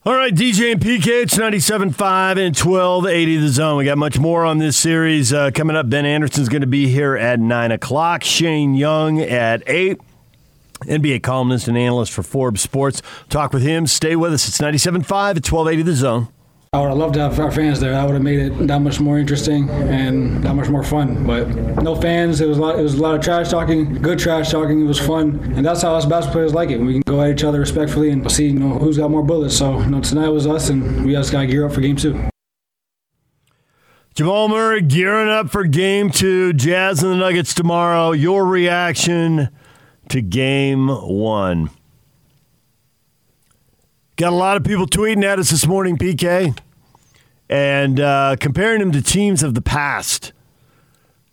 All 0.06 0.14
right, 0.14 0.34
DJ 0.34 0.74
and 0.74 0.82
PK, 0.82 1.24
it's 1.24 1.36
97.5 1.36 2.38
and 2.38 2.56
1280 2.56 3.38
the 3.38 3.50
zone. 3.50 3.78
We 3.78 3.86
got 3.86 3.98
much 3.98 4.18
more 4.18 4.46
on 4.46 4.58
this 4.58 4.78
series 4.78 5.34
uh, 5.34 5.52
coming 5.52 5.76
up. 5.76 5.90
Ben 5.90 6.06
Anderson's 6.06 6.48
going 6.48 6.62
to 6.62 6.68
be 6.68 6.88
here 6.88 7.18
at 7.18 7.40
9 7.40 7.72
o'clock. 7.72 8.24
Shane 8.24 8.74
Young 8.74 9.20
at 9.20 9.64
8. 9.68 10.00
NBA 10.86 11.24
columnist 11.24 11.68
and 11.68 11.78
analyst 11.78 12.12
for 12.12 12.24
Forbes 12.24 12.62
Sports. 12.62 13.02
Talk 13.30 13.54
with 13.54 13.64
him. 13.64 13.88
Stay 13.88 14.16
with 14.16 14.34
us. 14.34 14.48
It's 14.48 14.60
97.5 14.60 14.98
at 14.98 15.52
1280 15.52 15.82
the 15.84 15.94
zone. 15.94 16.28
I 16.74 16.82
would 16.82 16.90
have 16.90 16.98
loved 16.98 17.14
to 17.14 17.22
have 17.22 17.40
our 17.40 17.50
fans 17.50 17.80
there. 17.80 17.92
That 17.92 18.04
would 18.06 18.14
have 18.14 18.22
made 18.22 18.40
it 18.40 18.68
that 18.68 18.82
much 18.82 19.00
more 19.00 19.18
interesting 19.18 19.70
and 19.70 20.44
that 20.44 20.54
much 20.54 20.68
more 20.68 20.84
fun. 20.84 21.26
But 21.26 21.48
no 21.82 21.96
fans. 21.96 22.42
It 22.42 22.48
was 22.48 22.58
a 22.58 22.62
lot. 22.62 22.78
It 22.78 22.84
was 22.84 22.96
a 22.96 23.02
lot 23.02 23.16
of 23.16 23.22
trash 23.22 23.50
talking. 23.50 24.02
Good 24.02 24.20
trash 24.20 24.52
talking. 24.52 24.82
It 24.82 24.88
was 24.88 25.00
fun, 25.00 25.40
and 25.56 25.66
that's 25.66 25.82
how 25.82 25.96
us 25.96 26.06
basketball 26.06 26.34
players 26.34 26.54
like 26.54 26.70
it. 26.70 26.80
We 26.80 26.94
can 26.94 27.02
go 27.06 27.22
at 27.22 27.32
each 27.32 27.46
other 27.46 27.62
respectfully 27.62 28.10
and 28.10 28.30
see 28.30 28.48
you 28.48 28.60
know 28.60 28.78
who's 28.78 28.98
got 28.98 29.10
more 29.10 29.24
bullets. 29.24 29.58
So 29.58 29.80
you 29.80 29.88
know, 29.88 30.02
tonight 30.02 30.28
was 30.28 30.46
us, 30.46 30.68
and 30.70 31.06
we 31.06 31.14
just 31.14 31.32
got 31.32 31.42
to 31.42 31.48
gear 31.48 31.66
up 31.66 31.72
for 31.72 31.80
game 31.80 31.96
two. 31.96 32.30
Jamal 34.14 34.50
Murray 34.50 34.82
gearing 34.82 35.30
up 35.30 35.50
for 35.50 35.64
game 35.64 36.12
two. 36.12 36.52
Jazz 36.52 37.02
and 37.02 37.14
the 37.14 37.18
Nuggets 37.18 37.54
tomorrow. 37.54 38.12
Your 38.12 38.46
reaction 38.46 39.50
to 40.10 40.22
game 40.22 40.88
one? 40.88 41.70
Got 44.16 44.34
a 44.34 44.36
lot 44.36 44.58
of 44.58 44.64
people 44.64 44.88
tweeting 44.88 45.24
at 45.24 45.38
us 45.38 45.52
this 45.52 45.68
morning, 45.68 45.98
PK, 45.98 46.58
and 47.50 48.00
uh, 48.00 48.36
comparing 48.40 48.80
them 48.80 48.92
to 48.92 49.02
teams 49.02 49.44
of 49.44 49.54
the 49.54 49.62
past. 49.62 50.34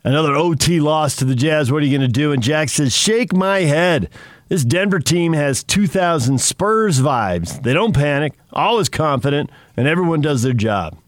Another 0.04 0.34
OT 0.34 0.80
loss 0.80 1.16
to 1.16 1.24
the 1.24 1.34
Jazz. 1.34 1.72
What 1.72 1.82
are 1.82 1.86
you 1.86 1.96
going 1.96 2.06
to 2.06 2.12
do? 2.12 2.32
And 2.32 2.42
Jack 2.42 2.68
says, 2.68 2.94
Shake 2.94 3.32
my 3.32 3.60
head. 3.60 4.10
This 4.48 4.64
Denver 4.64 5.00
team 5.00 5.32
has 5.32 5.64
2000 5.64 6.38
Spurs 6.38 7.00
vibes. 7.00 7.62
They 7.62 7.72
don't 7.72 7.94
panic, 7.94 8.34
always 8.52 8.90
confident, 8.90 9.50
and 9.76 9.88
everyone 9.88 10.20
does 10.20 10.42
their 10.42 10.52
job. 10.52 10.98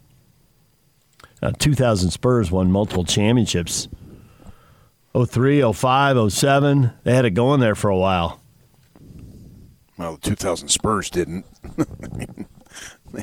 Uh, 1.43 1.53
2000 1.59 2.11
Spurs 2.11 2.51
won 2.51 2.73
multiple 2.73 3.05
championships 3.05 3.89
03, 5.25 5.73
05, 5.73 6.33
07. 6.33 6.93
They 7.05 7.15
had 7.15 7.25
it 7.25 7.31
going 7.31 7.61
there 7.61 7.75
for 7.75 7.89
a 7.91 7.97
while. 7.97 8.41
Well, 9.97 10.17
the 10.17 10.31
2000 10.31 10.69
Spurs 10.69 11.11
didn't. 11.11 11.47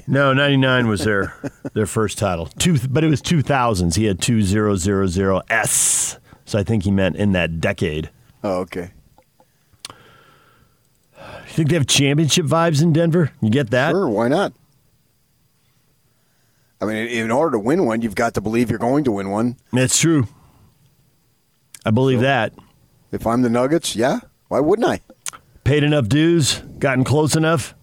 No, 0.07 0.33
99 0.33 0.87
was 0.87 1.03
their 1.03 1.35
their 1.73 1.85
first 1.85 2.17
title. 2.17 2.47
Two, 2.47 2.79
but 2.89 3.03
it 3.03 3.09
was 3.09 3.21
2000s. 3.21 3.95
He 3.95 4.05
had 4.05 4.19
2000S. 4.19 6.17
So 6.45 6.59
I 6.59 6.63
think 6.63 6.83
he 6.83 6.91
meant 6.91 7.15
in 7.15 7.33
that 7.33 7.61
decade. 7.61 8.09
Oh, 8.43 8.61
okay. 8.61 8.91
You 9.87 11.57
think 11.57 11.69
they 11.69 11.75
have 11.75 11.85
championship 11.85 12.45
vibes 12.45 12.81
in 12.81 12.93
Denver? 12.93 13.31
You 13.41 13.49
get 13.51 13.69
that? 13.69 13.91
Sure, 13.91 14.09
why 14.09 14.27
not? 14.27 14.53
I 16.81 16.85
mean, 16.85 17.07
in 17.07 17.29
order 17.31 17.51
to 17.51 17.59
win 17.59 17.85
one, 17.85 18.01
you've 18.01 18.15
got 18.15 18.33
to 18.33 18.41
believe 18.41 18.69
you're 18.69 18.79
going 18.79 19.03
to 19.03 19.11
win 19.11 19.29
one. 19.29 19.57
That's 19.71 19.99
true. 19.99 20.27
I 21.85 21.91
believe 21.91 22.21
that. 22.21 22.53
If 23.11 23.27
I'm 23.27 23.41
the 23.41 23.49
Nuggets, 23.49 23.95
yeah, 23.95 24.19
why 24.47 24.59
wouldn't 24.59 24.87
I? 24.87 25.01
Paid 25.63 25.83
enough 25.83 26.07
dues, 26.09 26.59
gotten 26.79 27.03
close 27.03 27.35
enough, 27.35 27.75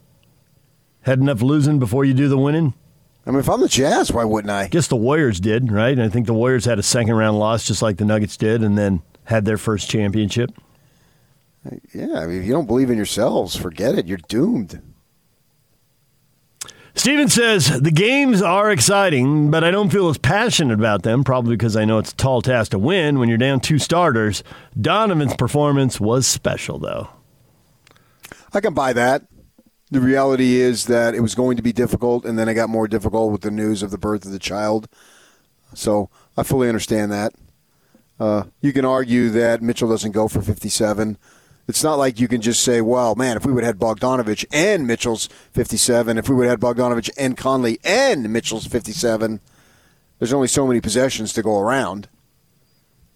had 1.03 1.19
enough 1.19 1.43
losing 1.43 1.79
before 1.79 2.05
you 2.05 2.15
do 2.15 2.29
the 2.29 2.39
winning. 2.39 2.75
I 3.27 3.31
mean, 3.31 3.41
if 3.41 3.49
I'm 3.49 3.61
the 3.61 3.69
Jazz, 3.69 4.13
why 4.13 4.25
wouldn't 4.25 4.51
I? 4.51 4.69
guess 4.69 4.89
the 4.89 4.97
Warriors 4.97 5.41
did, 5.41 5.71
right? 5.71 5.93
And 5.93 6.03
I 6.03 6.09
think 6.09 6.27
the 6.27 6.35
Warriors 6.35 6.65
had 6.65 6.79
a 6.79 6.83
second 6.83 7.15
round 7.15 7.39
loss 7.39 7.67
just 7.67 7.83
like 7.83 7.99
the 7.99 8.05
Nuggets 8.05 8.37
did, 8.37 8.63
and 8.63 8.77
then 8.77 9.03
had 9.25 9.45
their 9.45 9.59
first 9.59 9.89
championship. 9.89 10.51
Uh, 11.65 11.77
yeah, 11.95 12.21
I 12.21 12.27
mean, 12.27 12.41
if 12.41 12.47
you 12.47 12.53
don't 12.53 12.67
believe 12.67 12.91
in 12.91 12.97
yourselves, 12.97 13.55
forget 13.55 13.95
it. 13.95 14.07
You're 14.07 14.19
doomed. 14.29 14.83
Steven 17.01 17.31
says 17.31 17.81
the 17.81 17.91
games 17.91 18.43
are 18.43 18.71
exciting, 18.71 19.51
but 19.51 19.65
I 19.65 19.71
don't 19.71 19.89
feel 19.89 20.11
as 20.11 20.19
passionate 20.19 20.75
about 20.75 21.03
them, 21.03 21.25
probably 21.25 21.57
because 21.57 21.75
I 21.75 21.87
know 21.87 21.97
it's 21.97 22.13
a 22.13 22.17
tall 22.17 22.43
task 22.43 22.73
to 22.73 22.79
win 22.79 23.19
when 23.19 23.31
you're 23.31 23.39
down 23.39 23.61
two 23.61 23.79
starters. 23.79 24.45
Donovan's 24.79 25.35
performance 25.35 25.99
was 25.99 26.27
special, 26.27 26.79
though. 26.79 27.09
I 28.53 28.61
can 28.61 28.75
buy 28.75 28.93
that. 28.93 29.23
The 29.91 30.03
reality 30.03 30.57
is 30.57 30.85
that 30.89 31.15
it 31.15 31.21
was 31.21 31.35
going 31.35 31.57
to 31.57 31.63
be 31.63 31.73
difficult, 31.73 32.27
and 32.27 32.39
then 32.39 32.51
it 32.51 32.55
got 32.55 32.69
more 32.69 32.87
difficult 32.87 33.33
with 33.33 33.41
the 33.41 33.51
news 33.51 33.83
of 33.83 33.91
the 33.91 33.97
birth 33.97 34.27
of 34.27 34.33
the 34.33 34.39
child. 34.39 34.87
So 35.73 36.11
I 36.37 36.43
fully 36.43 36.69
understand 36.69 37.11
that. 37.13 37.33
Uh, 38.21 38.43
you 38.61 38.75
can 38.75 38.85
argue 38.85 39.31
that 39.31 39.63
Mitchell 39.63 39.89
doesn't 39.89 40.13
go 40.13 40.29
for 40.29 40.43
57. 40.43 41.17
It's 41.71 41.85
not 41.85 41.99
like 41.99 42.19
you 42.19 42.27
can 42.27 42.41
just 42.41 42.65
say, 42.65 42.81
well, 42.81 43.15
man, 43.15 43.37
if 43.37 43.47
we 43.47 43.53
would 43.53 43.63
have 43.63 43.77
had 43.77 43.81
Bogdanovic 43.81 44.45
and 44.51 44.89
Mitchell's 44.89 45.29
57, 45.53 46.19
if 46.19 46.29
we 46.29 46.35
would 46.35 46.49
have 46.49 46.61
had 46.61 46.61
Bogdanovic 46.61 47.11
and 47.17 47.37
Conley 47.37 47.79
and 47.85 48.29
Mitchell's 48.33 48.67
57, 48.67 49.39
there's 50.19 50.33
only 50.33 50.49
so 50.49 50.67
many 50.67 50.81
possessions 50.81 51.33
to 51.33 51.43
go 51.43 51.61
around. 51.61 52.09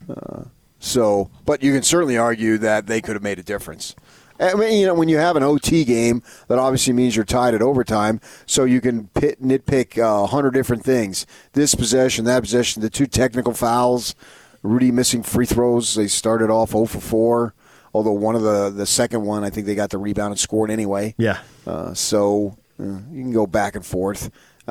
Uh, 0.09 0.44
so, 0.78 1.30
but 1.44 1.64
you 1.64 1.72
can 1.72 1.82
certainly 1.82 2.16
argue 2.16 2.57
that 2.59 2.86
they 2.86 3.00
could 3.00 3.16
have 3.16 3.24
made 3.24 3.40
a 3.40 3.42
difference. 3.42 3.96
I 4.38 4.55
mean, 4.55 4.80
you 4.80 4.86
know, 4.86 4.94
when 4.94 5.09
you 5.09 5.16
have 5.16 5.34
an 5.34 5.42
OT 5.42 5.84
game, 5.84 6.22
that 6.46 6.59
obviously 6.61 6.92
means 6.92 7.16
you're 7.16 7.24
tied 7.24 7.55
at 7.55 7.62
overtime, 7.62 8.20
so 8.46 8.62
you 8.62 8.80
can 8.80 9.09
pit, 9.09 9.42
nitpick 9.42 9.98
uh, 9.98 10.22
a 10.22 10.26
hundred 10.28 10.52
different 10.52 10.84
things. 10.84 11.26
This 11.55 11.74
possession, 11.74 12.24
that 12.26 12.44
possession, 12.44 12.82
the 12.82 12.90
two 12.90 13.07
technical 13.07 13.52
fouls, 13.52 14.14
Rudy 14.62 14.90
missing 14.92 15.24
free 15.24 15.44
throws. 15.44 15.94
They 15.94 16.07
started 16.07 16.50
off 16.50 16.70
0 16.70 16.86
for 16.86 17.00
4, 17.00 17.55
although 17.95 18.12
one 18.12 18.34
of 18.34 18.42
the 18.42 18.68
the 18.70 18.84
second 18.86 19.22
one, 19.22 19.45
I 19.45 19.51
think 19.51 19.66
they 19.66 19.74
got 19.74 19.90
the 19.90 19.99
rebound 19.99 20.32
and 20.32 20.38
scored 20.38 20.70
anyway. 20.70 21.14
Yeah. 21.16 21.40
Uh, 21.66 21.95
so 21.95 22.59
Uh, 22.78 22.99
you 23.12 23.22
can 23.22 23.32
go 23.32 23.47
back 23.47 23.76
and 23.76 23.86
forth. 23.86 24.30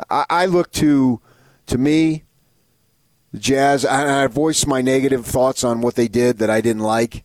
I, 0.09 0.25
I 0.29 0.45
look 0.45 0.71
to, 0.73 1.21
to 1.67 1.77
me, 1.77 2.23
the 3.31 3.39
Jazz. 3.39 3.85
I, 3.85 4.23
I 4.23 4.27
voiced 4.27 4.67
my 4.67 4.81
negative 4.81 5.25
thoughts 5.25 5.63
on 5.63 5.79
what 5.79 5.95
they 5.95 6.09
did 6.09 6.37
that 6.39 6.49
I 6.49 6.59
didn't 6.59 6.81
like. 6.81 7.23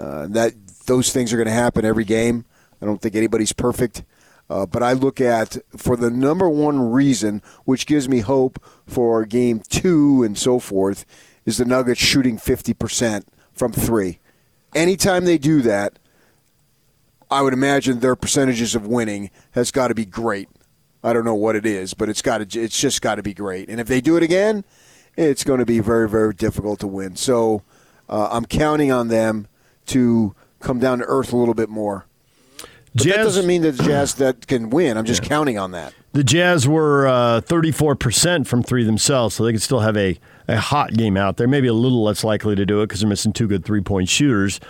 Uh, 0.00 0.26
that 0.30 0.54
those 0.86 1.12
things 1.12 1.32
are 1.32 1.36
going 1.36 1.48
to 1.48 1.52
happen 1.52 1.84
every 1.84 2.04
game. 2.04 2.44
I 2.80 2.86
don't 2.86 3.00
think 3.02 3.14
anybody's 3.14 3.52
perfect. 3.52 4.04
Uh, 4.48 4.64
but 4.64 4.82
I 4.82 4.92
look 4.92 5.20
at 5.20 5.58
for 5.76 5.96
the 5.96 6.10
number 6.10 6.48
one 6.48 6.78
reason, 6.92 7.42
which 7.64 7.84
gives 7.86 8.08
me 8.08 8.20
hope 8.20 8.62
for 8.86 9.24
game 9.26 9.60
two 9.68 10.22
and 10.22 10.38
so 10.38 10.58
forth, 10.60 11.04
is 11.44 11.58
the 11.58 11.64
Nuggets 11.64 12.00
shooting 12.00 12.38
50% 12.38 13.24
from 13.52 13.72
three. 13.72 14.20
Anytime 14.76 15.24
they 15.24 15.38
do 15.38 15.62
that, 15.62 15.98
I 17.30 17.42
would 17.42 17.52
imagine 17.52 18.00
their 18.00 18.14
percentages 18.14 18.74
of 18.74 18.86
winning 18.86 19.30
has 19.52 19.70
got 19.70 19.88
to 19.88 19.94
be 19.94 20.04
great. 20.04 20.48
I 21.02 21.12
don't 21.12 21.24
know 21.24 21.34
what 21.34 21.56
it 21.56 21.64
is, 21.64 21.94
but 21.94 22.08
it's 22.08 22.22
got 22.22 22.48
to, 22.48 22.60
it's 22.60 22.78
just 22.78 23.00
got 23.00 23.14
to 23.14 23.22
be 23.22 23.34
great. 23.34 23.68
And 23.68 23.80
if 23.80 23.88
they 23.88 24.00
do 24.00 24.16
it 24.16 24.22
again, 24.22 24.64
it's 25.16 25.44
going 25.44 25.60
to 25.60 25.66
be 25.66 25.80
very, 25.80 26.08
very 26.08 26.34
difficult 26.34 26.80
to 26.80 26.86
win. 26.86 27.16
So 27.16 27.62
uh, 28.08 28.28
I'm 28.30 28.44
counting 28.44 28.92
on 28.92 29.08
them 29.08 29.48
to 29.86 30.34
come 30.60 30.78
down 30.78 30.98
to 30.98 31.04
earth 31.06 31.32
a 31.32 31.36
little 31.36 31.54
bit 31.54 31.68
more. 31.68 32.04
But 32.94 33.04
Jazz- 33.04 33.16
that 33.16 33.22
doesn't 33.22 33.46
mean 33.46 33.62
that 33.62 33.78
the 33.78 33.84
Jazz 33.84 34.14
that 34.16 34.46
can 34.46 34.70
win. 34.70 34.96
I'm 34.96 35.04
just 35.04 35.22
counting 35.22 35.58
on 35.58 35.72
that. 35.72 35.94
The 36.12 36.24
Jazz 36.24 36.66
were 36.68 37.06
uh, 37.06 37.40
34% 37.42 38.46
from 38.46 38.62
three 38.62 38.84
themselves, 38.84 39.34
so 39.34 39.44
they 39.44 39.52
could 39.52 39.62
still 39.62 39.80
have 39.80 39.96
a, 39.96 40.18
a 40.48 40.58
hot 40.58 40.92
game 40.94 41.16
out 41.16 41.36
there. 41.36 41.48
Maybe 41.48 41.68
a 41.68 41.72
little 41.74 42.02
less 42.04 42.22
likely 42.24 42.54
to 42.56 42.64
do 42.66 42.80
it 42.82 42.86
because 42.86 43.00
they're 43.00 43.08
missing 43.08 43.32
two 43.32 43.46
good 43.48 43.64
three 43.64 43.80
point 43.80 44.08
shooters. 44.08 44.60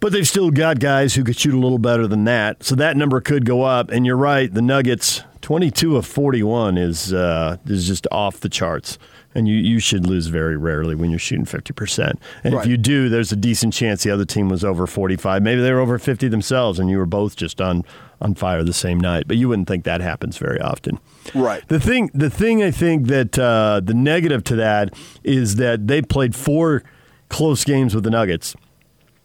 But 0.00 0.12
they've 0.12 0.28
still 0.28 0.50
got 0.52 0.78
guys 0.78 1.14
who 1.14 1.24
could 1.24 1.36
shoot 1.36 1.54
a 1.54 1.58
little 1.58 1.78
better 1.78 2.06
than 2.06 2.24
that. 2.24 2.62
So 2.62 2.74
that 2.76 2.96
number 2.96 3.20
could 3.20 3.44
go 3.44 3.62
up. 3.62 3.90
And 3.90 4.06
you're 4.06 4.16
right, 4.16 4.52
the 4.52 4.62
Nuggets, 4.62 5.24
22 5.40 5.96
of 5.96 6.06
41 6.06 6.78
is, 6.78 7.12
uh, 7.12 7.56
is 7.66 7.88
just 7.88 8.06
off 8.12 8.38
the 8.38 8.48
charts. 8.48 8.96
And 9.34 9.48
you, 9.48 9.56
you 9.56 9.80
should 9.80 10.06
lose 10.06 10.28
very 10.28 10.56
rarely 10.56 10.94
when 10.94 11.10
you're 11.10 11.18
shooting 11.18 11.44
50%. 11.44 12.12
And 12.44 12.54
Right. 12.54 12.64
if 12.64 12.70
you 12.70 12.76
do, 12.76 13.08
there's 13.08 13.32
a 13.32 13.36
decent 13.36 13.74
chance 13.74 14.04
the 14.04 14.10
other 14.12 14.24
team 14.24 14.48
was 14.48 14.62
over 14.64 14.86
45. 14.86 15.42
Maybe 15.42 15.60
they 15.60 15.72
were 15.72 15.80
over 15.80 15.98
50 15.98 16.28
themselves 16.28 16.78
and 16.78 16.88
you 16.88 16.96
were 16.98 17.04
both 17.06 17.34
just 17.34 17.60
on, 17.60 17.84
on 18.20 18.34
fire 18.36 18.62
the 18.62 18.72
same 18.72 19.00
night. 19.00 19.24
But 19.26 19.36
you 19.36 19.48
wouldn't 19.48 19.66
think 19.68 19.82
that 19.84 20.00
happens 20.00 20.38
very 20.38 20.60
often. 20.60 20.98
Right. 21.34 21.66
The 21.68 21.80
thing, 21.80 22.10
the 22.14 22.30
thing 22.30 22.62
I 22.62 22.70
think 22.70 23.06
that 23.08 23.38
uh, 23.38 23.80
the 23.82 23.94
negative 23.94 24.44
to 24.44 24.56
that 24.56 24.94
is 25.24 25.56
that 25.56 25.86
they 25.86 26.02
played 26.02 26.34
four 26.34 26.82
close 27.28 27.64
games 27.64 27.94
with 27.94 28.04
the 28.04 28.10
Nuggets. 28.10 28.54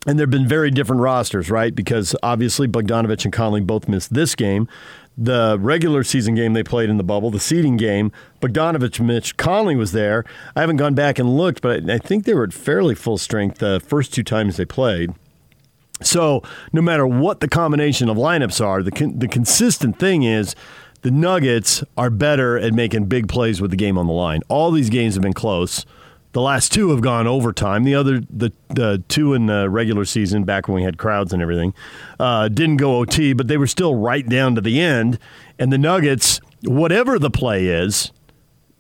And 0.06 0.20
there 0.20 0.24
have 0.26 0.32
been 0.32 0.47
very 0.47 0.70
different 0.70 1.01
rosters, 1.01 1.49
right? 1.49 1.74
Because 1.74 2.14
obviously 2.22 2.68
Bogdanovic 2.68 3.24
and 3.24 3.32
Conley 3.34 3.62
both 3.62 3.88
missed 3.88 4.14
this 4.14 4.36
game. 4.36 4.68
The 5.18 5.58
regular 5.60 6.04
season 6.04 6.36
game 6.36 6.54
they 6.54 6.64
played 6.64 6.89
in 6.89 6.97
the 6.97 7.04
bubble, 7.04 7.32
the 7.32 7.39
seeding 7.39 7.78
game, 7.78 8.12
Bogdanovic, 8.41 8.99
Mitch, 8.99 9.38
Conley 9.38 9.76
was 9.76 9.91
there. 9.91 10.26
I 10.56 10.62
haven't 10.62 10.78
gone 10.78 10.95
back 10.95 11.20
and 11.20 11.38
looked, 11.38 11.62
but 11.62 11.89
I 11.89 11.99
think 11.99 12.26
they 12.26 12.34
were 12.34 12.43
at 12.43 12.54
fairly 12.54 12.95
full 12.95 13.18
strength 13.18 13.60
the 13.60 13.80
first 13.80 14.14
two 14.14 14.24
times 14.24 14.58
they 14.58 14.66
played. 14.66 15.14
So 16.01 16.43
no 16.74 16.82
matter 16.82 17.08
what 17.08 17.39
the 17.39 17.47
combination 17.47 18.10
of 18.10 18.18
lineups 18.18 18.64
are, 18.64 18.84
the 18.84 18.91
con- 18.91 19.20
the 19.20 19.28
consistent 19.28 19.99
thing 19.99 20.24
is 20.24 20.56
the 21.04 21.12
Nuggets 21.12 21.84
are 21.97 22.10
better 22.10 22.58
at 22.58 22.74
making 22.74 23.06
big 23.06 23.28
plays 23.30 23.62
with 23.62 23.72
the 23.72 23.78
game 23.78 23.97
on 23.97 24.08
the 24.08 24.14
line. 24.14 24.41
All 24.49 24.72
these 24.72 24.89
games 24.89 25.14
have 25.14 25.22
been 25.22 25.34
close. 25.34 25.86
The 26.32 26.41
last 26.41 26.72
two 26.74 26.89
have 26.89 27.01
gone 27.01 27.28
overtime. 27.28 27.84
The 27.84 27.93
other, 27.93 28.22
the 28.30 28.51
the 28.70 29.04
two 29.08 29.36
in 29.36 29.45
the 29.45 29.70
regular 29.70 30.04
season, 30.04 30.45
back 30.45 30.68
when 30.68 30.76
we 30.76 30.82
had 30.84 30.97
crowds 30.97 31.32
and 31.32 31.43
everything, 31.43 31.76
uh, 32.20 32.47
didn't 32.47 32.78
go 32.78 32.97
OT, 32.97 33.34
but 33.34 33.47
they 33.47 33.58
were 33.58 33.68
still 33.68 33.93
right 33.93 34.28
down 34.28 34.56
to 34.56 34.62
the 34.62 34.82
end. 34.82 35.20
And 35.60 35.72
the 35.72 35.78
Nuggets, 35.78 36.41
whatever 36.64 37.20
the 37.20 37.30
play 37.30 37.68
is, 37.68 38.12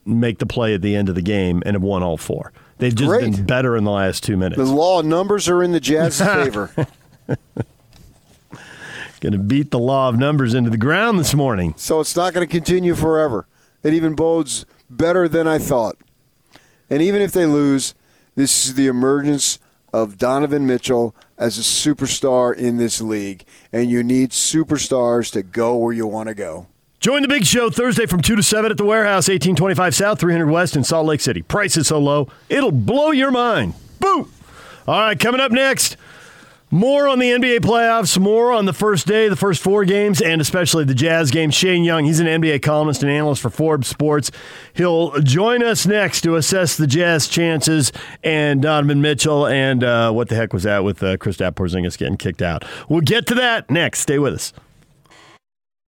make 0.03 0.39
the 0.39 0.47
play 0.47 0.73
at 0.73 0.81
the 0.81 0.95
end 0.95 1.09
of 1.09 1.15
the 1.15 1.21
game 1.21 1.61
and 1.65 1.75
have 1.75 1.83
won 1.83 2.01
all 2.01 2.17
four. 2.17 2.51
They've 2.79 2.95
just 2.95 3.07
Great. 3.07 3.31
been 3.31 3.45
better 3.45 3.77
in 3.77 3.83
the 3.83 3.91
last 3.91 4.23
two 4.23 4.35
minutes. 4.35 4.57
The 4.57 4.65
law 4.65 4.99
of 5.01 5.05
numbers 5.05 5.47
are 5.47 5.61
in 5.61 5.73
the 5.73 5.79
Jazz's 5.79 6.21
favor. 6.25 6.71
Going 9.23 9.31
to 9.31 9.39
beat 9.39 9.71
the 9.71 9.79
law 9.79 10.09
of 10.09 10.17
numbers 10.17 10.53
into 10.53 10.69
the 10.69 10.77
ground 10.77 11.17
this 11.17 11.33
morning. 11.33 11.75
So 11.77 12.01
it's 12.01 12.13
not 12.13 12.33
going 12.33 12.45
to 12.45 12.51
continue 12.51 12.93
forever. 12.93 13.47
It 13.81 13.93
even 13.93 14.15
bodes 14.15 14.65
better 14.89 15.29
than 15.29 15.47
I 15.47 15.59
thought. 15.59 15.95
And 16.89 17.01
even 17.01 17.21
if 17.21 17.31
they 17.31 17.45
lose, 17.45 17.95
this 18.35 18.65
is 18.65 18.73
the 18.73 18.87
emergence 18.87 19.59
of 19.93 20.17
Donovan 20.17 20.67
Mitchell 20.67 21.15
as 21.37 21.57
a 21.57 21.61
superstar 21.61 22.53
in 22.53 22.75
this 22.75 22.99
league. 22.99 23.45
And 23.71 23.89
you 23.89 24.03
need 24.03 24.31
superstars 24.31 25.31
to 25.31 25.41
go 25.41 25.77
where 25.77 25.93
you 25.93 26.05
want 26.05 26.27
to 26.27 26.35
go. 26.35 26.67
Join 26.99 27.21
the 27.21 27.29
big 27.29 27.45
show 27.45 27.69
Thursday 27.69 28.05
from 28.05 28.21
2 28.21 28.35
to 28.35 28.43
7 28.43 28.71
at 28.71 28.77
the 28.77 28.83
warehouse, 28.83 29.29
1825 29.29 29.95
South, 29.95 30.19
300 30.19 30.47
West 30.47 30.75
in 30.75 30.83
Salt 30.83 31.05
Lake 31.05 31.21
City. 31.21 31.41
Price 31.41 31.77
is 31.77 31.87
so 31.87 31.97
low, 31.97 32.27
it'll 32.49 32.73
blow 32.73 33.11
your 33.11 33.31
mind. 33.31 33.73
Boom! 34.01 34.29
All 34.85 34.99
right, 34.99 35.17
coming 35.17 35.39
up 35.39 35.53
next, 35.53 35.95
more 36.73 37.07
on 37.07 37.19
the 37.19 37.29
NBA 37.29 37.59
playoffs, 37.59 38.17
more 38.17 38.51
on 38.51 38.65
the 38.65 38.73
first 38.73 39.05
day, 39.05 39.29
the 39.29 39.35
first 39.35 39.61
four 39.61 39.85
games, 39.85 40.19
and 40.19 40.41
especially 40.41 40.83
the 40.83 40.95
Jazz 40.95 41.29
game. 41.29 41.51
Shane 41.51 41.83
Young, 41.83 42.03
he's 42.03 42.19
an 42.19 42.25
NBA 42.25 42.63
columnist 42.63 43.03
and 43.03 43.11
analyst 43.11 43.43
for 43.43 43.51
Forbes 43.51 43.87
Sports. 43.87 44.31
He'll 44.73 45.11
join 45.19 45.61
us 45.61 45.85
next 45.85 46.21
to 46.21 46.35
assess 46.35 46.75
the 46.75 46.87
Jazz 46.87 47.27
chances 47.27 47.91
and 48.23 48.63
Donovan 48.63 49.01
Mitchell 49.01 49.45
and 49.45 49.83
uh, 49.83 50.11
what 50.11 50.29
the 50.29 50.35
heck 50.35 50.51
was 50.51 50.63
that 50.63 50.83
with 50.83 51.03
uh, 51.03 51.17
Kristaps 51.17 51.53
Porzingis 51.53 51.95
getting 51.95 52.17
kicked 52.17 52.41
out. 52.41 52.65
We'll 52.89 53.01
get 53.01 53.27
to 53.27 53.35
that 53.35 53.69
next. 53.69 53.99
Stay 53.99 54.17
with 54.17 54.33
us. 54.33 54.51